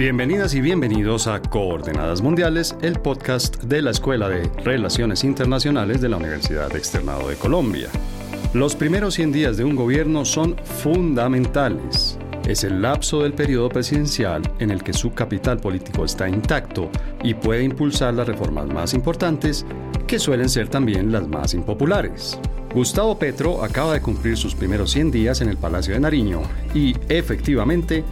Bienvenidas 0.00 0.54
y 0.54 0.62
bienvenidos 0.62 1.26
a 1.26 1.42
Coordenadas 1.42 2.22
Mundiales, 2.22 2.74
el 2.80 2.98
podcast 3.00 3.62
de 3.64 3.82
la 3.82 3.90
Escuela 3.90 4.30
de 4.30 4.50
Relaciones 4.64 5.24
Internacionales 5.24 6.00
de 6.00 6.08
la 6.08 6.16
Universidad 6.16 6.74
Externado 6.74 7.28
de 7.28 7.36
Colombia. 7.36 7.90
Los 8.54 8.74
primeros 8.74 9.12
100 9.12 9.30
días 9.30 9.58
de 9.58 9.64
un 9.64 9.76
gobierno 9.76 10.24
son 10.24 10.56
fundamentales. 10.56 12.18
Es 12.48 12.64
el 12.64 12.80
lapso 12.80 13.24
del 13.24 13.34
periodo 13.34 13.68
presidencial 13.68 14.40
en 14.58 14.70
el 14.70 14.82
que 14.82 14.94
su 14.94 15.12
capital 15.12 15.58
político 15.58 16.06
está 16.06 16.26
intacto 16.30 16.88
y 17.22 17.34
puede 17.34 17.62
impulsar 17.62 18.14
las 18.14 18.26
reformas 18.26 18.68
más 18.68 18.94
importantes, 18.94 19.66
que 20.06 20.18
suelen 20.18 20.48
ser 20.48 20.68
también 20.68 21.12
las 21.12 21.28
más 21.28 21.52
impopulares. 21.52 22.38
Gustavo 22.74 23.18
Petro 23.18 23.62
acaba 23.62 23.92
de 23.92 24.00
cumplir 24.00 24.38
sus 24.38 24.54
primeros 24.54 24.92
100 24.92 25.10
días 25.10 25.42
en 25.42 25.50
el 25.50 25.58
Palacio 25.58 25.92
de 25.92 26.00
Nariño 26.00 26.40
y, 26.72 26.94
efectivamente, 27.10 28.02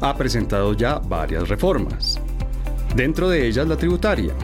ha 0.00 0.16
presentado 0.16 0.74
ya 0.74 0.98
varias 0.98 1.48
reformas. 1.48 2.20
Dentro 2.94 3.28
de 3.28 3.46
ellas 3.46 3.66
la 3.68 3.76
tributaria. 3.76 4.34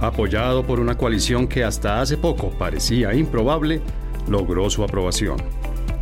Apoyado 0.00 0.64
por 0.64 0.80
una 0.80 0.96
coalición 0.96 1.46
que 1.46 1.64
hasta 1.64 2.00
hace 2.00 2.16
poco 2.16 2.50
parecía 2.50 3.14
improbable, 3.14 3.80
logró 4.28 4.68
su 4.70 4.82
aprobación. 4.82 5.36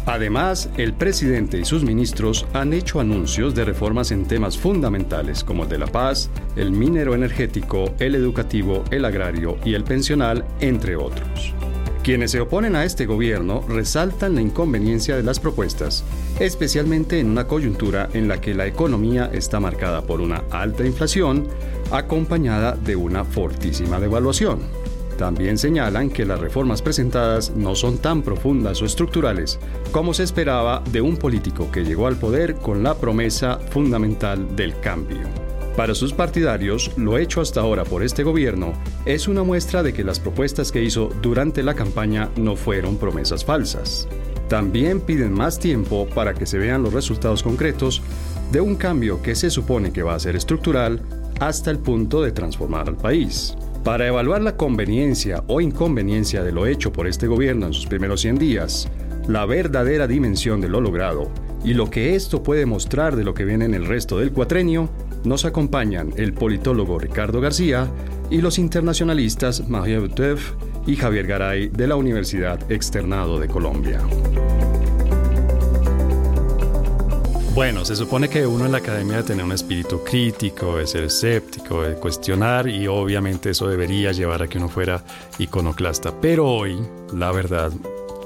Además, 0.07 0.69
el 0.77 0.95
presidente 0.95 1.59
y 1.59 1.65
sus 1.65 1.85
ministros 1.85 2.47
han 2.55 2.73
hecho 2.73 2.99
anuncios 2.99 3.55
de 3.55 3.65
reformas 3.65 4.11
en 4.11 4.25
temas 4.27 4.59
fundamentales 4.59 5.45
como 5.45 5.63
el 5.63 5.69
de 5.69 5.79
la 5.79 5.87
paz, 5.87 6.29
el 6.57 6.73
minero 6.73 7.15
energético, 7.15 7.95
el 8.01 8.17
educativo, 8.17 8.83
el 8.91 9.05
agrario 9.05 9.59
y 9.65 9.75
el 9.75 9.85
pensional, 9.85 10.45
entre 10.61 10.97
otros. 10.97 11.55
Quienes 12.03 12.33
se 12.33 12.41
oponen 12.41 12.75
a 12.75 12.85
este 12.85 13.07
gobierno 13.07 13.63
resaltan 13.69 14.35
la 14.35 14.41
inconveniencia 14.41 15.15
de 15.17 15.23
las 15.23 15.39
propuestas, 15.39 16.03
especialmente 16.41 17.21
en 17.21 17.31
una 17.31 17.47
coyuntura 17.47 18.09
en 18.13 18.27
la 18.27 18.41
que 18.41 18.55
la 18.55 18.67
economía 18.67 19.31
está 19.33 19.61
marcada 19.61 20.03
por 20.03 20.21
una 20.21 20.43
alta 20.51 20.85
inflación 20.85 21.47
acompañada 21.93 22.73
de 22.73 22.97
una 22.97 23.25
fortísima 23.25 24.01
devaluación. 24.01 24.63
También 25.17 25.57
señalan 25.57 26.11
que 26.11 26.25
las 26.25 26.41
reformas 26.41 26.83
presentadas 26.83 27.53
no 27.55 27.77
son 27.77 27.99
tan 27.99 28.23
profundas 28.23 28.83
o 28.83 28.87
estructurales 28.87 29.61
como 29.93 30.13
se 30.13 30.25
esperaba 30.25 30.83
de 30.91 31.01
un 31.01 31.17
político 31.17 31.71
que 31.71 31.85
llegó 31.85 32.09
al 32.09 32.17
poder 32.17 32.57
con 32.57 32.83
la 32.83 32.97
promesa 32.97 33.61
fundamental 33.71 34.57
del 34.57 34.77
cambio. 34.81 35.52
Para 35.77 35.95
sus 35.95 36.13
partidarios, 36.13 36.91
lo 36.99 37.17
hecho 37.17 37.41
hasta 37.41 37.63
ahora 37.63 37.85
por 37.85 38.03
este 38.03 38.23
gobierno 38.23 38.75
es 39.07 39.27
una 39.27 39.43
muestra 39.43 39.83
de 39.83 39.95
que 39.95 40.05
las 40.05 40.21
propuestas 40.21 40.71
que 40.71 40.83
hizo 40.83 41.09
durante 41.23 41.63
la 41.63 41.75
campaña 41.75 42.29
no 42.37 42.57
fueron 42.57 42.99
promesas 42.99 43.43
falsas. 43.43 44.07
También 44.49 45.01
piden 45.01 45.33
más 45.33 45.59
tiempo 45.59 46.07
para 46.15 46.35
que 46.35 46.45
se 46.45 46.59
vean 46.59 46.83
los 46.83 46.93
resultados 46.93 47.43
concretos 47.43 48.03
de 48.51 48.61
un 48.61 48.77
cambio 48.77 49.23
que 49.23 49.35
se 49.35 49.49
supone 49.49 49.95
que 49.95 50.03
va 50.03 50.15
a 50.15 50.21
ser 50.21 50.37
estructural 50.37 51.01
hasta 51.41 51.71
el 51.71 51.79
punto 51.79 52.21
de 52.21 52.33
transformar 52.33 52.91
al 52.91 52.99
país. 52.99 53.57
Para 53.83 54.07
evaluar 54.07 54.43
la 54.43 54.59
conveniencia 54.59 55.43
o 55.47 55.63
inconveniencia 55.63 56.45
de 56.45 56.53
lo 56.53 56.67
hecho 56.67 56.93
por 56.93 57.07
este 57.07 57.27
gobierno 57.27 57.67
en 57.67 57.73
sus 57.73 57.87
primeros 57.87 58.21
100 58.21 58.39
días, 58.39 58.89
la 59.27 59.47
verdadera 59.47 60.07
dimensión 60.07 60.61
de 60.61 60.69
lo 60.69 60.83
logrado 60.83 61.31
y 61.65 61.73
lo 61.73 61.89
que 61.89 62.15
esto 62.15 62.43
puede 62.43 62.67
mostrar 62.67 63.17
de 63.17 63.25
lo 63.25 63.33
que 63.33 63.47
viene 63.47 63.65
en 63.65 63.75
el 63.75 63.87
resto 63.87 64.19
del 64.19 64.33
cuatrenio, 64.33 64.91
nos 65.25 65.45
acompañan 65.45 66.13
el 66.17 66.33
politólogo 66.33 66.99
Ricardo 66.99 67.41
García 67.41 67.89
y 68.31 68.41
los 68.41 68.59
internacionalistas 68.59 69.69
Mario 69.69 70.03
Butev 70.03 70.39
y 70.87 70.97
Javier 70.97 71.27
Garay 71.27 71.69
de 71.69 71.87
la 71.87 71.97
Universidad 71.97 72.71
Externado 72.71 73.39
de 73.39 73.49
Colombia. 73.49 74.01
Bueno, 77.55 77.85
se 77.85 77.95
supone 77.97 78.31
que 78.31 78.47
uno 78.47 78.65
en 78.65 78.73
la 78.73 78.79
academia 78.79 79.17
debe 79.17 79.29
tener 79.29 79.45
un 79.45 79.53
espíritu 79.53 80.03
crítico, 80.03 80.79
de 80.79 80.87
ser 80.87 81.05
escéptico, 81.05 81.83
de 81.83 81.97
cuestionar 81.97 82.67
y 82.67 82.87
obviamente 82.87 83.51
eso 83.51 83.69
debería 83.69 84.11
llevar 84.13 84.43
a 84.43 84.49
que 84.49 84.57
uno 84.57 84.71
fuera 84.71 85.05
iconoclasta. 85.39 86.19
Pero 86.19 86.49
hoy, 86.49 86.79
la 87.15 87.31
verdad, 87.31 87.71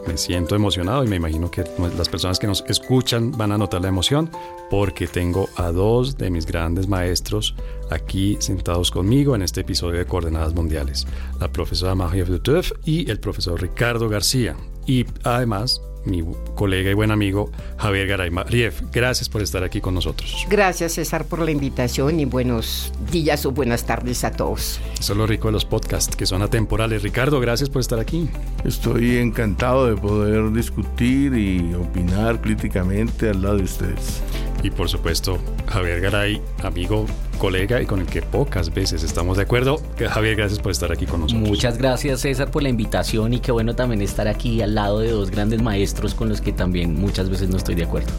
me 0.06 0.16
siento 0.16 0.54
emocionado 0.54 1.04
y 1.04 1.08
me 1.08 1.16
imagino 1.16 1.50
que 1.50 1.64
las 1.96 2.08
personas 2.08 2.38
que 2.38 2.46
nos 2.46 2.64
escuchan 2.68 3.32
van 3.32 3.52
a 3.52 3.58
notar 3.58 3.82
la 3.82 3.88
emoción 3.88 4.30
porque 4.70 5.06
tengo 5.06 5.48
a 5.56 5.70
dos 5.72 6.16
de 6.16 6.30
mis 6.30 6.46
grandes 6.46 6.88
maestros 6.88 7.54
aquí 7.90 8.36
sentados 8.40 8.90
conmigo 8.90 9.34
en 9.34 9.42
este 9.42 9.60
episodio 9.62 9.98
de 9.98 10.06
Coordenadas 10.06 10.54
Mundiales, 10.54 11.06
la 11.40 11.52
profesora 11.52 11.94
Marie 11.94 12.24
Duteuf 12.24 12.72
y 12.84 13.10
el 13.10 13.20
profesor 13.20 13.60
Ricardo 13.60 14.08
García. 14.08 14.56
Y 14.86 15.04
además 15.24 15.80
mi 16.06 16.24
colega 16.54 16.90
y 16.90 16.94
buen 16.94 17.10
amigo 17.10 17.50
Javier 17.76 18.06
Garay 18.06 18.30
Mariev. 18.30 18.74
Gracias 18.92 19.28
por 19.28 19.42
estar 19.42 19.62
aquí 19.64 19.80
con 19.80 19.94
nosotros. 19.94 20.46
Gracias 20.48 20.94
César 20.94 21.26
por 21.26 21.40
la 21.40 21.50
invitación 21.50 22.20
y 22.20 22.24
buenos 22.24 22.92
días 23.10 23.44
o 23.46 23.50
buenas 23.50 23.84
tardes 23.84 24.24
a 24.24 24.30
todos. 24.30 24.80
Eso 24.98 25.12
es 25.12 25.18
lo 25.18 25.26
rico 25.26 25.48
de 25.48 25.52
los 25.52 25.64
podcasts, 25.64 26.16
que 26.16 26.26
son 26.26 26.42
atemporales. 26.42 27.02
Ricardo, 27.02 27.40
gracias 27.40 27.68
por 27.68 27.80
estar 27.80 27.98
aquí. 27.98 28.28
Estoy 28.64 29.16
encantado 29.18 29.86
de 29.86 29.96
poder 29.96 30.52
discutir 30.52 31.34
y 31.34 31.74
opinar 31.74 32.40
críticamente 32.40 33.30
al 33.30 33.42
lado 33.42 33.58
de 33.58 33.64
ustedes. 33.64 34.22
Y 34.66 34.70
por 34.72 34.88
supuesto, 34.88 35.38
Javier 35.68 36.00
Garay, 36.00 36.42
amigo 36.64 37.06
colega 37.38 37.80
y 37.80 37.86
con 37.86 38.00
el 38.00 38.06
que 38.06 38.20
pocas 38.20 38.74
veces 38.74 39.04
estamos 39.04 39.36
de 39.36 39.44
acuerdo. 39.44 39.80
Javier, 39.96 40.34
gracias 40.34 40.58
por 40.58 40.72
estar 40.72 40.90
aquí 40.90 41.06
con 41.06 41.20
nosotros. 41.20 41.48
Muchas 41.48 41.78
gracias 41.78 42.22
César 42.22 42.50
por 42.50 42.64
la 42.64 42.68
invitación 42.68 43.32
y 43.32 43.38
qué 43.38 43.52
bueno 43.52 43.76
también 43.76 44.02
estar 44.02 44.26
aquí 44.26 44.62
al 44.62 44.74
lado 44.74 44.98
de 44.98 45.12
dos 45.12 45.30
grandes 45.30 45.62
maestros 45.62 46.14
con 46.14 46.28
los 46.28 46.40
que 46.40 46.50
también 46.50 46.96
muchas 46.96 47.30
veces 47.30 47.48
no 47.48 47.58
estoy 47.58 47.76
de 47.76 47.84
acuerdo. 47.84 48.10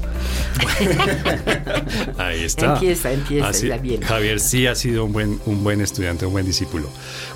Ahí 2.18 2.46
está. 2.46 2.76
Empieza, 2.76 3.12
empieza, 3.12 3.78
bien. 3.80 4.00
Javier 4.00 4.40
sí 4.40 4.68
ha 4.68 4.76
sido 4.76 5.04
un 5.04 5.12
buen, 5.12 5.42
un 5.48 5.66
buen 5.66 5.82
estudiante, 5.82 6.26
un 6.26 6.32
buen 6.32 6.46
discípulo. 6.46 6.88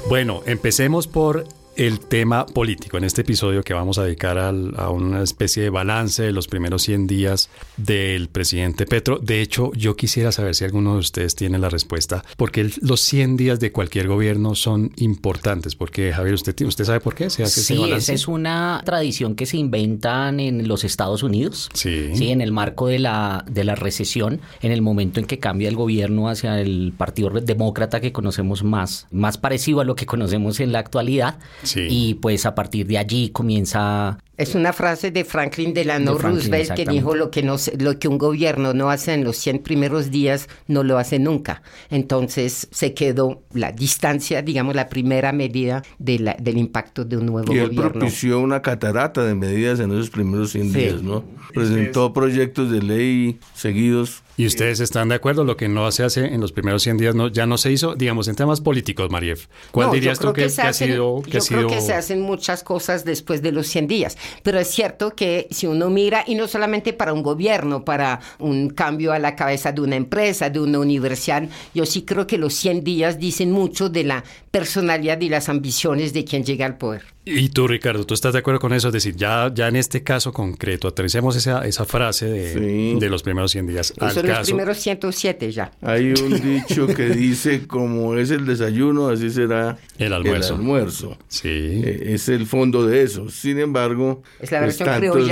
Bueno, 0.08 0.42
empecemos 0.46 1.08
por 1.08 1.48
el 1.76 2.00
tema 2.00 2.46
político 2.46 2.98
en 2.98 3.04
este 3.04 3.22
episodio 3.22 3.64
que 3.64 3.74
vamos 3.74 3.98
a 3.98 4.04
dedicar 4.04 4.38
a 4.38 4.90
una 4.90 5.24
especie 5.24 5.64
de 5.64 5.70
balance 5.70 6.24
de 6.24 6.32
los 6.32 6.48
primeros 6.48 6.84
100 6.84 7.08
días 7.08 7.50
del 7.78 8.28
presidente 8.28 8.86
Petro. 8.86 9.20
De 9.20 9.42
hecho, 9.42 9.72
yo 9.74 9.96
quisiera 9.96 10.32
saber 10.32 10.56
si 10.56 10.66
alguno 10.66 10.94
de 10.94 11.00
ustedes 11.00 11.36
tiene 11.36 11.58
la 11.60 11.70
respuesta, 11.70 12.24
porque 12.38 12.70
los 12.82 13.02
100 13.02 13.38
días 13.38 13.60
de 13.60 13.72
cualquier 13.72 14.08
gobierno 14.08 14.56
son 14.56 14.92
importantes, 14.98 15.76
porque 15.76 16.12
Javier, 16.14 16.36
¿usted, 16.36 16.60
usted 16.62 16.86
sabe 16.86 17.00
por 17.00 17.16
qué 17.16 17.30
se 17.30 17.44
hace 17.44 17.62
Sí, 17.62 17.92
esa 17.92 18.14
es 18.14 18.28
una 18.28 18.82
tradición 18.86 19.36
que 19.36 19.46
se 19.46 19.58
inventan 19.58 20.40
en 20.40 20.68
los 20.68 20.84
Estados 20.84 21.24
Unidos, 21.24 21.70
sí. 21.74 22.12
sí, 22.16 22.30
en 22.30 22.42
el 22.42 22.52
marco 22.52 22.88
de 22.88 23.00
la, 23.00 23.46
de 23.50 23.64
la 23.64 23.76
recesión, 23.76 24.42
en 24.62 24.72
el 24.72 24.82
momento 24.82 25.20
en 25.20 25.26
que 25.26 25.40
cambia 25.40 25.70
el 25.70 25.76
gobierno 25.76 26.28
hacia 26.28 26.60
el 26.60 26.94
Partido 26.98 27.30
Demócrata 27.30 28.02
que 28.02 28.12
conocemos 28.12 28.64
más, 28.64 29.08
más 29.12 29.38
parecido 29.38 29.82
a 29.82 29.86
lo 29.86 29.96
que 29.96 30.06
conocemos 30.06 30.60
en 30.60 30.72
la 30.72 30.80
actualidad. 30.80 31.40
Y 31.76 32.16
pues 32.16 32.46
a 32.46 32.56
partir 32.56 32.88
de 32.88 32.98
allí 32.98 33.30
comienza 33.30 34.18
es 34.42 34.56
una 34.56 34.74
frase 34.74 35.12
de 35.12 35.24
Franklin 35.24 35.74
Delano 35.74 36.18
Roosevelt 36.18 36.74
que 36.74 36.86
dijo 36.86 37.16
lo 37.16 37.32
que, 37.32 37.44
no, 37.44 37.58
lo 37.80 38.00
que 38.00 38.08
un 38.08 38.18
gobierno 38.18 38.74
no 38.74 38.90
hace 38.90 39.14
en 39.14 39.24
los 39.24 39.38
100 39.38 39.60
primeros 39.60 40.12
días, 40.12 40.48
no 40.68 40.84
lo 40.84 40.98
hace 40.98 41.20
nunca. 41.20 41.62
Entonces 41.90 42.68
se 42.72 42.94
quedó 42.94 43.44
la 43.54 43.72
distancia, 43.72 44.42
digamos, 44.42 44.76
la 44.76 44.90
primera 44.90 45.32
medida 45.32 45.84
de 46.00 46.20
la, 46.20 46.36
del 46.40 46.58
impacto 46.58 47.06
de 47.06 47.18
un 47.18 47.28
nuevo 47.28 47.48
gobierno. 47.48 47.74
Y 47.74 47.86
él 47.86 47.92
propició 47.92 48.40
una 48.40 48.62
catarata 48.62 49.24
de 49.24 49.36
medidas 49.36 49.80
en 49.80 49.92
esos 49.92 50.10
primeros 50.10 50.52
100 50.52 50.74
días, 50.74 51.02
¿no? 51.04 51.24
Presentó 51.54 52.14
proyectos 52.14 52.72
de 52.72 52.82
ley 52.82 53.40
seguidos. 53.54 54.24
¿Y 54.38 54.48
ustedes 54.48 54.80
están 54.80 55.10
de 55.10 55.16
acuerdo? 55.16 55.44
Lo 55.44 55.56
que 55.58 55.68
no 55.68 55.92
se 55.92 56.04
hace 56.04 56.26
en 56.26 56.42
los 56.42 56.52
primeros 56.52 56.82
100 56.82 56.98
días 56.98 57.16
no, 57.16 57.28
ya 57.28 57.46
no 57.46 57.58
se 57.58 57.72
hizo, 57.72 57.96
digamos, 57.96 58.28
en 58.28 58.36
temas 58.36 58.62
políticos, 58.62 59.12
Mariev. 59.12 59.48
¿Cuál 59.72 59.92
dirías 59.92 60.18
tú 60.18 60.34
que, 60.34 60.46
ha 60.46 60.74
sido? 60.74 61.22
yo 61.24 61.40
creo 61.42 61.68
que 61.68 61.82
se 61.82 61.94
hacen 61.94 62.22
muchas 62.22 62.64
cosas 62.64 63.06
después 63.06 63.42
de 63.42 63.52
los 63.52 63.68
100 63.68 63.88
días. 63.88 64.18
Pero 64.44 64.60
es 64.60 64.68
cierto 64.68 65.16
que 65.16 65.48
si 65.52 65.68
uno 65.68 65.90
mira, 65.90 66.24
y 66.28 66.36
no 66.36 66.48
solamente 66.48 66.94
para 66.94 67.14
un 67.14 67.24
gobierno, 67.24 67.86
para 67.86 68.20
un 68.40 68.70
cambio 68.70 69.14
a 69.14 69.20
la 69.20 69.36
cabeza 69.36 69.72
de 69.72 69.82
una 69.82 69.96
empresa, 69.96 70.50
de 70.50 70.60
una 70.60 70.80
universidad, 70.80 71.44
yo 71.74 71.86
sí 71.86 72.04
creo 72.04 72.28
que 72.28 72.38
los 72.38 72.54
100 72.54 72.84
días 72.84 73.20
dicen 73.20 73.52
mucho 73.52 73.90
de 73.90 74.04
la 74.04 74.24
personalidad 74.52 75.20
y 75.22 75.30
las 75.30 75.50
ambiciones 75.50 76.14
de 76.14 76.26
quien 76.26 76.44
llega 76.44 76.66
al 76.66 76.78
poder. 76.78 77.04
Y 77.24 77.50
tú, 77.50 77.68
Ricardo, 77.68 78.04
¿tú 78.04 78.16
estás 78.16 78.34
de 78.34 78.40
acuerdo 78.40 78.60
con 78.60 78.74
eso? 78.74 78.88
Es 78.88 78.94
decir, 78.94 79.16
ya, 79.16 79.52
ya 79.54 79.68
en 79.68 79.76
este 79.76 80.02
caso 80.02 80.34
concreto, 80.34 80.88
aterricemos 80.88 81.36
esa, 81.36 81.68
esa 81.68 81.86
frase 81.86 82.26
de, 82.26 82.96
de 83.00 83.10
los 83.10 83.22
primeros 83.22 83.52
100 83.52 83.68
días. 83.68 83.94
Son 83.98 84.28
los 84.28 84.40
primeros 84.48 84.78
107 84.80 85.52
ya. 85.52 85.72
Hay 85.82 86.14
un 86.14 86.42
dicho 86.42 86.88
que 86.88 87.10
dice, 87.10 87.68
como 87.68 88.16
es 88.16 88.32
el 88.32 88.48
desayuno, 88.48 89.10
así 89.10 89.30
será 89.30 89.78
el 90.00 90.14
almuerzo. 90.14 90.54
El 90.56 90.60
almuerzo. 90.62 91.18
Sí. 91.28 91.48
Eh, 91.48 92.14
es 92.14 92.28
el 92.28 92.48
fondo 92.48 92.88
de 92.88 93.04
eso. 93.04 93.30
Sin 93.30 93.60
embargo, 93.60 94.24
es 94.40 94.52
la 94.52 94.62
versión 94.62 94.90
tantos 94.90 95.32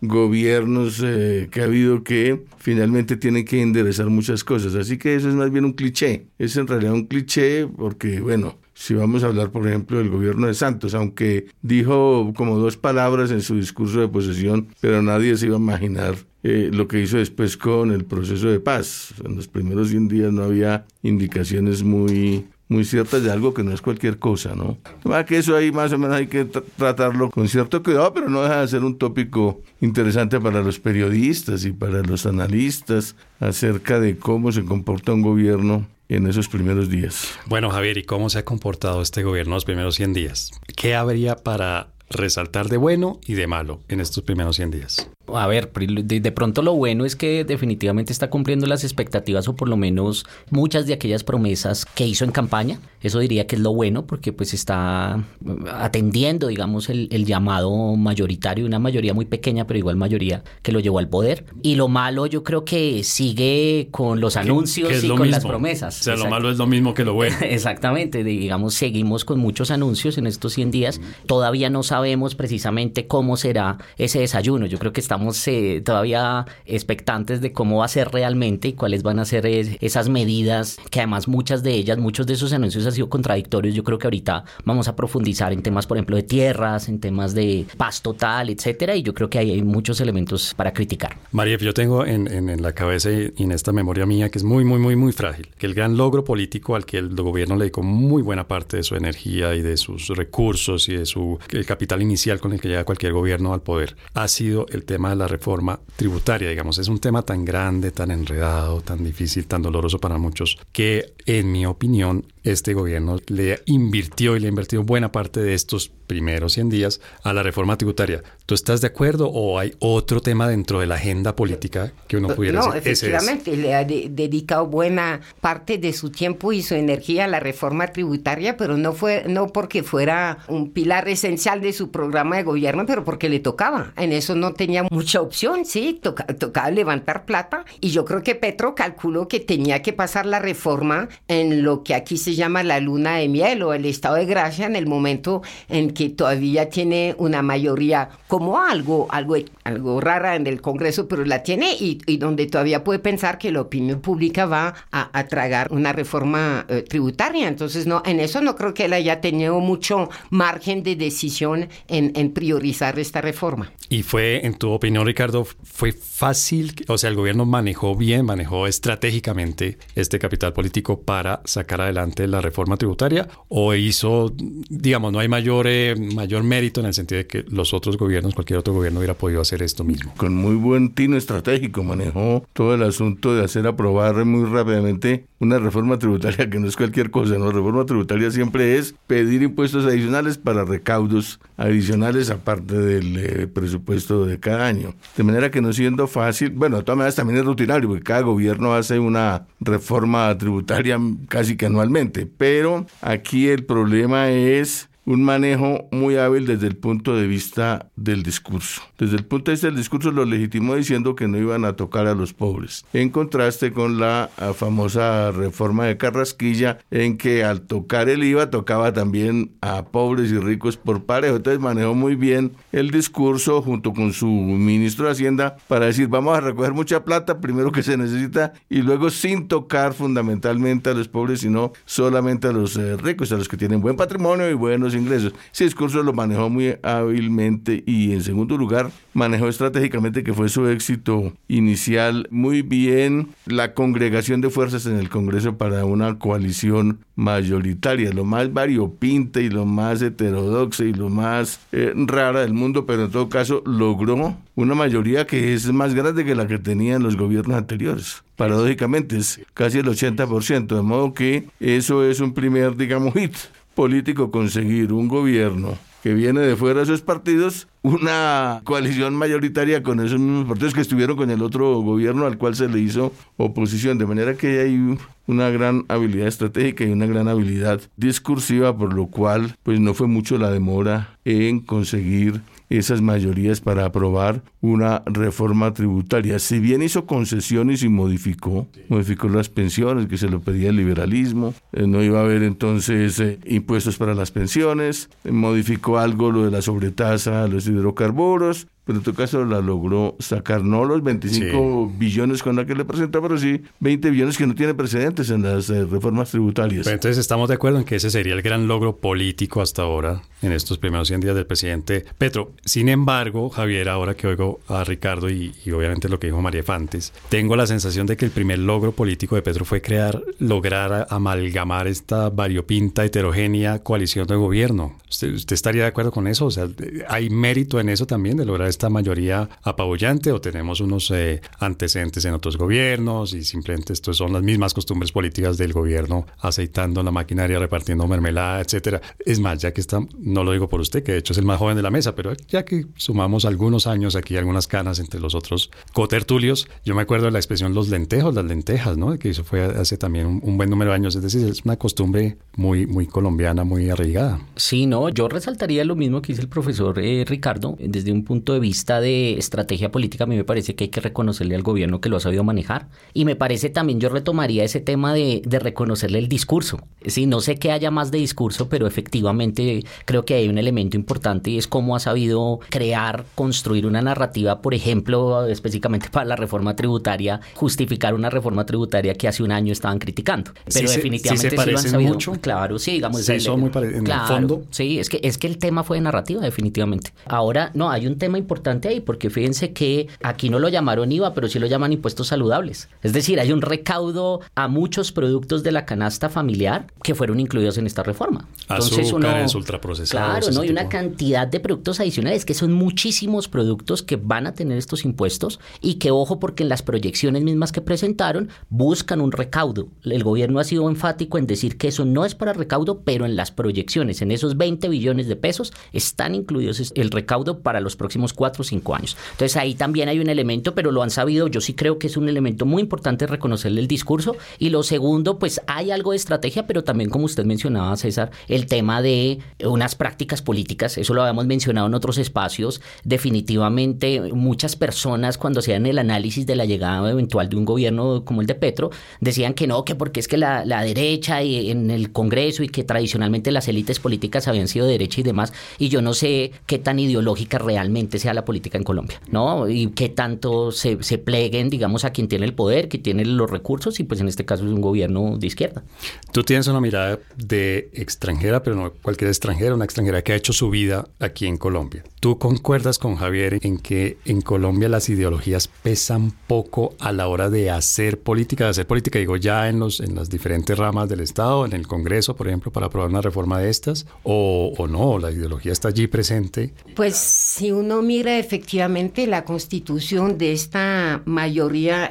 gobiernos 0.00 1.00
eh, 1.04 1.48
que 1.52 1.60
ha 1.60 1.64
habido 1.64 2.02
que 2.02 2.42
finalmente 2.58 3.16
tienen 3.16 3.44
que 3.44 3.62
enderezar 3.62 4.06
muchas 4.06 4.42
cosas. 4.42 4.74
Así 4.74 4.98
que 4.98 5.14
eso 5.14 5.28
es 5.28 5.34
más 5.34 5.52
bien 5.52 5.64
un 5.64 5.74
cliché. 5.74 6.26
Es 6.36 6.56
en 6.56 6.66
realidad 6.66 6.94
un 6.94 7.06
cliché 7.06 7.68
porque, 7.68 8.20
bueno, 8.20 8.58
si 8.78 8.92
vamos 8.94 9.24
a 9.24 9.28
hablar, 9.28 9.50
por 9.50 9.66
ejemplo, 9.66 9.96
del 9.96 10.10
gobierno 10.10 10.46
de 10.46 10.54
Santos, 10.54 10.94
aunque 10.94 11.46
dijo 11.62 12.32
como 12.36 12.58
dos 12.58 12.76
palabras 12.76 13.30
en 13.30 13.40
su 13.40 13.56
discurso 13.56 14.00
de 14.00 14.08
posesión, 14.08 14.68
pero 14.80 15.00
nadie 15.00 15.34
se 15.38 15.46
iba 15.46 15.56
a 15.56 15.58
imaginar 15.58 16.14
eh, 16.42 16.70
lo 16.70 16.86
que 16.86 17.00
hizo 17.00 17.16
después 17.16 17.56
con 17.56 17.90
el 17.90 18.04
proceso 18.04 18.48
de 18.48 18.60
paz. 18.60 19.14
En 19.24 19.34
los 19.34 19.48
primeros 19.48 19.88
100 19.88 20.08
días 20.08 20.32
no 20.32 20.44
había 20.44 20.84
indicaciones 21.02 21.82
muy 21.82 22.44
muy 22.68 22.84
ciertas 22.84 23.22
de 23.22 23.30
algo 23.30 23.54
que 23.54 23.62
no 23.62 23.72
es 23.72 23.80
cualquier 23.80 24.18
cosa, 24.18 24.56
¿no? 24.56 24.76
que 25.24 25.38
eso 25.38 25.54
ahí 25.54 25.70
más 25.70 25.92
o 25.92 25.98
menos 25.98 26.16
hay 26.16 26.26
que 26.26 26.44
tratarlo 26.44 27.30
con 27.30 27.46
cierto 27.46 27.80
cuidado, 27.80 28.12
pero 28.12 28.28
no 28.28 28.42
deja 28.42 28.60
de 28.60 28.68
ser 28.68 28.84
un 28.84 28.98
tópico 28.98 29.62
interesante 29.80 30.40
para 30.40 30.62
los 30.62 30.80
periodistas 30.80 31.64
y 31.64 31.70
para 31.70 32.02
los 32.02 32.26
analistas 32.26 33.14
acerca 33.38 34.00
de 34.00 34.16
cómo 34.16 34.50
se 34.50 34.64
comporta 34.64 35.12
un 35.12 35.22
gobierno 35.22 35.86
en 36.08 36.26
esos 36.26 36.48
primeros 36.48 36.88
días. 36.88 37.38
Bueno, 37.46 37.70
Javier, 37.70 37.98
¿y 37.98 38.04
cómo 38.04 38.30
se 38.30 38.38
ha 38.38 38.44
comportado 38.44 39.02
este 39.02 39.22
gobierno 39.22 39.54
los 39.54 39.64
primeros 39.64 39.96
100 39.96 40.12
días? 40.12 40.50
¿Qué 40.76 40.94
habría 40.94 41.36
para 41.36 41.88
resaltar 42.08 42.68
de 42.68 42.76
bueno 42.76 43.20
y 43.26 43.34
de 43.34 43.46
malo 43.46 43.80
en 43.88 44.00
estos 44.00 44.22
primeros 44.22 44.56
100 44.56 44.70
días? 44.70 45.10
A 45.34 45.46
ver, 45.46 45.72
de, 45.72 46.32
pronto 46.32 46.62
lo 46.62 46.74
bueno 46.74 47.04
es 47.04 47.16
que 47.16 47.44
definitivamente 47.44 48.12
está 48.12 48.30
cumpliendo 48.30 48.66
las 48.66 48.84
expectativas 48.84 49.48
o 49.48 49.56
por 49.56 49.68
lo 49.68 49.76
menos 49.76 50.24
muchas 50.50 50.86
de 50.86 50.94
aquellas 50.94 51.24
promesas 51.24 51.84
que 51.84 52.06
hizo 52.06 52.24
en 52.24 52.30
campaña. 52.30 52.78
Eso 53.00 53.18
diría 53.18 53.46
que 53.46 53.56
es 53.56 53.62
lo 53.62 53.72
bueno 53.72 54.06
porque 54.06 54.32
pues 54.32 54.54
está 54.54 55.24
atendiendo, 55.72 56.48
digamos, 56.48 56.88
el, 56.88 57.26
llamado 57.26 57.96
mayoritario, 57.96 58.66
una 58.66 58.78
mayoría 58.78 59.14
muy 59.14 59.24
pequeña, 59.24 59.66
pero 59.66 59.78
igual 59.78 59.96
mayoría 59.96 60.44
que 60.62 60.70
lo 60.70 60.80
llevó 60.80 61.00
al 61.00 61.08
poder. 61.08 61.44
Y 61.62 61.74
lo 61.74 61.88
malo 61.88 62.26
yo 62.26 62.44
creo 62.44 62.64
que 62.64 63.02
sigue 63.02 63.88
con 63.90 64.20
los 64.20 64.36
anuncios 64.36 65.02
y 65.02 65.08
con 65.08 65.30
las 65.30 65.44
promesas. 65.44 66.00
O 66.00 66.04
sea, 66.04 66.16
lo 66.16 66.28
malo 66.28 66.50
es 66.50 66.58
lo 66.58 66.66
mismo 66.66 66.94
que 66.94 67.04
lo 67.04 67.14
bueno. 67.14 67.36
Exactamente, 67.42 68.22
digamos, 68.22 68.74
seguimos 68.74 69.24
con 69.24 69.40
muchos 69.40 69.70
anuncios 69.70 70.18
en 70.18 70.26
estos 70.26 70.52
100 70.52 70.70
días. 70.70 71.00
Todavía 71.26 71.68
no 71.68 71.82
sabemos 71.82 72.34
precisamente 72.34 73.06
cómo 73.06 73.36
será 73.36 73.78
ese 73.98 74.20
desayuno. 74.20 74.66
Yo 74.66 74.78
creo 74.78 74.92
que 74.92 75.00
está 75.00 75.15
estamos 75.16 75.48
eh, 75.48 75.80
todavía 75.82 76.44
expectantes 76.66 77.40
de 77.40 77.50
cómo 77.50 77.78
va 77.78 77.86
a 77.86 77.88
ser 77.88 78.10
realmente 78.10 78.68
y 78.68 78.72
cuáles 78.74 79.02
van 79.02 79.18
a 79.18 79.24
ser 79.24 79.46
esas 79.46 80.10
medidas, 80.10 80.76
que 80.90 81.00
además 81.00 81.26
muchas 81.26 81.62
de 81.62 81.72
ellas, 81.72 81.96
muchos 81.96 82.26
de 82.26 82.34
esos 82.34 82.52
anuncios 82.52 82.84
han 82.84 82.92
sido 82.92 83.08
contradictorios. 83.08 83.74
Yo 83.74 83.82
creo 83.82 83.98
que 83.98 84.06
ahorita 84.06 84.44
vamos 84.66 84.88
a 84.88 84.94
profundizar 84.94 85.54
en 85.54 85.62
temas, 85.62 85.86
por 85.86 85.96
ejemplo, 85.96 86.16
de 86.16 86.22
tierras, 86.22 86.90
en 86.90 87.00
temas 87.00 87.34
de 87.34 87.64
paz 87.78 88.02
total, 88.02 88.50
etcétera, 88.50 88.94
y 88.94 89.02
yo 89.02 89.14
creo 89.14 89.30
que 89.30 89.38
hay 89.38 89.62
muchos 89.62 90.02
elementos 90.02 90.52
para 90.54 90.74
criticar. 90.74 91.16
María, 91.32 91.56
yo 91.56 91.72
tengo 91.72 92.04
en, 92.04 92.28
en, 92.28 92.60
la 92.60 92.72
cabeza 92.72 93.10
y 93.10 93.32
en 93.42 93.52
esta 93.52 93.72
memoria 93.72 94.04
mía 94.04 94.28
que 94.28 94.36
es 94.36 94.44
muy, 94.44 94.64
muy, 94.64 94.78
muy, 94.78 94.96
muy 94.96 95.12
frágil, 95.12 95.48
que 95.56 95.64
el 95.64 95.72
gran 95.72 95.96
logro 95.96 96.24
político 96.24 96.76
al 96.76 96.84
que 96.84 96.98
el 96.98 97.14
gobierno 97.14 97.56
le 97.56 97.64
dedicó 97.64 97.82
muy 97.82 98.20
buena 98.20 98.46
parte 98.46 98.76
de 98.76 98.82
su 98.82 98.96
energía 98.96 99.54
y 99.54 99.62
de 99.62 99.78
sus 99.78 100.08
recursos 100.08 100.90
y 100.90 100.96
de 100.96 101.06
su 101.06 101.38
el 101.50 101.64
capital 101.64 102.02
inicial 102.02 102.38
con 102.38 102.52
el 102.52 102.60
que 102.60 102.68
llega 102.68 102.84
cualquier 102.84 103.14
gobierno 103.14 103.54
al 103.54 103.62
poder 103.62 103.96
ha 104.12 104.28
sido 104.28 104.66
el 104.70 104.84
tema 104.84 105.05
de 105.10 105.16
la 105.16 105.28
reforma 105.28 105.80
tributaria, 105.96 106.48
digamos. 106.48 106.78
Es 106.78 106.88
un 106.88 106.98
tema 106.98 107.22
tan 107.22 107.44
grande, 107.44 107.90
tan 107.90 108.10
enredado, 108.10 108.80
tan 108.80 109.04
difícil, 109.04 109.46
tan 109.46 109.62
doloroso 109.62 109.98
para 109.98 110.18
muchos, 110.18 110.58
que 110.72 111.14
en 111.26 111.50
mi 111.52 111.66
opinión 111.66 112.24
este 112.42 112.74
gobierno 112.74 113.18
le 113.26 113.60
invirtió 113.66 114.36
y 114.36 114.40
le 114.40 114.46
ha 114.46 114.50
invertido 114.50 114.84
buena 114.84 115.10
parte 115.10 115.40
de 115.40 115.54
estos 115.54 115.90
primeros 116.06 116.52
100 116.52 116.68
días 116.68 117.00
a 117.24 117.32
la 117.32 117.42
reforma 117.42 117.76
tributaria. 117.76 118.22
¿Tú 118.46 118.54
estás 118.54 118.80
de 118.80 118.86
acuerdo 118.86 119.28
o 119.28 119.58
hay 119.58 119.74
otro 119.80 120.20
tema 120.20 120.48
dentro 120.48 120.78
de 120.78 120.86
la 120.86 120.94
agenda 120.94 121.34
política 121.34 121.92
que 122.06 122.16
uno 122.16 122.28
pudiera 122.28 122.60
no, 122.60 122.74
efectivamente, 122.74 123.56
le 123.56 123.74
ha 123.74 123.84
dedicado 123.84 124.66
buena 124.66 125.20
parte 125.40 125.78
de 125.78 125.92
su 125.92 126.10
tiempo 126.10 126.52
y 126.52 126.62
su 126.62 126.74
energía 126.74 127.24
a 127.24 127.28
la 127.28 127.40
reforma 127.40 127.88
tributaria, 127.88 128.56
pero 128.56 128.76
no 128.76 128.92
fue 128.92 129.24
no 129.26 129.48
porque 129.48 129.82
fuera 129.82 130.38
un 130.48 130.70
pilar 130.70 131.08
esencial 131.08 131.60
de 131.60 131.72
su 131.72 131.90
programa 131.90 132.36
de 132.36 132.44
gobierno, 132.44 132.86
pero 132.86 133.04
porque 133.04 133.28
le 133.28 133.40
tocaba. 133.40 133.92
En 133.96 134.12
eso 134.12 134.36
no 134.36 134.52
tenía 134.52 134.84
mucha 134.96 135.20
opción, 135.20 135.66
sí, 135.66 136.00
tocaba 136.38 136.70
levantar 136.70 137.26
plata 137.26 137.66
y 137.82 137.90
yo 137.90 138.06
creo 138.06 138.22
que 138.22 138.34
Petro 138.34 138.74
calculó 138.74 139.28
que 139.28 139.40
tenía 139.40 139.82
que 139.82 139.92
pasar 139.92 140.24
la 140.24 140.38
reforma 140.38 141.10
en 141.28 141.62
lo 141.62 141.82
que 141.82 141.94
aquí 141.94 142.16
se 142.16 142.34
llama 142.34 142.62
la 142.62 142.80
luna 142.80 143.16
de 143.16 143.28
miel 143.28 143.62
o 143.62 143.74
el 143.74 143.84
estado 143.84 144.14
de 144.14 144.24
gracia 144.24 144.64
en 144.64 144.74
el 144.74 144.86
momento 144.86 145.42
en 145.68 145.90
que 145.90 146.08
todavía 146.08 146.70
tiene 146.70 147.14
una 147.18 147.42
mayoría 147.42 148.08
como 148.26 148.58
algo, 148.58 149.06
algo, 149.10 149.36
algo 149.64 150.00
rara 150.00 150.34
en 150.34 150.46
el 150.46 150.62
Congreso, 150.62 151.06
pero 151.08 151.26
la 151.26 151.42
tiene 151.42 151.74
y, 151.78 152.16
donde 152.16 152.46
todavía 152.46 152.82
puede 152.82 152.98
pensar 152.98 153.36
que 153.36 153.52
la 153.52 153.60
opinión 153.60 154.00
pública 154.00 154.46
va 154.46 154.74
a, 154.90 155.26
tragar 155.26 155.68
una 155.72 155.92
reforma 155.92 156.64
eh, 156.68 156.82
tributaria. 156.82 157.48
Entonces, 157.48 157.86
no, 157.86 158.02
en 158.06 158.20
eso 158.20 158.40
no 158.40 158.56
creo 158.56 158.72
que 158.72 158.86
él 158.86 158.94
haya 158.94 159.20
tenido 159.20 159.60
mucho 159.60 160.08
margen 160.30 160.82
de 160.82 160.96
decisión 160.96 161.68
en, 161.88 162.12
en 162.14 162.32
priorizar 162.32 162.98
esta 162.98 163.20
reforma. 163.20 163.72
Y 163.90 164.02
fue, 164.02 164.46
en 164.46 164.54
tu 164.54 164.70
opinión, 164.70 164.85
Ricardo, 165.04 165.46
fue 165.62 165.92
fácil, 165.92 166.74
o 166.88 166.98
sea, 166.98 167.10
el 167.10 167.16
gobierno 167.16 167.44
manejó 167.44 167.94
bien, 167.96 168.24
manejó 168.24 168.66
estratégicamente 168.66 169.78
este 169.94 170.18
capital 170.18 170.52
político 170.52 171.02
para 171.02 171.40
sacar 171.44 171.80
adelante 171.80 172.26
la 172.26 172.40
reforma 172.40 172.76
tributaria 172.76 173.28
o 173.48 173.74
hizo, 173.74 174.32
digamos, 174.68 175.12
no 175.12 175.18
hay 175.18 175.28
mayor 175.28 175.66
eh, 175.68 175.94
mayor 176.14 176.42
mérito 176.42 176.80
en 176.80 176.86
el 176.86 176.94
sentido 176.94 177.18
de 177.18 177.26
que 177.26 177.44
los 177.48 177.74
otros 177.74 177.96
gobiernos, 177.96 178.34
cualquier 178.34 178.58
otro 178.58 178.74
gobierno 178.74 179.00
hubiera 179.00 179.14
podido 179.14 179.40
hacer 179.40 179.62
esto 179.62 179.84
mismo. 179.84 180.12
Con 180.16 180.34
muy 180.34 180.56
buen 180.56 180.94
tino 180.94 181.16
estratégico 181.16 181.82
manejó 181.82 182.46
todo 182.52 182.74
el 182.74 182.82
asunto 182.82 183.34
de 183.34 183.44
hacer 183.44 183.66
aprobar 183.66 184.24
muy 184.24 184.48
rápidamente 184.48 185.26
una 185.38 185.58
reforma 185.58 185.98
tributaria 185.98 186.48
que 186.48 186.58
no 186.58 186.66
es 186.66 186.76
cualquier 186.76 187.10
cosa, 187.10 187.36
¿no? 187.38 187.50
Reforma 187.50 187.84
tributaria 187.84 188.30
siempre 188.30 188.78
es 188.78 188.94
pedir 189.06 189.42
impuestos 189.42 189.84
adicionales 189.84 190.38
para 190.38 190.64
recaudos 190.64 191.40
adicionales 191.56 192.30
aparte 192.30 192.78
del 192.78 193.16
eh, 193.16 193.46
presupuesto 193.46 194.24
de 194.26 194.38
cada 194.40 194.65
año. 194.66 194.94
De 195.16 195.24
manera 195.24 195.50
que 195.50 195.60
no 195.60 195.72
siendo 195.72 196.06
fácil, 196.06 196.50
bueno, 196.50 196.78
de 196.78 196.82
todas 196.82 196.98
maneras 196.98 197.14
también 197.14 197.38
es 197.38 197.44
rutinario, 197.44 197.88
porque 197.88 198.04
cada 198.04 198.20
gobierno 198.20 198.74
hace 198.74 198.98
una 198.98 199.46
reforma 199.60 200.36
tributaria 200.36 200.98
casi 201.28 201.56
que 201.56 201.66
anualmente, 201.66 202.26
pero 202.26 202.86
aquí 203.00 203.48
el 203.48 203.64
problema 203.64 204.30
es 204.30 204.88
un 205.06 205.22
manejo 205.22 205.88
muy 205.92 206.16
hábil 206.16 206.46
desde 206.46 206.66
el 206.66 206.76
punto 206.76 207.16
de 207.16 207.28
vista 207.28 207.90
del 207.94 208.24
discurso. 208.24 208.82
Desde 208.98 209.16
el 209.16 209.24
punto 209.24 209.50
de 209.50 209.54
vista 209.54 209.68
del 209.68 209.76
discurso 209.76 210.10
lo 210.10 210.24
legitimó 210.24 210.74
diciendo 210.74 211.14
que 211.14 211.28
no 211.28 211.38
iban 211.38 211.64
a 211.64 211.74
tocar 211.74 212.08
a 212.08 212.14
los 212.14 212.34
pobres, 212.34 212.84
en 212.92 213.10
contraste 213.10 213.72
con 213.72 214.00
la 214.00 214.30
ah, 214.36 214.52
famosa 214.52 215.30
reforma 215.30 215.86
de 215.86 215.96
Carrasquilla, 215.96 216.78
en 216.90 217.16
que 217.18 217.44
al 217.44 217.62
tocar 217.62 218.08
el 218.08 218.24
IVA 218.24 218.50
tocaba 218.50 218.92
también 218.92 219.52
a 219.60 219.84
pobres 219.86 220.32
y 220.32 220.38
ricos 220.38 220.76
por 220.76 221.04
parejo. 221.04 221.36
Entonces 221.36 221.60
manejó 221.60 221.94
muy 221.94 222.16
bien 222.16 222.52
el 222.72 222.90
discurso 222.90 223.62
junto 223.62 223.92
con 223.92 224.12
su 224.12 224.26
ministro 224.26 225.06
de 225.06 225.12
Hacienda 225.12 225.56
para 225.68 225.86
decir 225.86 226.08
vamos 226.08 226.36
a 226.36 226.40
recoger 226.40 226.72
mucha 226.72 227.04
plata, 227.04 227.40
primero 227.40 227.70
que 227.70 227.84
se 227.84 227.96
necesita, 227.96 228.54
y 228.68 228.82
luego 228.82 229.10
sin 229.10 229.46
tocar 229.46 229.94
fundamentalmente 229.94 230.90
a 230.90 230.94
los 230.94 231.06
pobres, 231.06 231.40
sino 231.40 231.72
solamente 231.84 232.48
a 232.48 232.52
los 232.52 232.76
eh, 232.76 232.96
ricos, 232.96 233.30
a 233.30 233.36
los 233.36 233.48
que 233.48 233.56
tienen 233.56 233.80
buen 233.80 233.94
patrimonio 233.94 234.50
y 234.50 234.54
buenos 234.54 234.95
ingresos. 234.96 235.34
Ese 235.52 235.64
discurso 235.64 236.02
lo 236.02 236.12
manejó 236.12 236.48
muy 236.48 236.76
hábilmente 236.82 237.82
y 237.86 238.12
en 238.12 238.22
segundo 238.22 238.56
lugar 238.56 238.90
manejó 239.14 239.48
estratégicamente 239.48 240.24
que 240.24 240.34
fue 240.34 240.48
su 240.48 240.68
éxito 240.68 241.32
inicial 241.48 242.26
muy 242.30 242.62
bien 242.62 243.28
la 243.46 243.74
congregación 243.74 244.40
de 244.40 244.50
fuerzas 244.50 244.86
en 244.86 244.98
el 244.98 245.08
Congreso 245.08 245.56
para 245.56 245.84
una 245.84 246.18
coalición 246.18 246.98
mayoritaria, 247.14 248.12
lo 248.12 248.24
más 248.24 248.52
variopinta 248.52 249.40
y 249.40 249.48
lo 249.48 249.64
más 249.64 250.02
heterodoxa 250.02 250.84
y 250.84 250.92
lo 250.92 251.08
más 251.08 251.60
eh, 251.72 251.92
rara 251.94 252.40
del 252.40 252.52
mundo, 252.52 252.86
pero 252.86 253.04
en 253.04 253.10
todo 253.10 253.28
caso 253.28 253.62
logró 253.64 254.36
una 254.54 254.74
mayoría 254.74 255.26
que 255.26 255.54
es 255.54 255.70
más 255.72 255.94
grande 255.94 256.24
que 256.24 256.34
la 256.34 256.46
que 256.46 256.58
tenían 256.58 257.02
los 257.02 257.16
gobiernos 257.16 257.56
anteriores. 257.56 258.22
Paradójicamente 258.36 259.16
es 259.16 259.40
casi 259.54 259.78
el 259.78 259.86
80%, 259.86 260.74
de 260.74 260.82
modo 260.82 261.14
que 261.14 261.46
eso 261.60 262.04
es 262.04 262.20
un 262.20 262.34
primer, 262.34 262.76
digamos, 262.76 263.14
hit 263.14 263.34
político 263.76 264.32
conseguir 264.32 264.92
un 264.92 265.06
gobierno 265.06 265.78
que 266.02 266.14
viene 266.14 266.40
de 266.40 266.56
fuera 266.56 266.78
de 266.78 266.84
esos 266.84 267.02
partidos, 267.02 267.68
una 267.82 268.60
coalición 268.64 269.14
mayoritaria 269.14 269.82
con 269.82 270.00
esos 270.00 270.18
mismos 270.18 270.46
partidos 270.46 270.72
que 270.72 270.80
estuvieron 270.80 271.16
con 271.16 271.30
el 271.30 271.42
otro 271.42 271.80
gobierno 271.80 272.26
al 272.26 272.38
cual 272.38 272.54
se 272.54 272.68
le 272.68 272.80
hizo 272.80 273.12
oposición. 273.36 273.98
De 273.98 274.06
manera 274.06 274.34
que 274.34 274.60
hay 274.60 274.96
una 275.26 275.50
gran 275.50 275.84
habilidad 275.88 276.28
estratégica 276.28 276.84
y 276.84 276.90
una 276.90 277.06
gran 277.06 277.28
habilidad 277.28 277.80
discursiva, 277.96 278.76
por 278.76 278.94
lo 278.94 279.08
cual 279.08 279.56
pues 279.62 279.78
no 279.78 279.94
fue 279.94 280.06
mucho 280.06 280.38
la 280.38 280.50
demora 280.50 281.18
en 281.24 281.60
conseguir 281.60 282.40
esas 282.68 283.00
mayorías 283.00 283.60
para 283.60 283.84
aprobar 283.84 284.42
una 284.60 285.02
reforma 285.06 285.72
tributaria. 285.72 286.38
Si 286.38 286.58
bien 286.58 286.82
hizo 286.82 287.06
concesiones 287.06 287.82
y 287.82 287.88
modificó, 287.88 288.66
modificó 288.88 289.28
las 289.28 289.48
pensiones, 289.48 290.06
que 290.06 290.18
se 290.18 290.28
lo 290.28 290.40
pedía 290.40 290.70
el 290.70 290.76
liberalismo, 290.76 291.54
eh, 291.72 291.86
no 291.86 292.02
iba 292.02 292.20
a 292.20 292.24
haber 292.24 292.42
entonces 292.42 293.18
eh, 293.20 293.38
impuestos 293.44 293.96
para 293.96 294.14
las 294.14 294.30
pensiones, 294.30 295.10
modificó 295.24 295.98
algo 295.98 296.30
lo 296.30 296.44
de 296.44 296.50
la 296.50 296.62
sobretasa 296.62 297.44
a 297.44 297.48
los 297.48 297.66
hidrocarburos, 297.66 298.66
pero 298.86 298.98
en 298.98 299.04
todo 299.04 299.14
caso 299.16 299.44
la 299.44 299.60
logró 299.60 300.14
sacar, 300.20 300.62
no 300.62 300.84
los 300.84 301.02
25 301.02 301.92
billones 301.98 302.42
con 302.42 302.54
la 302.54 302.64
que 302.64 302.74
le 302.76 302.84
presenta, 302.84 303.20
pero 303.20 303.36
sí 303.36 303.60
20 303.80 304.10
billones 304.10 304.38
que 304.38 304.46
no 304.46 304.54
tiene 304.54 304.74
precedentes 304.74 305.28
en 305.30 305.42
las 305.42 305.68
eh, 305.70 305.84
reformas 305.84 306.30
tributarias. 306.30 306.86
entonces 306.86 307.18
estamos 307.18 307.48
de 307.48 307.56
acuerdo 307.56 307.78
en 307.78 307.84
que 307.84 307.96
ese 307.96 308.10
sería 308.10 308.34
el 308.34 308.42
gran 308.42 308.68
logro 308.68 308.96
político 308.96 309.60
hasta 309.60 309.82
ahora 309.82 310.22
en 310.42 310.52
estos 310.52 310.78
primeros 310.78 311.08
100 311.08 311.20
días 311.20 311.34
del 311.34 311.46
presidente 311.46 312.04
Petro. 312.16 312.52
Sin 312.64 312.88
embargo, 312.88 313.50
Javier, 313.50 313.88
ahora 313.88 314.14
que 314.14 314.28
oigo 314.28 314.60
a 314.68 314.84
Ricardo 314.84 315.28
y, 315.30 315.52
obviamente 315.66 316.08
lo 316.08 316.20
que 316.20 316.28
dijo 316.28 316.40
María 316.40 316.62
Fantes, 316.62 317.12
tengo 317.28 317.56
la 317.56 317.66
sensación 317.66 318.06
de 318.06 318.16
que 318.16 318.24
el 318.24 318.30
primer 318.30 318.60
logro 318.60 318.92
político 318.92 319.34
de 319.34 319.42
Petro 319.42 319.64
fue 319.64 319.82
crear, 319.82 320.22
lograr 320.38 321.08
amalgamar 321.10 321.88
esta 321.88 322.30
variopinta, 322.30 323.04
heterogénea 323.04 323.80
coalición 323.80 324.26
de 324.26 324.36
gobierno. 324.36 324.96
¿Usted, 325.08 325.34
estaría 325.50 325.82
de 325.82 325.88
acuerdo 325.88 326.12
con 326.12 326.26
eso? 326.26 326.46
O 326.46 326.50
sea, 326.50 326.68
¿hay 327.08 327.30
mérito 327.30 327.80
en 327.80 327.88
eso 327.88 328.06
también 328.06 328.36
de 328.36 328.44
lograr 328.44 328.68
esta 328.76 328.90
mayoría 328.90 329.48
apabullante 329.62 330.32
o 330.32 330.40
tenemos 330.40 330.80
unos 330.80 331.10
eh, 331.10 331.40
antecedentes 331.60 332.24
en 332.26 332.34
otros 332.34 332.58
gobiernos 332.58 333.32
y 333.32 333.42
simplemente 333.42 333.94
esto 333.94 334.12
son 334.12 334.34
las 334.34 334.42
mismas 334.42 334.74
costumbres 334.74 335.12
políticas 335.12 335.56
del 335.56 335.72
gobierno 335.72 336.26
aceitando 336.40 337.02
la 337.02 337.10
maquinaria, 337.10 337.58
repartiendo 337.58 338.06
mermelada, 338.06 338.60
etcétera? 338.60 339.00
Es 339.24 339.40
más, 339.40 339.62
ya 339.62 339.72
que 339.72 339.80
está, 339.80 340.00
no 340.18 340.44
lo 340.44 340.52
digo 340.52 340.68
por 340.68 340.80
usted, 340.80 341.02
que 341.02 341.12
de 341.12 341.18
hecho 341.18 341.32
es 341.32 341.38
el 341.38 341.46
más 341.46 341.58
joven 341.58 341.76
de 341.76 341.82
la 341.82 341.90
mesa, 341.90 342.14
pero 342.14 342.34
ya 342.48 342.66
que 342.66 342.84
sumamos 342.96 343.46
algunos 343.46 343.86
años 343.86 344.14
aquí, 344.14 344.36
algunas 344.36 344.66
canas 344.66 344.98
entre 344.98 345.20
los 345.20 345.34
otros 345.34 345.70
cotertulios, 345.94 346.68
yo 346.84 346.94
me 346.94 347.00
acuerdo 347.00 347.26
de 347.26 347.32
la 347.32 347.38
expresión 347.38 347.72
los 347.72 347.88
lentejos, 347.88 348.34
las 348.34 348.44
lentejas, 348.44 348.98
¿no? 348.98 349.18
Que 349.18 349.30
eso 349.30 349.42
fue 349.42 349.64
hace 349.64 349.96
también 349.96 350.40
un, 350.42 350.58
buen 350.58 350.68
número 350.68 350.90
de 350.90 350.96
años, 350.96 351.16
es 351.16 351.22
decir, 351.22 351.48
es 351.48 351.64
una 351.64 351.76
costumbre 351.76 352.36
muy, 352.56 352.86
muy 352.86 353.06
colombiana, 353.06 353.64
muy 353.64 353.88
arraigada. 353.88 354.38
Sí, 354.56 354.84
no, 354.84 355.08
yo 355.08 355.28
resaltaría 355.28 355.82
lo 355.84 355.96
mismo 355.96 356.20
que 356.20 356.32
dice 356.32 356.42
el 356.42 356.48
profesor 356.48 356.98
eh, 356.98 357.24
Ricardo, 357.26 357.76
desde 357.80 358.12
un 358.12 358.22
punto 358.22 358.52
de 358.52 358.60
vista 358.60 358.65
de 359.00 359.38
estrategia 359.38 359.90
política, 359.90 360.24
a 360.24 360.26
mí 360.26 360.36
me 360.36 360.44
parece 360.44 360.74
que 360.74 360.84
hay 360.84 360.90
que 360.90 361.00
reconocerle 361.00 361.54
al 361.54 361.62
gobierno 361.62 362.00
que 362.00 362.08
lo 362.08 362.16
ha 362.16 362.20
sabido 362.20 362.44
manejar, 362.44 362.88
y 363.12 363.24
me 363.24 363.36
parece 363.36 363.70
también, 363.70 364.00
yo 364.00 364.08
retomaría 364.08 364.64
ese 364.64 364.80
tema 364.80 365.14
de, 365.14 365.42
de 365.44 365.58
reconocerle 365.58 366.18
el 366.18 366.28
discurso, 366.28 366.80
sí, 367.04 367.26
no 367.26 367.40
sé 367.40 367.56
que 367.56 367.72
haya 367.72 367.90
más 367.90 368.10
de 368.10 368.18
discurso, 368.18 368.68
pero 368.68 368.86
efectivamente 368.86 369.84
creo 370.04 370.24
que 370.24 370.34
hay 370.34 370.48
un 370.48 370.58
elemento 370.58 370.96
importante 370.96 371.50
y 371.50 371.58
es 371.58 371.66
cómo 371.66 371.96
ha 371.96 372.00
sabido 372.00 372.60
crear, 372.70 373.24
construir 373.34 373.86
una 373.86 374.02
narrativa, 374.02 374.60
por 374.62 374.74
ejemplo, 374.74 375.46
específicamente 375.46 376.08
para 376.10 376.26
la 376.26 376.36
reforma 376.36 376.76
tributaria, 376.76 377.40
justificar 377.54 378.14
una 378.14 378.30
reforma 378.30 378.66
tributaria 378.66 379.14
que 379.14 379.28
hace 379.28 379.42
un 379.42 379.52
año 379.52 379.72
estaban 379.72 379.98
criticando. 379.98 380.52
Pero 380.72 380.90
definitivamente 380.90 381.50
sí, 381.50 381.56
se 381.56 381.70
lo 381.70 381.78
han 381.78 381.84
sabido. 381.84 382.12
Mucho. 382.12 382.32
Claro, 382.40 382.78
sí, 382.78 382.92
digamos. 382.92 383.24
Sí, 383.24 383.40
son 383.40 383.60
muy 383.60 383.70
en 383.74 384.06
el 384.06 384.20
fondo. 384.26 384.62
Sí, 384.70 384.98
es 384.98 385.08
que, 385.08 385.20
es 385.22 385.38
que 385.38 385.46
el 385.46 385.58
tema 385.58 385.84
fue 385.84 385.96
de 385.96 386.02
narrativa, 386.02 386.40
definitivamente. 386.40 387.12
Ahora, 387.26 387.70
no, 387.74 387.90
hay 387.90 388.06
un 388.06 388.18
tema 388.18 388.38
importante 388.38 388.55
ahí, 388.88 389.00
porque 389.00 389.30
fíjense 389.30 389.72
que 389.72 390.08
aquí 390.22 390.48
no 390.48 390.58
lo 390.58 390.68
llamaron 390.68 391.10
IVA, 391.12 391.34
pero 391.34 391.48
sí 391.48 391.58
lo 391.58 391.66
llaman 391.66 391.92
impuestos 391.92 392.28
saludables. 392.28 392.88
Es 393.02 393.12
decir, 393.12 393.40
hay 393.40 393.52
un 393.52 393.62
recaudo 393.62 394.40
a 394.54 394.68
muchos 394.68 395.12
productos 395.12 395.62
de 395.62 395.72
la 395.72 395.86
canasta 395.86 396.28
familiar 396.28 396.86
que 397.02 397.14
fueron 397.14 397.40
incluidos 397.40 397.78
en 397.78 397.86
esta 397.86 398.02
reforma. 398.02 398.48
Entonces, 398.62 399.06
Azúcares, 399.06 399.54
ultraprocesados. 399.54 400.46
Claro, 400.46 400.54
¿no? 400.54 400.60
hay 400.62 400.70
una 400.70 400.88
cantidad 400.88 401.46
de 401.46 401.60
productos 401.60 402.00
adicionales 402.00 402.44
que 402.44 402.54
son 402.54 402.72
muchísimos 402.72 403.48
productos 403.48 404.02
que 404.02 404.16
van 404.16 404.46
a 404.46 404.54
tener 404.54 404.78
estos 404.78 405.04
impuestos 405.04 405.60
y 405.80 405.94
que, 405.94 406.10
ojo, 406.10 406.38
porque 406.38 406.62
en 406.62 406.68
las 406.68 406.82
proyecciones 406.82 407.42
mismas 407.42 407.72
que 407.72 407.80
presentaron 407.80 408.48
buscan 408.68 409.20
un 409.20 409.32
recaudo. 409.32 409.88
El 410.04 410.24
gobierno 410.24 410.60
ha 410.60 410.64
sido 410.64 410.88
enfático 410.88 411.38
en 411.38 411.46
decir 411.46 411.76
que 411.76 411.88
eso 411.88 412.04
no 412.04 412.24
es 412.24 412.34
para 412.34 412.52
recaudo, 412.52 413.00
pero 413.00 413.26
en 413.26 413.36
las 413.36 413.50
proyecciones, 413.50 414.22
en 414.22 414.30
esos 414.30 414.56
20 414.56 414.88
billones 414.88 415.28
de 415.28 415.36
pesos, 415.36 415.72
están 415.92 416.34
incluidos 416.34 416.92
el 416.94 417.10
recaudo 417.10 417.60
para 417.60 417.80
los 417.80 417.96
próximos 417.96 418.32
4 418.46 418.62
o 418.62 418.64
5 418.64 418.94
años. 418.94 419.16
Entonces 419.32 419.56
ahí 419.56 419.74
también 419.74 420.08
hay 420.08 420.20
un 420.20 420.28
elemento, 420.28 420.74
pero 420.74 420.92
lo 420.92 421.02
han 421.02 421.10
sabido, 421.10 421.48
yo 421.48 421.60
sí 421.60 421.74
creo 421.74 421.98
que 421.98 422.06
es 422.06 422.16
un 422.16 422.28
elemento 422.28 422.64
muy 422.64 422.80
importante 422.82 423.26
reconocerle 423.26 423.80
el 423.80 423.88
discurso. 423.88 424.36
Y 424.58 424.70
lo 424.70 424.82
segundo, 424.82 425.38
pues 425.38 425.60
hay 425.66 425.90
algo 425.90 426.12
de 426.12 426.16
estrategia, 426.16 426.66
pero 426.66 426.84
también 426.84 427.10
como 427.10 427.24
usted 427.24 427.44
mencionaba, 427.44 427.96
César, 427.96 428.30
el 428.48 428.66
tema 428.66 429.02
de 429.02 429.38
unas 429.64 429.94
prácticas 429.94 430.42
políticas, 430.42 430.96
eso 430.98 431.14
lo 431.14 431.22
habíamos 431.22 431.46
mencionado 431.46 431.88
en 431.88 431.94
otros 431.94 432.18
espacios, 432.18 432.80
definitivamente 433.04 434.32
muchas 434.32 434.76
personas 434.76 435.38
cuando 435.38 435.60
hacían 435.60 435.86
el 435.86 435.98
análisis 435.98 436.46
de 436.46 436.56
la 436.56 436.64
llegada 436.64 437.10
eventual 437.10 437.48
de 437.48 437.56
un 437.56 437.64
gobierno 437.64 438.24
como 438.24 438.40
el 438.40 438.46
de 438.46 438.54
Petro, 438.54 438.90
decían 439.20 439.54
que 439.54 439.66
no, 439.66 439.84
que 439.84 439.94
porque 439.94 440.20
es 440.20 440.28
que 440.28 440.36
la, 440.36 440.64
derecha 440.86 441.42
y 441.42 441.70
en 441.70 441.90
el 441.90 442.12
Congreso 442.12 442.62
y 442.62 442.68
que 442.68 442.84
tradicionalmente 442.84 443.50
las 443.50 443.66
élites 443.66 443.98
políticas 443.98 444.46
habían 444.46 444.68
sido 444.68 444.86
derecha 444.86 445.20
y 445.20 445.24
demás, 445.24 445.52
y 445.78 445.88
yo 445.88 446.02
no 446.02 446.14
sé 446.14 446.52
qué 446.66 446.78
tan 446.78 446.98
ideológica 446.98 447.58
realmente 447.58 448.18
sea 448.26 448.34
la 448.34 448.44
política 448.44 448.76
en 448.76 448.84
Colombia, 448.84 449.20
¿no? 449.30 449.68
Y 449.68 449.88
qué 449.88 450.08
tanto 450.08 450.72
se, 450.72 451.02
se 451.02 451.18
pleguen, 451.18 451.70
digamos, 451.70 452.04
a 452.04 452.10
quien 452.10 452.26
tiene 452.26 452.44
el 452.44 452.54
poder, 452.54 452.88
que 452.88 452.98
tiene 452.98 453.24
los 453.24 453.48
recursos, 453.48 454.00
y 454.00 454.04
pues 454.04 454.20
en 454.20 454.26
este 454.26 454.44
caso 454.44 454.64
es 454.64 454.72
un 454.72 454.80
gobierno 454.80 455.38
de 455.38 455.46
izquierda. 455.46 455.84
Tú 456.32 456.42
tienes 456.42 456.66
una 456.66 456.80
mirada 456.80 457.20
de 457.36 457.88
extranjera, 457.92 458.62
pero 458.64 458.74
no 458.74 458.92
cualquier 459.02 459.28
extranjera, 459.28 459.74
una 459.74 459.84
extranjera 459.84 460.22
que 460.22 460.32
ha 460.32 460.36
hecho 460.36 460.52
su 460.52 460.70
vida 460.70 461.08
aquí 461.20 461.46
en 461.46 461.56
Colombia. 461.56 462.02
¿Tú 462.18 462.38
concuerdas 462.38 462.98
con 462.98 463.14
Javier 463.14 463.60
en 463.62 463.78
que 463.78 464.18
en 464.24 464.40
Colombia 464.40 464.88
las 464.88 465.08
ideologías 465.08 465.68
pesan 465.68 466.32
poco 466.48 466.94
a 466.98 467.12
la 467.12 467.28
hora 467.28 467.48
de 467.48 467.70
hacer 467.70 468.18
política, 468.20 468.64
de 468.64 468.70
hacer 468.70 468.86
política, 468.86 469.20
digo, 469.20 469.36
ya 469.36 469.68
en, 469.68 469.78
los, 469.78 470.00
en 470.00 470.16
las 470.16 470.28
diferentes 470.28 470.76
ramas 470.76 471.08
del 471.08 471.20
Estado, 471.20 471.64
en 471.64 471.72
el 471.72 471.86
Congreso, 471.86 472.34
por 472.34 472.48
ejemplo, 472.48 472.72
para 472.72 472.86
aprobar 472.86 473.10
una 473.10 473.20
reforma 473.20 473.60
de 473.60 473.70
estas, 473.70 474.06
o, 474.24 474.72
o 474.76 474.88
no, 474.88 475.18
la 475.20 475.30
ideología 475.30 475.72
está 475.72 475.88
allí 475.88 476.08
presente? 476.08 476.74
Pues 476.96 477.16
si 477.16 477.70
uno 477.70 478.02
mira 478.02 478.15
efectivamente 478.38 479.26
la 479.26 479.44
constitución 479.44 480.38
de 480.38 480.52
esta 480.52 481.22
mayoría 481.24 482.10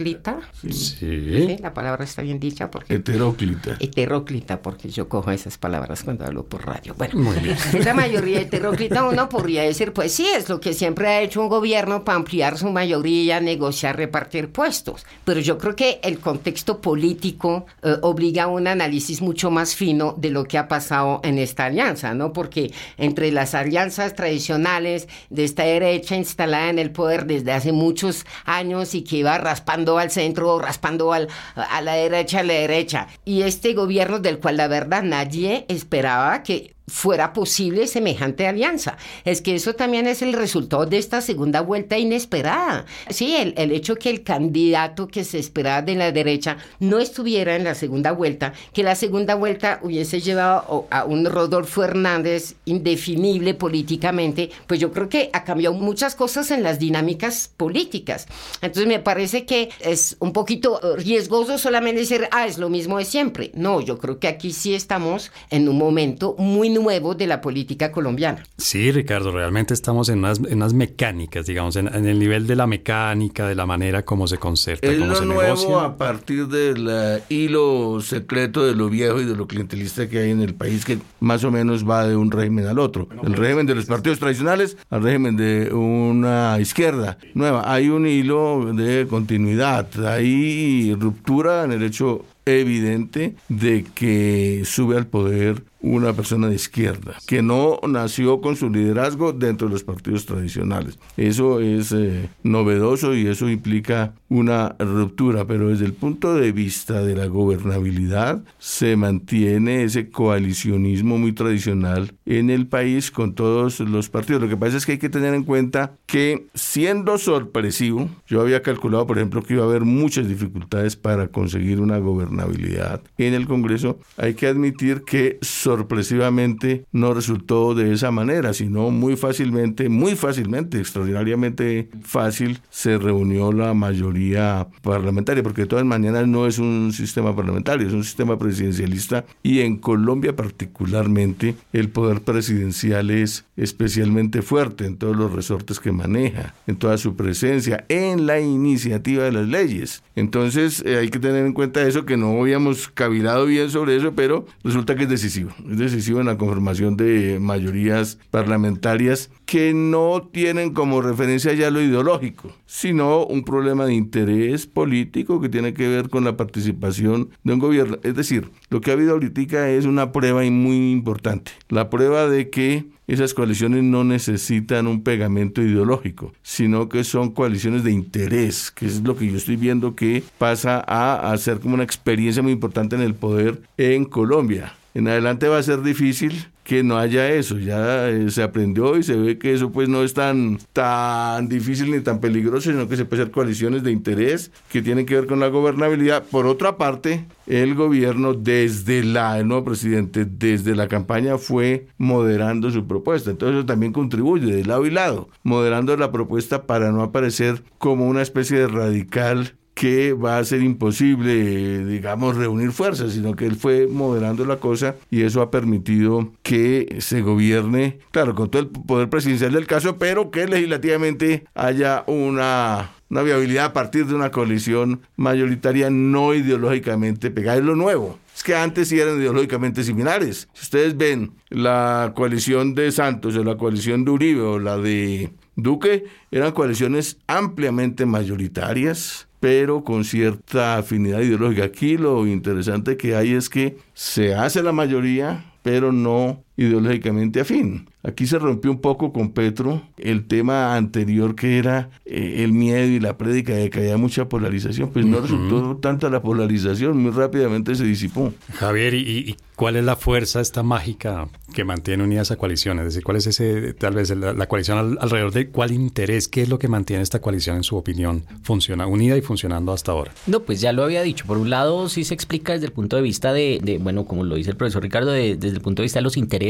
hetero 0.00 0.40
Sí. 0.62 1.56
La 1.60 1.74
palabra 1.74 2.04
está 2.04 2.22
bien 2.22 2.40
dicha 2.40 2.70
porque... 2.70 2.94
Heteróclita. 2.94 3.76
Heteróclita, 3.80 4.62
porque 4.62 4.88
yo 4.88 5.08
cojo 5.08 5.30
esas 5.30 5.58
palabras 5.58 6.02
cuando 6.02 6.24
hablo 6.24 6.44
por 6.44 6.66
radio. 6.66 6.94
Bueno, 6.96 7.20
Muy 7.20 7.38
bien. 7.38 7.56
la 7.84 7.94
mayoría 7.94 8.40
heteróclita 8.40 9.04
uno 9.04 9.28
podría 9.28 9.62
decir, 9.62 9.92
pues 9.92 10.12
sí, 10.12 10.26
es 10.28 10.48
lo 10.48 10.60
que 10.60 10.72
siempre 10.72 11.08
ha 11.08 11.20
hecho 11.20 11.40
un 11.40 11.48
gobierno 11.48 12.04
para 12.04 12.16
ampliar 12.16 12.58
su 12.58 12.70
mayoría, 12.70 13.40
negociar, 13.40 13.96
repartir 13.96 14.50
puestos. 14.50 15.06
Pero 15.24 15.40
yo 15.40 15.58
creo 15.58 15.76
que 15.76 16.00
el 16.02 16.18
contexto 16.18 16.80
político 16.80 17.66
eh, 17.82 17.96
obliga 18.02 18.44
a 18.44 18.48
un 18.48 18.66
análisis 18.66 19.20
mucho 19.20 19.50
más 19.50 19.74
fino 19.74 20.14
de 20.18 20.30
lo 20.30 20.44
que 20.44 20.58
ha 20.58 20.68
pasado 20.68 21.20
en 21.24 21.38
esta 21.38 21.66
alianza, 21.66 22.14
¿no? 22.14 22.32
Porque 22.32 22.72
entre 22.96 23.32
las 23.32 23.54
alianzas 23.54 24.14
tradicionales 24.14 25.08
de 25.28 25.44
esta 25.44 25.64
derecha 25.64 26.16
instalada 26.16 26.70
en 26.70 26.78
el 26.78 26.90
poder 26.90 27.26
desde 27.26 27.52
hace 27.52 27.72
muchos 27.72 28.24
años 28.44 28.94
y 28.94 29.02
que 29.02 29.16
iba 29.16 29.36
raspando 29.38 29.89
al 29.98 30.10
centro, 30.10 30.58
raspando 30.58 31.12
al, 31.12 31.28
a 31.54 31.80
la 31.80 31.94
derecha, 31.94 32.40
a 32.40 32.42
la 32.42 32.54
derecha. 32.54 33.08
Y 33.24 33.42
este 33.42 33.74
gobierno 33.74 34.18
del 34.18 34.38
cual 34.38 34.56
la 34.56 34.68
verdad 34.68 35.02
nadie 35.02 35.64
esperaba 35.68 36.42
que 36.42 36.74
fuera 36.90 37.32
posible 37.32 37.86
semejante 37.86 38.46
alianza. 38.46 38.98
Es 39.24 39.40
que 39.40 39.54
eso 39.54 39.74
también 39.74 40.06
es 40.06 40.22
el 40.22 40.32
resultado 40.32 40.86
de 40.86 40.98
esta 40.98 41.20
segunda 41.20 41.60
vuelta 41.60 41.96
inesperada. 41.98 42.84
Sí, 43.08 43.36
el, 43.36 43.54
el, 43.56 43.72
hecho 43.72 43.96
que 43.96 44.10
el 44.10 44.22
candidato 44.22 45.08
que 45.08 45.24
se 45.24 45.38
esperaba 45.38 45.82
de 45.82 45.94
la 45.94 46.12
derecha 46.12 46.58
no 46.80 46.98
estuviera 46.98 47.56
en 47.56 47.64
la 47.64 47.74
segunda 47.74 48.12
vuelta, 48.12 48.52
que 48.72 48.82
la 48.82 48.96
segunda 48.96 49.34
vuelta 49.34 49.80
hubiese 49.82 50.20
llevado 50.20 50.86
a 50.90 51.04
un 51.04 51.24
Rodolfo 51.24 51.84
Hernández 51.84 52.56
indefinible 52.64 53.54
políticamente, 53.54 54.50
pues 54.66 54.80
yo 54.80 54.92
creo 54.92 55.08
que 55.08 55.30
ha 55.32 55.44
cambiado 55.44 55.74
muchas 55.74 56.14
cosas 56.14 56.50
en 56.50 56.62
las 56.62 56.78
dinámicas 56.78 57.50
políticas. 57.56 58.26
Entonces 58.62 58.86
me 58.86 58.98
parece 58.98 59.46
que 59.46 59.70
es 59.80 60.16
un 60.20 60.32
poquito 60.32 60.80
riesgoso 60.96 61.58
solamente 61.58 62.00
decir, 62.00 62.28
ah, 62.32 62.46
es 62.46 62.58
lo 62.58 62.68
mismo 62.68 62.98
de 62.98 63.04
siempre. 63.04 63.50
No, 63.54 63.80
yo 63.80 63.98
creo 63.98 64.18
que 64.18 64.28
aquí 64.28 64.52
sí 64.52 64.74
estamos 64.74 65.30
en 65.50 65.68
un 65.68 65.78
momento 65.78 66.34
muy 66.38 66.68
nuevo 66.82 67.14
de 67.14 67.26
la 67.26 67.40
política 67.40 67.92
colombiana. 67.92 68.42
Sí, 68.56 68.90
Ricardo, 68.92 69.32
realmente 69.32 69.74
estamos 69.74 70.08
en 70.08 70.18
unas, 70.20 70.38
en 70.38 70.54
unas 70.54 70.74
mecánicas, 70.74 71.46
digamos, 71.46 71.76
en, 71.76 71.88
el 71.88 72.18
nivel 72.18 72.46
de 72.46 72.56
la 72.56 72.66
mecánica, 72.66 73.46
de 73.46 73.54
la 73.54 73.66
manera 73.66 74.04
como 74.04 74.26
se 74.26 74.38
concerta, 74.38 74.86
es 74.86 74.98
cómo 74.98 75.12
lo 75.12 75.16
se 75.16 75.26
nuevo 75.26 75.80
a 75.80 75.96
partir 75.96 76.48
del 76.48 76.86
eh, 76.90 77.22
hilo 77.28 78.00
secreto 78.00 78.64
de 78.64 78.74
lo 78.74 78.88
viejo 78.88 79.20
y 79.20 79.24
de 79.24 79.36
lo 79.36 79.46
clientelista 79.46 80.08
que 80.08 80.18
hay 80.18 80.30
en 80.30 80.40
el 80.40 80.54
país, 80.54 80.84
que 80.84 80.98
más 81.20 81.44
o 81.44 81.50
menos 81.50 81.88
va 81.88 82.06
de 82.06 82.16
un 82.16 82.30
régimen 82.30 82.66
al 82.66 82.78
otro. 82.78 83.08
El 83.22 83.34
régimen 83.34 83.66
de 83.66 83.74
los 83.74 83.86
partidos 83.86 84.18
tradicionales 84.18 84.76
al 84.90 85.02
régimen 85.02 85.36
de 85.36 85.72
una 85.72 86.58
izquierda 86.60 87.18
nueva. 87.34 87.72
Hay 87.72 87.88
un 87.88 88.06
hilo 88.06 88.72
de 88.72 89.06
continuidad, 89.08 89.88
hay 90.06 90.94
ruptura 90.94 91.64
en 91.64 91.72
el 91.72 91.82
hecho 91.82 92.24
evidente 92.44 93.34
de 93.48 93.84
que 93.94 94.62
sube 94.64 94.96
al 94.96 95.06
poder 95.06 95.62
una 95.82 96.12
persona 96.12 96.48
de 96.48 96.56
izquierda, 96.56 97.16
que 97.26 97.42
no 97.42 97.80
nació 97.88 98.40
con 98.40 98.56
su 98.56 98.70
liderazgo 98.70 99.32
dentro 99.32 99.68
de 99.68 99.74
los 99.74 99.84
partidos 99.84 100.26
tradicionales. 100.26 100.98
Eso 101.16 101.60
es 101.60 101.92
eh, 101.92 102.28
novedoso 102.42 103.14
y 103.14 103.26
eso 103.26 103.48
implica 103.48 104.14
una 104.28 104.76
ruptura, 104.78 105.46
pero 105.46 105.68
desde 105.68 105.86
el 105.86 105.92
punto 105.92 106.34
de 106.34 106.52
vista 106.52 107.02
de 107.02 107.16
la 107.16 107.26
gobernabilidad 107.26 108.42
se 108.58 108.96
mantiene 108.96 109.84
ese 109.84 110.10
coalicionismo 110.10 111.18
muy 111.18 111.32
tradicional 111.32 112.12
en 112.26 112.50
el 112.50 112.66
país 112.66 113.10
con 113.10 113.34
todos 113.34 113.80
los 113.80 114.08
partidos. 114.08 114.42
Lo 114.42 114.48
que 114.48 114.56
pasa 114.56 114.76
es 114.76 114.86
que 114.86 114.92
hay 114.92 114.98
que 114.98 115.08
tener 115.08 115.34
en 115.34 115.44
cuenta 115.44 115.92
que 116.06 116.46
siendo 116.54 117.18
sorpresivo, 117.18 118.08
yo 118.26 118.40
había 118.40 118.62
calculado, 118.62 119.06
por 119.06 119.18
ejemplo, 119.18 119.42
que 119.42 119.54
iba 119.54 119.64
a 119.64 119.68
haber 119.68 119.82
muchas 119.82 120.28
dificultades 120.28 120.96
para 120.96 121.28
conseguir 121.28 121.80
una 121.80 121.98
gobernabilidad 121.98 123.02
en 123.18 123.34
el 123.34 123.46
Congreso, 123.46 123.98
hay 124.16 124.34
que 124.34 124.46
admitir 124.46 125.02
que 125.02 125.38
sorpresivamente 125.70 126.84
no 126.90 127.14
resultó 127.14 127.76
de 127.76 127.92
esa 127.92 128.10
manera, 128.10 128.52
sino 128.54 128.90
muy 128.90 129.14
fácilmente, 129.14 129.88
muy 129.88 130.16
fácilmente, 130.16 130.80
extraordinariamente 130.80 131.88
fácil, 132.02 132.58
se 132.70 132.98
reunió 132.98 133.52
la 133.52 133.72
mayoría 133.72 134.66
parlamentaria, 134.82 135.44
porque 135.44 135.62
de 135.62 135.68
todas 135.68 135.84
maneras 135.84 136.26
no 136.26 136.48
es 136.48 136.58
un 136.58 136.92
sistema 136.92 137.36
parlamentario, 137.36 137.86
es 137.86 137.92
un 137.92 138.02
sistema 138.02 138.36
presidencialista 138.36 139.24
y 139.44 139.60
en 139.60 139.76
Colombia 139.76 140.34
particularmente 140.34 141.54
el 141.72 141.88
poder 141.88 142.22
presidencial 142.22 143.10
es 143.10 143.44
especialmente 143.56 144.42
fuerte 144.42 144.86
en 144.86 144.96
todos 144.96 145.16
los 145.16 145.32
resortes 145.32 145.78
que 145.78 145.92
maneja, 145.92 146.54
en 146.66 146.76
toda 146.76 146.98
su 146.98 147.14
presencia, 147.14 147.84
en 147.88 148.26
la 148.26 148.40
iniciativa 148.40 149.22
de 149.22 149.32
las 149.32 149.46
leyes. 149.46 150.02
Entonces 150.16 150.82
eh, 150.84 150.96
hay 150.96 151.10
que 151.10 151.20
tener 151.20 151.46
en 151.46 151.52
cuenta 151.52 151.86
eso, 151.86 152.04
que 152.04 152.16
no 152.16 152.40
habíamos 152.40 152.88
cavilado 152.88 153.46
bien 153.46 153.70
sobre 153.70 153.94
eso, 153.94 154.14
pero 154.16 154.46
resulta 154.64 154.96
que 154.96 155.04
es 155.04 155.08
decisivo 155.08 155.52
es 155.70 155.78
decisivo 155.78 156.20
en 156.20 156.26
la 156.26 156.38
conformación 156.38 156.96
de 156.96 157.38
mayorías 157.40 158.18
parlamentarias 158.30 159.30
que 159.46 159.74
no 159.74 160.28
tienen 160.32 160.72
como 160.72 161.02
referencia 161.02 161.52
ya 161.54 161.70
lo 161.70 161.80
ideológico, 161.80 162.52
sino 162.66 163.24
un 163.26 163.44
problema 163.44 163.86
de 163.86 163.94
interés 163.94 164.66
político 164.66 165.40
que 165.40 165.48
tiene 165.48 165.74
que 165.74 165.88
ver 165.88 166.08
con 166.08 166.24
la 166.24 166.36
participación 166.36 167.30
de 167.42 167.52
un 167.52 167.58
gobierno. 167.58 167.98
Es 168.02 168.14
decir, 168.14 168.50
lo 168.68 168.80
que 168.80 168.90
ha 168.90 168.94
habido 168.94 169.12
ahorita 169.12 169.70
es 169.70 169.84
una 169.84 170.12
prueba 170.12 170.42
muy 170.50 170.92
importante, 170.92 171.52
la 171.68 171.90
prueba 171.90 172.28
de 172.28 172.50
que 172.50 172.86
esas 173.06 173.34
coaliciones 173.34 173.82
no 173.82 174.04
necesitan 174.04 174.86
un 174.86 175.02
pegamento 175.02 175.60
ideológico, 175.60 176.32
sino 176.42 176.88
que 176.88 177.02
son 177.02 177.32
coaliciones 177.32 177.82
de 177.82 177.90
interés, 177.90 178.70
que 178.70 178.86
es 178.86 179.02
lo 179.02 179.16
que 179.16 179.28
yo 179.28 179.36
estoy 179.36 179.56
viendo 179.56 179.96
que 179.96 180.22
pasa 180.38 180.84
a, 180.86 181.32
hacer 181.32 181.58
como 181.58 181.74
una 181.74 181.82
experiencia 181.82 182.42
muy 182.42 182.52
importante 182.52 182.94
en 182.94 183.02
el 183.02 183.14
poder 183.14 183.62
en 183.76 184.04
Colombia 184.04 184.74
en 184.94 185.08
adelante 185.08 185.48
va 185.48 185.58
a 185.58 185.62
ser 185.62 185.82
difícil 185.82 186.48
que 186.64 186.82
no 186.84 186.98
haya 186.98 187.28
eso. 187.28 187.58
Ya 187.58 188.08
eh, 188.08 188.30
se 188.30 188.42
aprendió 188.42 188.96
y 188.96 189.02
se 189.02 189.16
ve 189.16 189.38
que 189.38 189.52
eso 189.52 189.72
pues 189.72 189.88
no 189.88 190.02
es 190.02 190.14
tan, 190.14 190.58
tan 190.72 191.48
difícil 191.48 191.90
ni 191.90 192.00
tan 192.00 192.20
peligroso, 192.20 192.70
sino 192.70 192.88
que 192.88 192.96
se 192.96 193.04
puede 193.04 193.22
hacer 193.22 193.32
coaliciones 193.32 193.82
de 193.82 193.90
interés 193.92 194.52
que 194.70 194.82
tienen 194.82 195.06
que 195.06 195.14
ver 195.14 195.26
con 195.26 195.40
la 195.40 195.48
gobernabilidad. 195.48 196.24
Por 196.30 196.46
otra 196.46 196.76
parte, 196.76 197.24
el 197.46 197.74
gobierno 197.74 198.34
desde 198.34 199.02
la, 199.02 199.38
el 199.38 199.48
nuevo 199.48 199.64
presidente, 199.64 200.24
desde 200.24 200.76
la 200.76 200.86
campaña 200.86 201.38
fue 201.38 201.86
moderando 201.98 202.70
su 202.70 202.86
propuesta. 202.86 203.30
Entonces 203.30 203.58
eso 203.58 203.66
también 203.66 203.92
contribuye 203.92 204.54
de 204.54 204.64
lado 204.64 204.86
y 204.86 204.90
lado, 204.90 205.28
moderando 205.42 205.96
la 205.96 206.12
propuesta 206.12 206.66
para 206.66 206.92
no 206.92 207.02
aparecer 207.02 207.64
como 207.78 208.06
una 208.08 208.22
especie 208.22 208.58
de 208.58 208.68
radical 208.68 209.54
que 209.74 210.12
va 210.12 210.38
a 210.38 210.44
ser 210.44 210.62
imposible, 210.62 211.84
digamos, 211.86 212.36
reunir 212.36 212.72
fuerzas, 212.72 213.12
sino 213.12 213.34
que 213.34 213.46
él 213.46 213.56
fue 213.56 213.86
moderando 213.86 214.44
la 214.44 214.56
cosa 214.56 214.96
y 215.10 215.22
eso 215.22 215.42
ha 215.42 215.50
permitido 215.50 216.32
que 216.42 216.96
se 217.00 217.22
gobierne, 217.22 217.98
claro, 218.10 218.34
con 218.34 218.50
todo 218.50 218.62
el 218.62 218.68
poder 218.68 219.08
presidencial 219.08 219.52
del 219.52 219.66
caso, 219.66 219.96
pero 219.96 220.30
que 220.30 220.46
legislativamente 220.46 221.44
haya 221.54 222.04
una 222.06 222.90
una 223.10 223.22
viabilidad 223.22 223.64
a 223.66 223.72
partir 223.72 224.06
de 224.06 224.14
una 224.14 224.30
coalición 224.30 225.02
mayoritaria 225.16 225.90
no 225.90 226.32
ideológicamente 226.32 227.30
pegada. 227.30 227.58
Es 227.58 227.64
lo 227.64 227.74
nuevo. 227.74 228.18
Es 228.34 228.44
que 228.44 228.54
antes 228.54 228.88
sí 228.88 229.00
eran 229.00 229.18
ideológicamente 229.18 229.82
similares. 229.82 230.48
Si 230.54 230.62
ustedes 230.62 230.96
ven 230.96 231.32
la 231.48 232.12
coalición 232.14 232.76
de 232.76 232.92
Santos 232.92 233.36
o 233.36 233.42
la 233.42 233.56
coalición 233.56 234.04
de 234.04 234.12
Uribe 234.12 234.40
o 234.42 234.58
la 234.60 234.78
de 234.78 235.32
Duque, 235.56 236.04
eran 236.30 236.52
coaliciones 236.52 237.18
ampliamente 237.26 238.06
mayoritarias 238.06 239.26
pero 239.40 239.82
con 239.82 240.04
cierta 240.04 240.76
afinidad 240.76 241.20
ideológica. 241.20 241.64
Aquí 241.64 241.96
lo 241.96 242.26
interesante 242.26 242.96
que 242.96 243.16
hay 243.16 243.32
es 243.32 243.48
que 243.48 243.78
se 243.94 244.34
hace 244.34 244.62
la 244.62 244.72
mayoría, 244.72 245.52
pero 245.62 245.92
no 245.92 246.44
ideológicamente 246.60 247.40
afín. 247.40 247.88
Aquí 248.02 248.26
se 248.26 248.38
rompió 248.38 248.70
un 248.70 248.80
poco 248.80 249.12
con 249.12 249.32
Petro 249.32 249.82
el 249.96 250.26
tema 250.26 250.76
anterior 250.76 251.34
que 251.34 251.58
era 251.58 251.90
eh, 252.04 252.36
el 252.38 252.52
miedo 252.52 252.86
y 252.86 253.00
la 253.00 253.18
prédica 253.18 253.54
de 253.54 253.68
que 253.70 253.80
había 253.80 253.96
mucha 253.96 254.28
polarización, 254.28 254.90
pues 254.90 255.04
no 255.04 255.20
resultó 255.20 255.76
tanta 255.76 256.08
la 256.08 256.22
polarización, 256.22 256.98
muy 256.98 257.10
rápidamente 257.10 257.74
se 257.74 257.84
disipó. 257.84 258.32
Javier, 258.54 258.94
¿y, 258.94 259.36
cuál 259.54 259.76
es 259.76 259.84
la 259.84 259.96
fuerza 259.96 260.40
esta 260.40 260.62
mágica 260.62 261.28
que 261.54 261.64
mantiene 261.64 262.04
unida 262.04 262.22
esa 262.22 262.36
coalición? 262.36 262.78
Es 262.78 262.86
decir, 262.86 263.04
¿cuál 263.04 263.18
es 263.18 263.26
ese, 263.26 263.74
tal 263.74 263.94
vez 263.94 264.10
la, 264.10 264.46
coalición 264.46 264.98
alrededor 264.98 265.32
de 265.32 265.48
cuál 265.48 265.72
interés, 265.72 266.28
qué 266.28 266.42
es 266.42 266.48
lo 266.48 266.58
que 266.58 266.68
mantiene 266.68 267.02
esta 267.02 267.20
coalición 267.20 267.56
en 267.56 267.64
su 267.64 267.76
opinión 267.76 268.24
funciona, 268.42 268.86
unida 268.86 269.16
y 269.18 269.20
funcionando 269.20 269.72
hasta 269.72 269.92
ahora? 269.92 270.12
No, 270.26 270.40
pues 270.40 270.62
ya 270.62 270.72
lo 270.72 270.84
había 270.84 271.02
dicho. 271.02 271.26
Por 271.26 271.36
un 271.36 271.50
lado, 271.50 271.88
sí 271.90 272.04
se 272.04 272.14
explica 272.14 272.54
desde 272.54 272.66
el 272.66 272.72
punto 272.72 272.96
de 272.96 273.02
vista 273.02 273.34
de, 273.34 273.78
bueno, 273.80 274.06
como 274.06 274.24
lo 274.24 274.36
dice 274.36 274.50
el 274.50 274.56
profesor 274.56 274.82
Ricardo, 274.82 275.12
desde 275.12 275.48
el 275.48 275.60
punto 275.60 275.82
de 275.82 275.84
vista 275.84 275.98
de 275.98 276.04
los 276.04 276.16
intereses, 276.16 276.49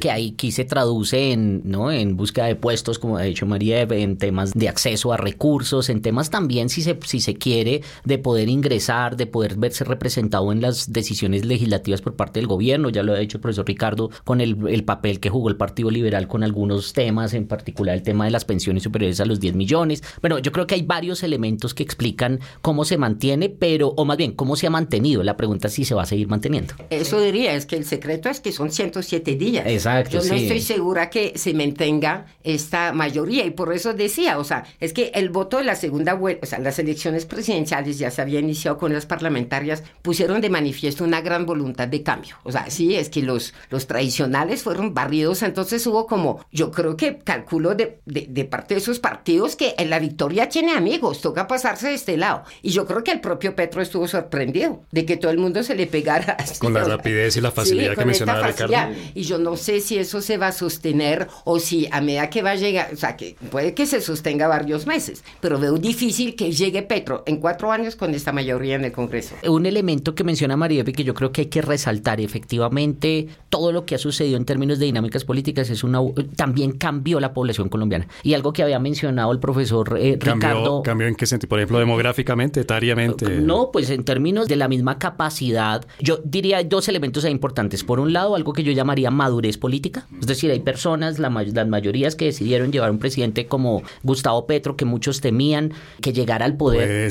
que 0.00 0.10
ahí 0.10 0.32
quise 0.32 0.64
traducir 0.64 0.86
traduce 0.86 1.32
en, 1.32 1.62
¿no? 1.64 1.90
en 1.90 2.16
búsqueda 2.16 2.46
de 2.46 2.54
puestos, 2.54 2.98
como 2.98 3.16
ha 3.16 3.22
dicho 3.22 3.44
María, 3.44 3.80
en 3.82 4.18
temas 4.18 4.52
de 4.52 4.68
acceso 4.68 5.12
a 5.12 5.16
recursos, 5.16 5.88
en 5.88 6.00
temas 6.00 6.30
también, 6.30 6.68
si 6.68 6.82
se, 6.82 6.98
si 7.04 7.20
se 7.20 7.34
quiere, 7.34 7.82
de 8.04 8.18
poder 8.18 8.48
ingresar, 8.48 9.16
de 9.16 9.26
poder 9.26 9.56
verse 9.56 9.82
representado 9.84 10.52
en 10.52 10.60
las 10.60 10.92
decisiones 10.92 11.44
legislativas 11.44 12.02
por 12.02 12.14
parte 12.14 12.38
del 12.40 12.46
gobierno. 12.46 12.90
Ya 12.90 13.02
lo 13.02 13.14
ha 13.14 13.18
dicho 13.18 13.38
el 13.38 13.40
profesor 13.40 13.66
Ricardo 13.66 14.10
con 14.24 14.40
el, 14.40 14.68
el 14.68 14.84
papel 14.84 15.18
que 15.18 15.28
jugó 15.28 15.48
el 15.48 15.56
Partido 15.56 15.90
Liberal 15.90 16.28
con 16.28 16.44
algunos 16.44 16.92
temas, 16.92 17.34
en 17.34 17.46
particular 17.46 17.96
el 17.96 18.02
tema 18.02 18.26
de 18.26 18.30
las 18.30 18.44
pensiones 18.44 18.82
superiores 18.82 19.20
a 19.20 19.24
los 19.24 19.40
10 19.40 19.54
millones. 19.54 20.02
Bueno, 20.20 20.38
yo 20.38 20.52
creo 20.52 20.66
que 20.66 20.76
hay 20.76 20.82
varios 20.82 21.22
elementos 21.22 21.74
que 21.74 21.82
explican 21.82 22.40
cómo 22.62 22.84
se 22.84 22.96
mantiene, 22.96 23.48
pero, 23.48 23.88
o 23.96 24.04
más 24.04 24.18
bien, 24.18 24.32
cómo 24.32 24.56
se 24.56 24.66
ha 24.66 24.70
mantenido. 24.70 25.22
La 25.22 25.36
pregunta 25.36 25.68
es 25.68 25.74
si 25.74 25.84
se 25.84 25.94
va 25.94 26.02
a 26.02 26.06
seguir 26.06 26.28
manteniendo. 26.28 26.74
Eso 26.90 27.20
diría, 27.20 27.54
es 27.54 27.66
que 27.66 27.76
el 27.76 27.84
secreto 27.84 28.28
es 28.28 28.40
que 28.40 28.52
son 28.52 28.70
107 28.70 29.35
días. 29.36 29.66
Exacto. 29.66 30.20
Yo 30.20 30.28
no 30.28 30.34
estoy 30.34 30.60
segura 30.60 31.10
que 31.10 31.32
se 31.36 31.54
mantenga 31.54 32.26
esta 32.42 32.92
mayoría 32.92 33.44
y 33.44 33.50
por 33.50 33.72
eso 33.72 33.92
decía, 33.92 34.38
o 34.38 34.44
sea, 34.44 34.64
es 34.80 34.92
que 34.92 35.10
el 35.14 35.30
voto 35.30 35.58
de 35.58 35.64
la 35.64 35.76
segunda 35.76 36.14
vuelta, 36.14 36.40
o 36.44 36.46
sea, 36.46 36.58
las 36.58 36.78
elecciones 36.78 37.26
presidenciales 37.26 37.98
ya 37.98 38.10
se 38.10 38.22
había 38.22 38.40
iniciado 38.40 38.78
con 38.78 38.92
las 38.92 39.06
parlamentarias, 39.06 39.82
pusieron 40.02 40.40
de 40.40 40.50
manifiesto 40.50 41.04
una 41.04 41.20
gran 41.20 41.46
voluntad 41.46 41.88
de 41.88 42.02
cambio. 42.02 42.36
O 42.44 42.52
sea, 42.52 42.70
sí, 42.70 42.94
es 42.96 43.08
que 43.08 43.22
los, 43.22 43.54
los 43.70 43.86
tradicionales 43.86 44.62
fueron 44.62 44.94
barridos, 44.94 45.42
entonces 45.42 45.86
hubo 45.86 46.06
como, 46.06 46.44
yo 46.52 46.70
creo 46.70 46.96
que 46.96 47.18
calculo 47.18 47.74
de, 47.74 48.00
de, 48.04 48.44
parte 48.44 48.74
de 48.74 48.80
esos 48.80 48.98
partidos 48.98 49.56
que 49.56 49.74
en 49.78 49.90
la 49.90 49.98
victoria 49.98 50.48
tiene 50.48 50.72
amigos, 50.72 51.20
toca 51.20 51.46
pasarse 51.46 51.88
de 51.88 51.94
este 51.94 52.16
lado. 52.16 52.44
Y 52.62 52.70
yo 52.70 52.86
creo 52.86 53.02
que 53.02 53.12
el 53.12 53.20
propio 53.20 53.54
Petro 53.54 53.82
estuvo 53.82 54.06
sorprendido 54.08 54.82
de 54.92 55.04
que 55.04 55.16
todo 55.16 55.30
el 55.30 55.38
mundo 55.38 55.62
se 55.62 55.74
le 55.74 55.86
pegara. 55.86 56.36
Con 56.58 56.72
la 56.72 56.84
rapidez 56.84 57.36
y 57.36 57.40
la 57.40 57.50
facilidad 57.50 57.94
que 57.94 58.04
mencionaba 58.04 58.46
Ricardo. 58.46 58.94
Y 59.14 59.22
yo 59.26 59.38
no 59.38 59.56
sé 59.56 59.80
si 59.80 59.98
eso 59.98 60.20
se 60.20 60.38
va 60.38 60.48
a 60.48 60.52
sostener 60.52 61.28
o 61.44 61.58
si 61.60 61.86
a 61.92 62.00
medida 62.00 62.30
que 62.30 62.42
va 62.42 62.52
a 62.52 62.56
llegar, 62.56 62.90
o 62.92 62.96
sea, 62.96 63.16
que 63.16 63.36
puede 63.50 63.74
que 63.74 63.86
se 63.86 64.00
sostenga 64.00 64.48
varios 64.48 64.86
meses, 64.86 65.22
pero 65.40 65.58
veo 65.58 65.76
difícil 65.76 66.34
que 66.36 66.52
llegue 66.52 66.82
Petro 66.82 67.22
en 67.26 67.36
cuatro 67.36 67.70
años 67.72 67.96
con 67.96 68.14
esta 68.14 68.32
mayoría 68.32 68.76
en 68.76 68.84
el 68.84 68.92
Congreso. 68.92 69.34
Un 69.46 69.66
elemento 69.66 70.14
que 70.14 70.24
menciona 70.24 70.56
María 70.56 70.84
que 70.92 71.04
yo 71.04 71.14
creo 71.14 71.32
que 71.32 71.42
hay 71.42 71.46
que 71.46 71.62
resaltar, 71.62 72.20
efectivamente, 72.20 73.28
todo 73.48 73.72
lo 73.72 73.84
que 73.84 73.94
ha 73.94 73.98
sucedido 73.98 74.36
en 74.36 74.44
términos 74.44 74.78
de 74.78 74.86
dinámicas 74.86 75.24
políticas 75.24 75.70
es 75.70 75.82
una 75.84 76.00
también 76.36 76.72
cambió 76.72 77.20
la 77.20 77.32
población 77.32 77.68
colombiana. 77.68 78.06
Y 78.22 78.34
algo 78.34 78.52
que 78.52 78.62
había 78.62 78.78
mencionado 78.78 79.32
el 79.32 79.38
profesor 79.38 79.96
eh, 79.98 80.18
Ricardo. 80.20 80.82
¿Cambió 80.82 81.06
en 81.06 81.14
qué 81.14 81.26
sentido? 81.26 81.48
Por 81.48 81.58
ejemplo, 81.58 81.78
demográficamente, 81.78 82.60
etariamente. 82.60 83.40
No, 83.40 83.70
pues 83.72 83.90
en 83.90 84.04
términos 84.04 84.48
de 84.48 84.56
la 84.56 84.68
misma 84.68 84.98
capacidad, 84.98 85.84
yo 86.00 86.20
diría 86.24 86.62
dos 86.62 86.88
elementos 86.88 87.24
importantes. 87.24 87.84
Por 87.84 88.00
un 88.00 88.12
lado, 88.12 88.36
algo 88.36 88.52
que 88.52 88.62
yo 88.62 88.72
llamaría 88.72 89.05
madurez 89.10 89.58
política. 89.58 90.06
Es 90.20 90.26
decir, 90.26 90.50
hay 90.50 90.60
personas, 90.60 91.18
la, 91.18 91.30
las 91.30 91.68
mayorías 91.68 92.16
que 92.16 92.26
decidieron 92.26 92.72
llevar 92.72 92.90
un 92.90 92.98
presidente 92.98 93.46
como 93.46 93.82
Gustavo 94.02 94.46
Petro, 94.46 94.76
que 94.76 94.84
muchos 94.84 95.20
temían 95.20 95.72
que 96.00 96.12
llegara 96.12 96.44
al 96.44 96.56
poder. 96.56 97.10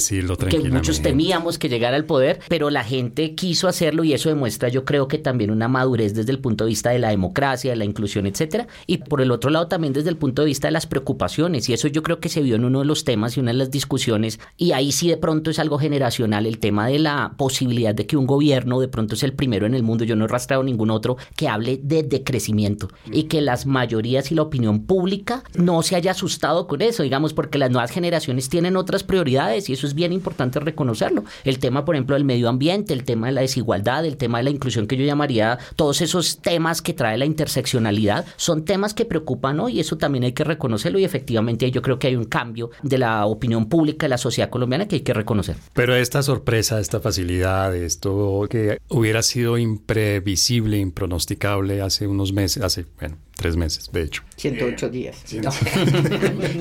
que 0.49 0.59
muchos 0.69 1.01
temíamos 1.01 1.57
que 1.57 1.69
llegara 1.69 1.95
al 1.95 2.05
poder, 2.05 2.39
pero 2.47 2.69
la 2.69 2.83
gente 2.83 3.35
quiso 3.35 3.67
hacerlo 3.67 4.03
y 4.03 4.13
eso 4.13 4.29
demuestra 4.29 4.69
yo 4.69 4.85
creo 4.85 5.07
que 5.07 5.17
también 5.17 5.51
una 5.51 5.67
madurez 5.67 6.13
desde 6.13 6.31
el 6.31 6.39
punto 6.39 6.65
de 6.65 6.69
vista 6.69 6.89
de 6.89 6.99
la 6.99 7.09
democracia, 7.09 7.71
de 7.71 7.77
la 7.77 7.85
inclusión, 7.85 8.25
etcétera. 8.25 8.67
Y 8.87 8.97
por 8.97 9.21
el 9.21 9.31
otro 9.31 9.49
lado 9.49 9.67
también 9.67 9.93
desde 9.93 10.09
el 10.09 10.17
punto 10.17 10.41
de 10.41 10.47
vista 10.47 10.67
de 10.67 10.71
las 10.71 10.87
preocupaciones. 10.87 11.69
Y 11.69 11.73
eso 11.73 11.87
yo 11.87 12.03
creo 12.03 12.19
que 12.19 12.29
se 12.29 12.41
vio 12.41 12.55
en 12.55 12.65
uno 12.65 12.79
de 12.79 12.85
los 12.85 13.03
temas 13.03 13.37
y 13.37 13.39
una 13.39 13.51
de 13.51 13.57
las 13.57 13.71
discusiones. 13.71 14.39
Y 14.57 14.71
ahí 14.71 14.91
sí 14.91 15.09
de 15.09 15.17
pronto 15.17 15.51
es 15.51 15.59
algo 15.59 15.77
generacional 15.77 16.45
el 16.45 16.59
tema 16.59 16.87
de 16.87 16.99
la 16.99 17.33
posibilidad 17.37 17.95
de 17.95 18.05
que 18.05 18.17
un 18.17 18.25
gobierno 18.25 18.79
de 18.79 18.87
pronto 18.87 19.15
es 19.15 19.23
el 19.23 19.33
primero 19.33 19.65
en 19.65 19.73
el 19.75 19.83
mundo. 19.83 20.03
Yo 20.03 20.15
no 20.15 20.25
he 20.25 20.27
rastreado 20.27 20.63
ningún 20.63 20.91
otro 20.91 21.17
que 21.35 21.47
hable 21.47 21.79
de 21.85 22.01
decrecimiento 22.01 22.89
y 23.11 23.23
que 23.23 23.41
las 23.41 23.67
mayorías 23.67 24.31
y 24.31 24.35
la 24.35 24.41
opinión 24.41 24.85
pública 24.85 25.43
no 25.53 25.83
se 25.83 25.95
haya 25.95 26.11
asustado 26.11 26.65
con 26.65 26.81
eso, 26.81 27.03
digamos, 27.03 27.33
porque 27.33 27.59
las 27.59 27.69
nuevas 27.69 27.91
generaciones 27.91 28.49
tienen 28.49 28.75
otras 28.75 29.03
prioridades 29.03 29.69
y 29.69 29.73
eso 29.73 29.85
es 29.85 29.93
bien 29.93 30.11
importante 30.11 30.59
reconocerlo. 30.59 31.25
El 31.43 31.59
tema, 31.59 31.85
por 31.85 31.95
ejemplo, 31.95 32.15
del 32.15 32.25
medio 32.25 32.49
ambiente, 32.49 32.93
el 32.93 33.03
tema 33.03 33.27
de 33.27 33.33
la 33.33 33.41
desigualdad, 33.41 34.03
el 34.03 34.17
tema 34.17 34.39
de 34.39 34.45
la 34.45 34.49
inclusión 34.49 34.87
que 34.87 34.97
yo 34.97 35.05
llamaría 35.05 35.59
todos 35.75 36.01
esos 36.01 36.39
temas 36.39 36.81
que 36.81 36.93
trae 36.93 37.19
la 37.19 37.25
interseccionalidad, 37.25 38.25
son 38.35 38.65
temas 38.65 38.95
que 38.95 39.05
preocupan 39.05 39.59
hoy 39.59 39.73
y 39.73 39.79
eso 39.81 39.95
también 39.97 40.23
hay 40.23 40.33
que 40.33 40.43
reconocerlo 40.43 40.97
y 40.97 41.05
efectivamente 41.05 41.69
yo 41.69 41.83
creo 41.83 41.99
que 41.99 42.07
hay 42.07 42.15
un 42.15 42.25
cambio 42.25 42.71
de 42.81 42.97
la 42.97 43.27
opinión 43.27 43.69
pública 43.69 44.05
de 44.05 44.09
la 44.09 44.17
sociedad 44.17 44.49
colombiana 44.49 44.87
que 44.87 44.95
hay 44.95 45.01
que 45.01 45.13
reconocer. 45.13 45.55
Pero 45.73 45.95
esta 45.95 46.23
sorpresa, 46.23 46.79
esta 46.79 46.99
facilidad, 46.99 47.75
esto 47.75 48.47
que 48.49 48.79
hubiera 48.89 49.21
sido 49.21 49.59
imprevisible, 49.59 50.79
impronosticable 50.79 51.74
hace 51.81 52.07
unos 52.07 52.33
meses, 52.33 52.63
hace, 52.63 52.85
bueno, 52.99 53.17
tres 53.35 53.55
meses, 53.55 53.89
de 53.91 54.03
hecho. 54.03 54.23
108 54.37 54.89
días. 54.89 55.23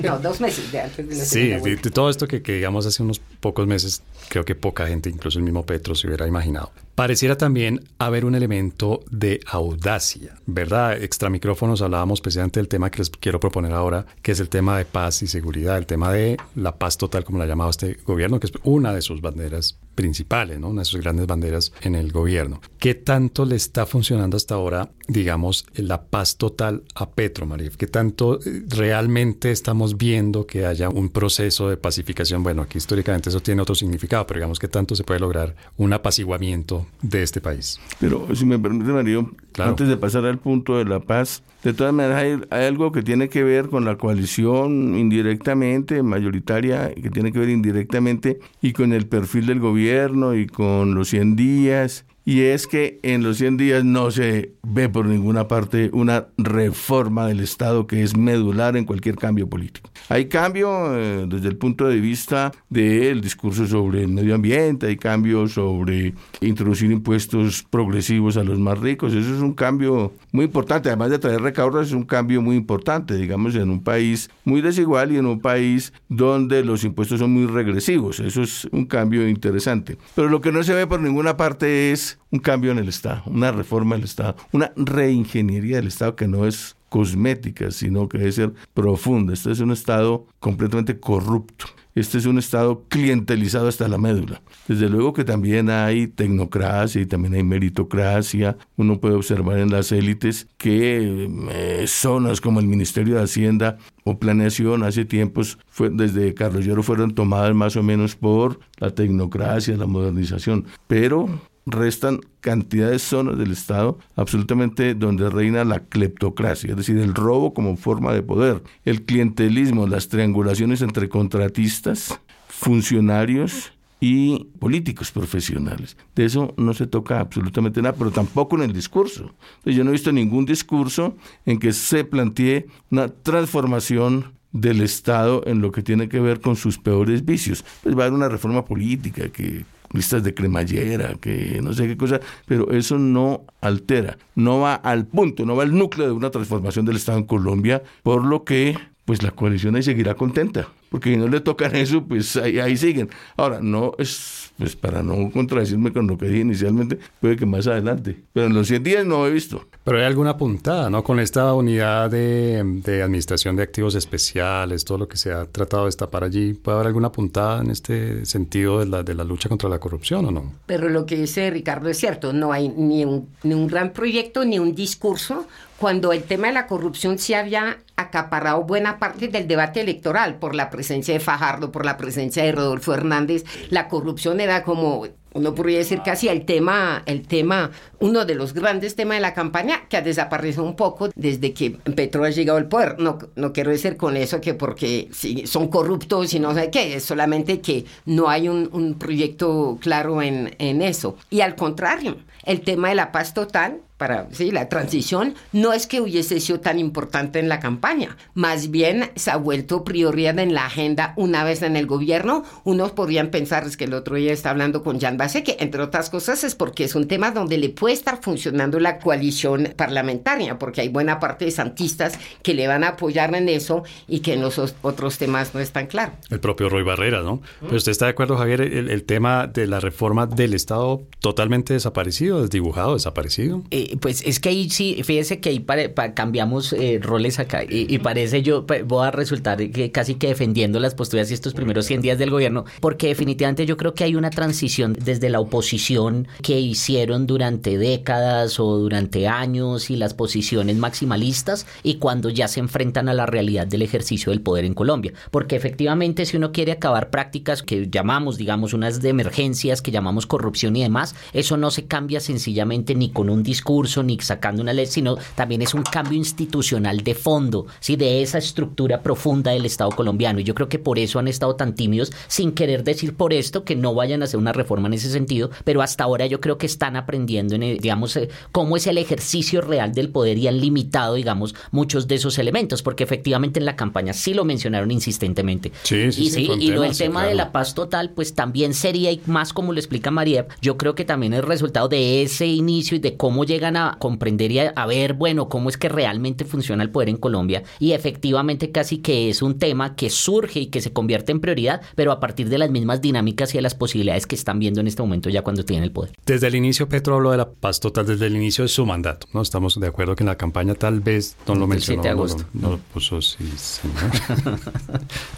No. 0.03 0.19
dos 0.19 0.39
meses 0.41 0.71
de 0.71 0.81
antes 0.81 1.07
de 1.07 1.15
la 1.15 1.25
Sí, 1.25 1.47
de, 1.47 1.77
todo 1.77 2.09
esto 2.09 2.27
que, 2.27 2.41
que, 2.41 2.53
digamos 2.53 2.85
hace 2.85 3.01
unos 3.01 3.19
pocos 3.39 3.65
meses, 3.67 4.03
creo 4.29 4.45
que 4.45 4.55
poca 4.55 4.87
gente, 4.87 5.09
incluso 5.09 5.39
el 5.39 5.45
mismo 5.45 5.65
Petro, 5.65 5.95
se 5.95 6.07
hubiera 6.07 6.27
imaginado. 6.27 6.71
Pareciera 6.95 7.37
también 7.37 7.83
haber 7.99 8.23
un 8.23 8.35
elemento 8.35 9.03
de 9.11 9.41
audacia, 9.47 10.39
¿verdad? 10.45 11.03
Extra 11.03 11.29
micrófonos 11.29 11.81
hablábamos 11.81 12.21
precisamente 12.21 12.61
del 12.61 12.69
tema 12.69 12.89
que 12.89 12.99
les 12.99 13.09
quiero 13.09 13.37
proponer 13.37 13.73
ahora, 13.73 14.05
que 14.21 14.31
es 14.31 14.39
el 14.39 14.47
tema 14.47 14.77
de 14.77 14.85
paz 14.85 15.21
y 15.21 15.27
seguridad, 15.27 15.77
el 15.77 15.87
tema 15.87 16.13
de 16.13 16.37
la 16.55 16.77
paz 16.77 16.97
total, 16.97 17.25
como 17.25 17.37
la 17.37 17.43
ha 17.43 17.47
llamado 17.47 17.69
este 17.69 17.97
gobierno, 18.05 18.39
que 18.39 18.47
es 18.47 18.53
una 18.63 18.93
de 18.93 19.01
sus 19.01 19.19
banderas 19.19 19.77
principales, 19.95 20.59
¿no? 20.59 20.69
Una 20.69 20.81
de 20.81 20.85
sus 20.85 21.01
grandes 21.01 21.27
banderas 21.27 21.73
en 21.81 21.95
el 21.95 22.13
gobierno. 22.13 22.61
¿Qué 22.79 22.95
tanto 22.95 23.45
le 23.45 23.55
está 23.55 23.85
funcionando 23.85 24.37
hasta 24.37 24.55
ahora, 24.55 24.89
digamos, 25.07 25.65
la 25.75 26.03
paz 26.03 26.37
total 26.37 26.83
a 26.93 27.09
Petro, 27.09 27.45
María? 27.45 27.71
¿Qué 27.77 27.87
tanto 27.87 28.39
eh, 28.39 28.63
realmente 28.69 29.51
estamos 29.51 29.97
viendo 29.97 30.45
que 30.45 30.65
haya 30.65 30.89
un 30.89 31.09
proceso 31.09 31.69
de 31.69 31.77
pacificación? 31.77 32.43
Bueno, 32.43 32.61
aquí 32.61 32.77
históricamente 32.77 33.29
eso 33.29 33.41
tiene 33.41 33.61
otro 33.61 33.75
significado, 33.75 34.27
pero 34.27 34.39
digamos, 34.39 34.59
¿qué 34.59 34.67
tanto 34.67 34.95
se 34.95 35.03
puede 35.03 35.19
lograr 35.19 35.55
un 35.77 35.91
apaciguamiento 35.93 36.84
de 37.01 37.23
este 37.23 37.41
país? 37.41 37.79
Pero, 37.99 38.27
si 38.35 38.45
me 38.45 38.59
permite, 38.59 38.91
Mario, 38.91 39.31
antes 39.57 39.87
de 39.87 39.97
pasar 39.97 40.25
al 40.25 40.37
punto 40.37 40.77
de 40.77 40.85
la 40.85 40.99
paz, 40.99 41.43
de 41.63 41.73
todas 41.73 41.93
maneras 41.93 42.23
hay, 42.23 42.39
hay, 42.49 42.65
algo 42.65 42.91
que 42.91 43.01
tiene 43.01 43.29
que 43.29 43.43
ver 43.43 43.69
con 43.69 43.85
la 43.85 43.97
coalición 43.97 44.97
indirectamente, 44.97 46.03
mayoritaria, 46.03 46.93
que 46.93 47.09
tiene 47.09 47.31
que 47.31 47.39
ver 47.39 47.49
indirectamente 47.49 48.39
y 48.61 48.73
con 48.73 48.93
el 48.93 49.07
perfil 49.07 49.47
del 49.47 49.59
gobierno 49.59 50.35
y 50.35 50.47
con 50.47 50.95
los 50.95 51.09
100 51.09 51.35
días 51.35 52.05
y 52.25 52.41
es 52.41 52.65
que 52.65 52.99
en 53.03 53.21
los 53.23 53.37
100 53.37 53.57
días 53.57 53.85
no 53.85 54.09
se 54.09 54.53
ve 54.63 54.89
por 54.89 55.05
ninguna 55.05 55.47
parte 55.47 55.91
una 55.93 56.27
reforma 56.37 57.27
del 57.27 57.39
Estado 57.39 57.85
que 57.85 58.01
es 58.01 58.17
medular 58.17 58.75
en 58.75 58.85
cualquier 58.85 59.15
cambio 59.15 59.47
político. 59.47 59.91
Hay 60.09 60.25
cambio 60.25 60.97
eh, 60.97 61.27
desde 61.27 61.47
el 61.47 61.57
punto 61.57 61.87
de 61.87 61.99
vista 61.99 62.51
del 62.69 63.21
discurso 63.21 63.67
sobre 63.67 64.01
el 64.01 64.07
medio 64.07 64.33
ambiente, 64.33 64.87
hay 64.87 64.97
cambio 64.97 65.47
sobre 65.47 66.15
introducir 66.41 66.91
impuestos 66.91 67.63
progresivos 67.69 68.37
a 68.37 68.43
los 68.43 68.57
más 68.57 68.79
ricos, 68.79 69.13
eso 69.13 69.35
es 69.35 69.41
un 69.41 69.53
cambio 69.53 70.11
muy 70.35 70.45
importante, 70.45 70.89
además 70.89 71.09
de 71.09 71.19
traer 71.19 71.41
recaudos 71.41 71.87
es 71.87 71.93
un 71.93 72.03
cambio 72.03 72.41
muy 72.41 72.55
importante, 72.55 73.15
digamos, 73.15 73.55
en 73.55 73.69
un 73.69 73.83
país 73.83 74.29
muy 74.43 74.61
desigual 74.61 75.11
y 75.11 75.17
en 75.17 75.25
un 75.25 75.39
país 75.39 75.93
donde 76.09 76.63
los 76.63 76.83
impuestos 76.83 77.19
son 77.19 77.31
muy 77.31 77.45
regresivos, 77.47 78.19
eso 78.19 78.43
es 78.43 78.65
un 78.71 78.85
cambio 78.85 79.27
interesante. 79.27 79.97
Pero 80.15 80.29
lo 80.29 80.41
que 80.41 80.51
no 80.51 80.63
se 80.63 80.73
ve 80.73 80.85
por 80.85 80.99
ninguna 80.99 81.37
parte 81.37 81.91
es 81.91 82.19
un 82.31 82.39
cambio 82.39 82.71
en 82.71 82.79
el 82.79 82.89
Estado, 82.89 83.23
una 83.25 83.51
reforma 83.51 83.95
del 83.95 84.03
Estado, 84.05 84.35
una 84.51 84.71
reingeniería 84.75 85.77
del 85.77 85.87
Estado 85.87 86.15
que 86.15 86.27
no 86.27 86.45
es 86.45 86.75
cosmética, 86.89 87.71
sino 87.71 88.07
que 88.07 88.17
debe 88.17 88.31
ser 88.31 88.53
profunda. 88.73 89.33
Este 89.33 89.51
es 89.51 89.59
un 89.59 89.71
Estado 89.71 90.27
completamente 90.39 90.99
corrupto. 90.99 91.65
Este 91.95 92.17
es 92.17 92.25
un 92.25 92.37
Estado 92.37 92.83
clientelizado 92.89 93.69
hasta 93.69 93.87
la 93.87 93.97
médula. 93.97 94.41
Desde 94.67 94.89
luego 94.89 95.13
que 95.13 95.23
también 95.23 95.69
hay 95.69 96.07
tecnocracia 96.07 97.01
y 97.01 97.05
también 97.05 97.35
hay 97.35 97.43
meritocracia. 97.43 98.57
Uno 98.75 98.99
puede 98.99 99.15
observar 99.15 99.59
en 99.59 99.71
las 99.71 99.93
élites 99.93 100.47
que 100.57 101.29
eh, 101.51 101.85
zonas 101.87 102.41
como 102.41 102.59
el 102.59 102.67
Ministerio 102.67 103.15
de 103.15 103.23
Hacienda 103.23 103.77
o 104.03 104.19
Planeación 104.19 104.83
hace 104.83 105.05
tiempos, 105.05 105.57
fue, 105.69 105.89
desde 105.89 106.33
Carlos 106.33 106.65
Lloro, 106.65 106.83
fueron 106.83 107.15
tomadas 107.15 107.55
más 107.55 107.77
o 107.77 107.83
menos 107.83 108.17
por 108.17 108.59
la 108.77 108.89
tecnocracia, 108.89 109.77
la 109.77 109.87
modernización. 109.87 110.65
Pero 110.87 111.29
restan 111.65 112.21
cantidades 112.41 112.93
de 112.93 112.99
zonas 112.99 113.37
del 113.37 113.51
Estado 113.51 113.97
absolutamente 114.15 114.93
donde 114.93 115.29
reina 115.29 115.63
la 115.63 115.79
cleptocracia, 115.79 116.71
es 116.71 116.77
decir, 116.77 116.97
el 116.97 117.15
robo 117.15 117.53
como 117.53 117.75
forma 117.75 118.13
de 118.13 118.21
poder, 118.21 118.61
el 118.85 119.03
clientelismo, 119.03 119.87
las 119.87 120.07
triangulaciones 120.09 120.81
entre 120.81 121.09
contratistas, 121.09 122.19
funcionarios 122.47 123.73
y 123.99 124.45
políticos 124.59 125.11
profesionales. 125.11 125.97
De 126.15 126.25
eso 126.25 126.53
no 126.57 126.73
se 126.73 126.85
toca 126.85 127.19
absolutamente 127.19 127.81
nada, 127.81 127.95
pero 127.97 128.11
tampoco 128.11 128.55
en 128.55 128.63
el 128.63 128.73
discurso. 128.73 129.33
Yo 129.63 129.83
no 129.83 129.89
he 129.89 129.93
visto 129.93 130.11
ningún 130.11 130.45
discurso 130.45 131.15
en 131.45 131.57
que 131.57 131.73
se 131.73 132.03
plantee 132.03 132.67
una 132.91 133.07
transformación 133.07 134.35
del 134.51 134.81
Estado 134.81 135.43
en 135.45 135.61
lo 135.61 135.71
que 135.71 135.81
tiene 135.81 136.07
que 136.07 136.19
ver 136.19 136.39
con 136.39 136.55
sus 136.55 136.77
peores 136.77 137.25
vicios. 137.25 137.65
Pues 137.83 137.95
va 137.95 138.03
a 138.03 138.05
haber 138.05 138.13
una 138.13 138.29
reforma 138.29 138.63
política 138.63 139.29
que 139.29 139.65
listas 139.95 140.23
de 140.23 140.33
cremallera, 140.33 141.15
que 141.15 141.59
no 141.63 141.73
sé 141.73 141.87
qué 141.87 141.97
cosa, 141.97 142.19
pero 142.45 142.71
eso 142.71 142.97
no 142.97 143.45
altera, 143.61 144.17
no 144.35 144.59
va 144.59 144.75
al 144.75 145.05
punto, 145.05 145.45
no 145.45 145.55
va 145.55 145.63
al 145.63 145.75
núcleo 145.75 146.07
de 146.07 146.13
una 146.13 146.31
transformación 146.31 146.85
del 146.85 146.97
Estado 146.97 147.17
en 147.17 147.25
Colombia, 147.25 147.83
por 148.03 148.23
lo 148.25 148.43
que 148.43 148.77
pues 149.05 149.21
la 149.21 149.31
coalición 149.31 149.75
ahí 149.75 149.83
seguirá 149.83 150.15
contenta, 150.15 150.67
porque 150.95 151.09
si 151.09 151.17
no 151.17 151.27
le 151.27 151.41
tocan 151.41 151.75
eso, 151.75 152.05
pues 152.05 152.37
ahí, 152.37 152.57
ahí 152.57 152.77
siguen. 152.77 153.09
Ahora, 153.35 153.59
no 153.61 153.91
es 153.97 154.45
pues 154.57 154.77
para 154.77 155.03
no 155.03 155.29
contradecirme 155.31 155.91
con 155.91 156.07
lo 156.07 156.17
que 156.17 156.27
dije 156.27 156.39
inicialmente, 156.39 156.97
puede 157.19 157.35
que 157.35 157.45
más 157.45 157.67
adelante. 157.67 158.17
Pero 158.31 158.45
en 158.47 158.53
los 158.53 158.67
100 158.67 158.83
días 158.83 159.05
no 159.05 159.27
he 159.27 159.29
visto. 159.29 159.67
Pero 159.83 159.97
hay 159.97 160.05
alguna 160.05 160.37
puntada, 160.37 160.89
¿no? 160.89 161.03
Con 161.03 161.19
esta 161.19 161.53
unidad 161.53 162.09
de, 162.09 162.63
de, 162.63 163.03
administración 163.03 163.57
de 163.57 163.63
activos 163.63 163.95
especiales, 163.95 164.85
todo 164.85 164.99
lo 164.99 165.07
que 165.09 165.17
se 165.17 165.33
ha 165.33 165.43
tratado 165.45 165.83
de 165.83 165.87
destapar 165.87 166.23
allí, 166.23 166.53
¿puede 166.53 166.75
haber 166.75 166.87
alguna 166.87 167.11
puntada 167.11 167.61
en 167.61 167.71
este 167.71 168.25
sentido 168.25 168.79
de 168.79 168.85
la, 168.85 169.03
de 169.03 169.15
la 169.15 169.25
lucha 169.25 169.49
contra 169.49 169.67
la 169.67 169.79
corrupción 169.79 170.25
o 170.27 170.31
no? 170.31 170.53
Pero 170.65 170.87
lo 170.87 171.05
que 171.05 171.17
dice 171.17 171.49
Ricardo 171.49 171.89
es 171.89 171.97
cierto, 171.97 172.31
no 172.31 172.53
hay 172.53 172.69
ni 172.69 173.03
un, 173.03 173.27
ni 173.43 173.53
un 173.53 173.67
gran 173.67 173.91
proyecto 173.91 174.45
ni 174.45 174.59
un 174.59 174.73
discurso 174.73 175.45
cuando 175.77 176.13
el 176.13 176.23
tema 176.23 176.47
de 176.47 176.53
la 176.53 176.67
corrupción 176.67 177.19
se 177.19 177.35
había 177.35 177.79
acaparado 177.97 178.63
buena 178.63 178.97
parte 178.97 179.27
del 179.27 179.47
debate 179.47 179.81
electoral 179.81 180.35
por 180.35 180.55
la 180.55 180.69
presencia 180.85 181.15
de 181.15 181.19
Fajardo, 181.19 181.71
por 181.71 181.83
la 181.83 181.97
presencia 181.97 182.43
de 182.43 182.51
Rodolfo 182.51 182.93
Hernández, 182.93 183.43
la 183.71 183.87
corrupción 183.87 184.39
era 184.39 184.61
como 184.61 185.07
uno 185.33 185.55
podría 185.55 185.79
decir 185.79 186.01
casi 186.05 186.29
el 186.29 186.45
tema, 186.45 187.01
el 187.07 187.27
tema, 187.27 187.71
uno 187.99 188.23
de 188.23 188.35
los 188.35 188.53
grandes 188.53 188.95
temas 188.95 189.17
de 189.17 189.21
la 189.21 189.33
campaña 189.33 189.87
que 189.89 189.97
ha 189.97 190.01
desaparecido 190.01 190.63
un 190.63 190.75
poco 190.75 191.09
desde 191.15 191.53
que 191.53 191.71
Petro 191.71 192.23
ha 192.23 192.29
llegado 192.29 192.59
al 192.59 192.69
poder. 192.69 192.99
No, 192.99 193.17
no 193.35 193.51
quiero 193.51 193.71
decir 193.71 193.97
con 193.97 194.15
eso 194.15 194.39
que 194.39 194.53
porque 194.53 195.09
son 195.45 195.67
corruptos 195.69 196.33
y 196.35 196.39
no 196.39 196.53
sé 196.53 196.69
qué, 196.69 196.95
es 196.95 197.03
solamente 197.03 197.61
que 197.61 197.83
no 198.05 198.29
hay 198.29 198.47
un, 198.47 198.69
un 198.71 198.99
proyecto 198.99 199.79
claro 199.81 200.21
en, 200.21 200.55
en 200.59 200.83
eso. 200.83 201.17
Y 201.31 201.41
al 201.41 201.55
contrario, 201.55 202.17
el 202.45 202.61
tema 202.61 202.89
de 202.89 202.95
la 202.95 203.11
paz 203.11 203.33
total 203.33 203.81
para 203.97 204.27
sí, 204.31 204.51
la 204.51 204.67
transición 204.67 205.35
no 205.53 205.73
es 205.73 205.87
que 205.87 206.01
hubiese 206.01 206.39
sido 206.39 206.59
tan 206.59 206.79
importante 206.79 207.39
en 207.39 207.49
la 207.49 207.59
campaña, 207.59 208.17
más 208.33 208.69
bien 208.69 209.11
se 209.15 209.31
ha 209.31 209.37
vuelto 209.37 209.83
prioridad 209.83 210.37
en 210.39 210.53
la 210.53 210.65
agenda 210.65 211.13
una 211.15 211.43
vez 211.43 211.61
en 211.61 211.75
el 211.75 211.87
gobierno. 211.87 212.43
Unos 212.63 212.91
podrían 212.91 213.29
pensar, 213.29 213.65
es 213.65 213.77
que 213.77 213.85
el 213.85 213.93
otro 213.93 214.15
día 214.15 214.33
está 214.33 214.49
hablando 214.49 214.83
con 214.83 214.99
Jan 214.99 215.17
Base, 215.17 215.43
que 215.43 215.57
entre 215.59 215.81
otras 215.81 216.09
cosas 216.09 216.43
es 216.43 216.55
porque 216.55 216.83
es 216.83 216.95
un 216.95 217.07
tema 217.07 217.31
donde 217.31 217.57
le 217.57 217.69
puede 217.69 217.93
estar 217.93 218.21
funcionando 218.21 218.79
la 218.79 218.99
coalición 218.99 219.73
parlamentaria, 219.75 220.59
porque 220.59 220.81
hay 220.81 220.89
buena 220.89 221.19
parte 221.19 221.45
de 221.45 221.51
santistas 221.51 222.19
que 222.41 222.53
le 222.53 222.67
van 222.67 222.83
a 222.83 222.89
apoyar 222.89 223.33
en 223.35 223.49
eso 223.49 223.83
y 224.07 224.19
que 224.19 224.33
en 224.33 224.41
los 224.41 224.59
otros 224.81 225.17
temas 225.17 225.53
no 225.53 225.59
están 225.59 225.87
claros. 225.87 226.15
El 226.29 226.39
propio 226.39 226.69
Roy 226.69 226.83
Barrera, 226.83 227.21
¿no? 227.21 227.41
Pero 227.61 227.77
usted 227.77 227.91
está 227.91 228.05
de 228.05 228.11
acuerdo, 228.11 228.37
Javier, 228.37 228.61
el, 228.61 229.03
tema 229.05 229.47
de 229.47 229.67
la 229.67 229.79
reforma 229.79 230.25
del 230.25 230.53
Estado 230.53 231.03
totalmente 231.19 231.73
desaparecido, 231.73 232.41
desdibujado, 232.41 232.95
desaparecido. 232.95 233.63
Eh, 233.71 233.84
Eh, 233.85 233.97
pues 233.99 234.23
es 234.25 234.39
que 234.39 234.49
ahí 234.49 234.69
sí, 234.69 235.01
fíjese 235.03 235.39
que 235.39 235.49
ahí 235.49 235.65
cambiamos 236.13 236.73
eh, 236.73 236.99
roles 237.01 237.39
acá 237.39 237.63
y, 237.67 237.97
parece 237.99 238.41
yo 238.41 238.65
voy 238.85 239.07
a 239.07 239.11
resultar 239.11 239.57
que 239.71 239.91
casi 239.91 240.15
que 240.15 240.27
defendiendo 240.27 240.79
las 240.79 240.93
posturas 240.93 241.31
y 241.31 241.33
estos 241.33 241.53
primeros 241.53 241.85
100 241.85 242.01
días 242.01 242.19
del 242.19 242.29
gobierno, 242.29 242.65
porque 242.79 243.07
definitivamente 243.07 243.65
yo 243.65 243.77
creo 243.77 243.93
que 243.93 244.03
hay 244.03 244.15
una 244.15 244.29
transición 244.29 244.93
desde 244.93 245.29
la 245.29 245.39
oposición 245.39 246.27
que 246.41 246.59
hicieron 246.59 247.25
durante 247.25 247.77
décadas 247.77 248.59
o 248.59 248.77
durante 248.77 249.27
años 249.27 249.89
y 249.89 249.95
las 249.95 250.13
posiciones 250.13 250.75
maximalistas 250.77 251.65
y 251.83 251.95
cuando 251.95 252.29
ya 252.29 252.47
se 252.47 252.59
enfrentan 252.59 253.09
a 253.09 253.13
la 253.13 253.25
realidad 253.25 253.67
del 253.67 253.81
ejercicio 253.81 254.31
del 254.31 254.41
poder 254.41 254.65
en 254.65 254.73
Colombia. 254.73 255.13
Porque 255.31 255.55
efectivamente 255.55 256.25
si 256.25 256.37
uno 256.37 256.51
quiere 256.51 256.73
acabar 256.73 257.09
prácticas 257.09 257.63
que 257.63 257.87
llamamos, 257.89 258.37
digamos, 258.37 258.73
unas 258.73 259.01
de 259.01 259.09
emergencias, 259.09 259.81
que 259.81 259.91
llamamos 259.91 260.25
corrupción 260.25 260.75
y 260.75 260.83
demás, 260.83 261.15
eso 261.33 261.57
no 261.57 261.71
se 261.71 261.85
cambia 261.85 262.19
sencillamente 262.19 262.95
ni 262.95 263.09
con 263.09 263.29
un 263.29 263.43
discurso 263.43 263.74
ni 264.03 264.19
sacando 264.19 264.61
una 264.61 264.73
ley, 264.73 264.85
sino 264.85 265.17
también 265.35 265.61
es 265.61 265.73
un 265.73 265.83
cambio 265.83 266.17
institucional 266.17 267.01
de 267.01 267.15
fondo, 267.15 267.67
¿sí? 267.79 267.95
de 267.95 268.21
esa 268.21 268.37
estructura 268.37 269.01
profunda 269.01 269.51
del 269.51 269.65
Estado 269.65 269.91
colombiano. 269.91 270.39
Y 270.39 270.43
yo 270.43 270.55
creo 270.55 270.69
que 270.69 270.79
por 270.79 270.99
eso 270.99 271.19
han 271.19 271.27
estado 271.27 271.55
tan 271.55 271.75
tímidos, 271.75 272.11
sin 272.27 272.51
querer 272.51 272.83
decir 272.83 273.15
por 273.15 273.33
esto 273.33 273.63
que 273.63 273.75
no 273.75 273.93
vayan 273.93 274.21
a 274.21 274.25
hacer 274.25 274.39
una 274.39 274.53
reforma 274.53 274.87
en 274.87 274.93
ese 274.93 275.09
sentido, 275.09 275.49
pero 275.63 275.81
hasta 275.81 276.03
ahora 276.03 276.25
yo 276.25 276.39
creo 276.39 276.57
que 276.57 276.65
están 276.65 276.95
aprendiendo, 276.95 277.55
en, 277.55 277.77
digamos, 277.77 278.15
eh, 278.15 278.29
cómo 278.51 278.77
es 278.77 278.87
el 278.87 278.97
ejercicio 278.97 279.61
real 279.61 279.93
del 279.93 280.09
poder 280.09 280.37
y 280.37 280.47
han 280.47 280.59
limitado, 280.59 281.15
digamos, 281.15 281.55
muchos 281.71 282.07
de 282.07 282.15
esos 282.15 282.37
elementos, 282.39 282.81
porque 282.81 283.03
efectivamente 283.03 283.59
en 283.59 283.65
la 283.65 283.75
campaña 283.75 284.13
sí 284.13 284.33
lo 284.33 284.45
mencionaron 284.45 284.91
insistentemente. 284.91 285.71
Sí, 285.83 286.11
sí, 286.11 286.23
y 286.23 286.29
sí, 286.29 286.49
y 286.59 286.71
lo 286.71 286.81
del 286.81 286.97
tema 286.97 287.25
de 287.25 287.35
la 287.35 287.51
paz 287.51 287.73
total, 287.73 288.11
pues 288.11 288.33
también 288.33 288.73
sería, 288.73 289.11
y 289.11 289.21
más 289.25 289.53
como 289.53 289.73
lo 289.73 289.79
explica 289.79 290.11
María, 290.11 290.47
yo 290.61 290.77
creo 290.77 290.95
que 290.95 291.05
también 291.05 291.33
es 291.33 291.43
resultado 291.43 291.87
de 291.87 292.21
ese 292.21 292.45
inicio 292.47 292.97
y 292.97 292.99
de 292.99 293.17
cómo 293.17 293.45
llegan 293.65 293.77
a 293.77 293.97
comprender 293.99 294.51
y 294.51 294.59
a, 294.59 294.85
ver, 294.85 295.13
bueno, 295.13 295.49
cómo 295.49 295.69
es 295.69 295.77
que 295.77 295.89
realmente 295.89 296.45
funciona 296.45 296.83
el 296.83 296.91
poder 296.91 297.09
en 297.09 297.17
Colombia. 297.17 297.63
Y 297.79 297.93
efectivamente 297.93 298.71
casi 298.71 298.99
que 298.99 299.29
es 299.29 299.41
un 299.41 299.57
tema 299.57 299.95
que 299.95 300.09
surge 300.09 300.59
y 300.59 300.67
que 300.67 300.81
se 300.81 300.93
convierte 300.93 301.31
en 301.31 301.39
prioridad, 301.39 301.81
pero 301.95 302.11
a 302.11 302.19
partir 302.19 302.49
de 302.49 302.57
las 302.57 302.69
mismas 302.69 303.01
dinámicas 303.01 303.53
y 303.53 303.57
de 303.57 303.63
las 303.63 303.73
posibilidades 303.73 304.27
que 304.27 304.35
están 304.35 304.59
viendo 304.59 304.81
en 304.81 304.87
este 304.87 305.01
momento 305.01 305.29
ya 305.29 305.41
cuando 305.41 305.65
tienen 305.65 305.83
el 305.83 305.91
poder. 305.91 306.11
Desde 306.25 306.47
el 306.47 306.55
inicio, 306.55 306.87
Petro 306.87 307.15
habló 307.15 307.31
de 307.31 307.37
la 307.37 307.49
paz 307.49 307.79
total 307.79 308.05
desde 308.05 308.27
el 308.27 308.35
inicio 308.35 308.63
de 308.63 308.67
su 308.67 308.85
mandato. 308.85 309.27
¿no? 309.33 309.41
Estamos 309.41 309.79
de 309.79 309.87
acuerdo 309.87 310.15
que 310.15 310.23
en 310.23 310.27
la 310.27 310.37
campaña 310.37 310.75
tal 310.75 310.99
vez 310.99 311.35
no 311.47 311.55
lo 311.55 311.65
mencionó. 311.65 312.03
de 312.03 312.09
agosto. 312.09 312.45
No, 312.53 312.71
lo 312.71 312.77
puso, 312.77 313.21
sí, 313.21 313.45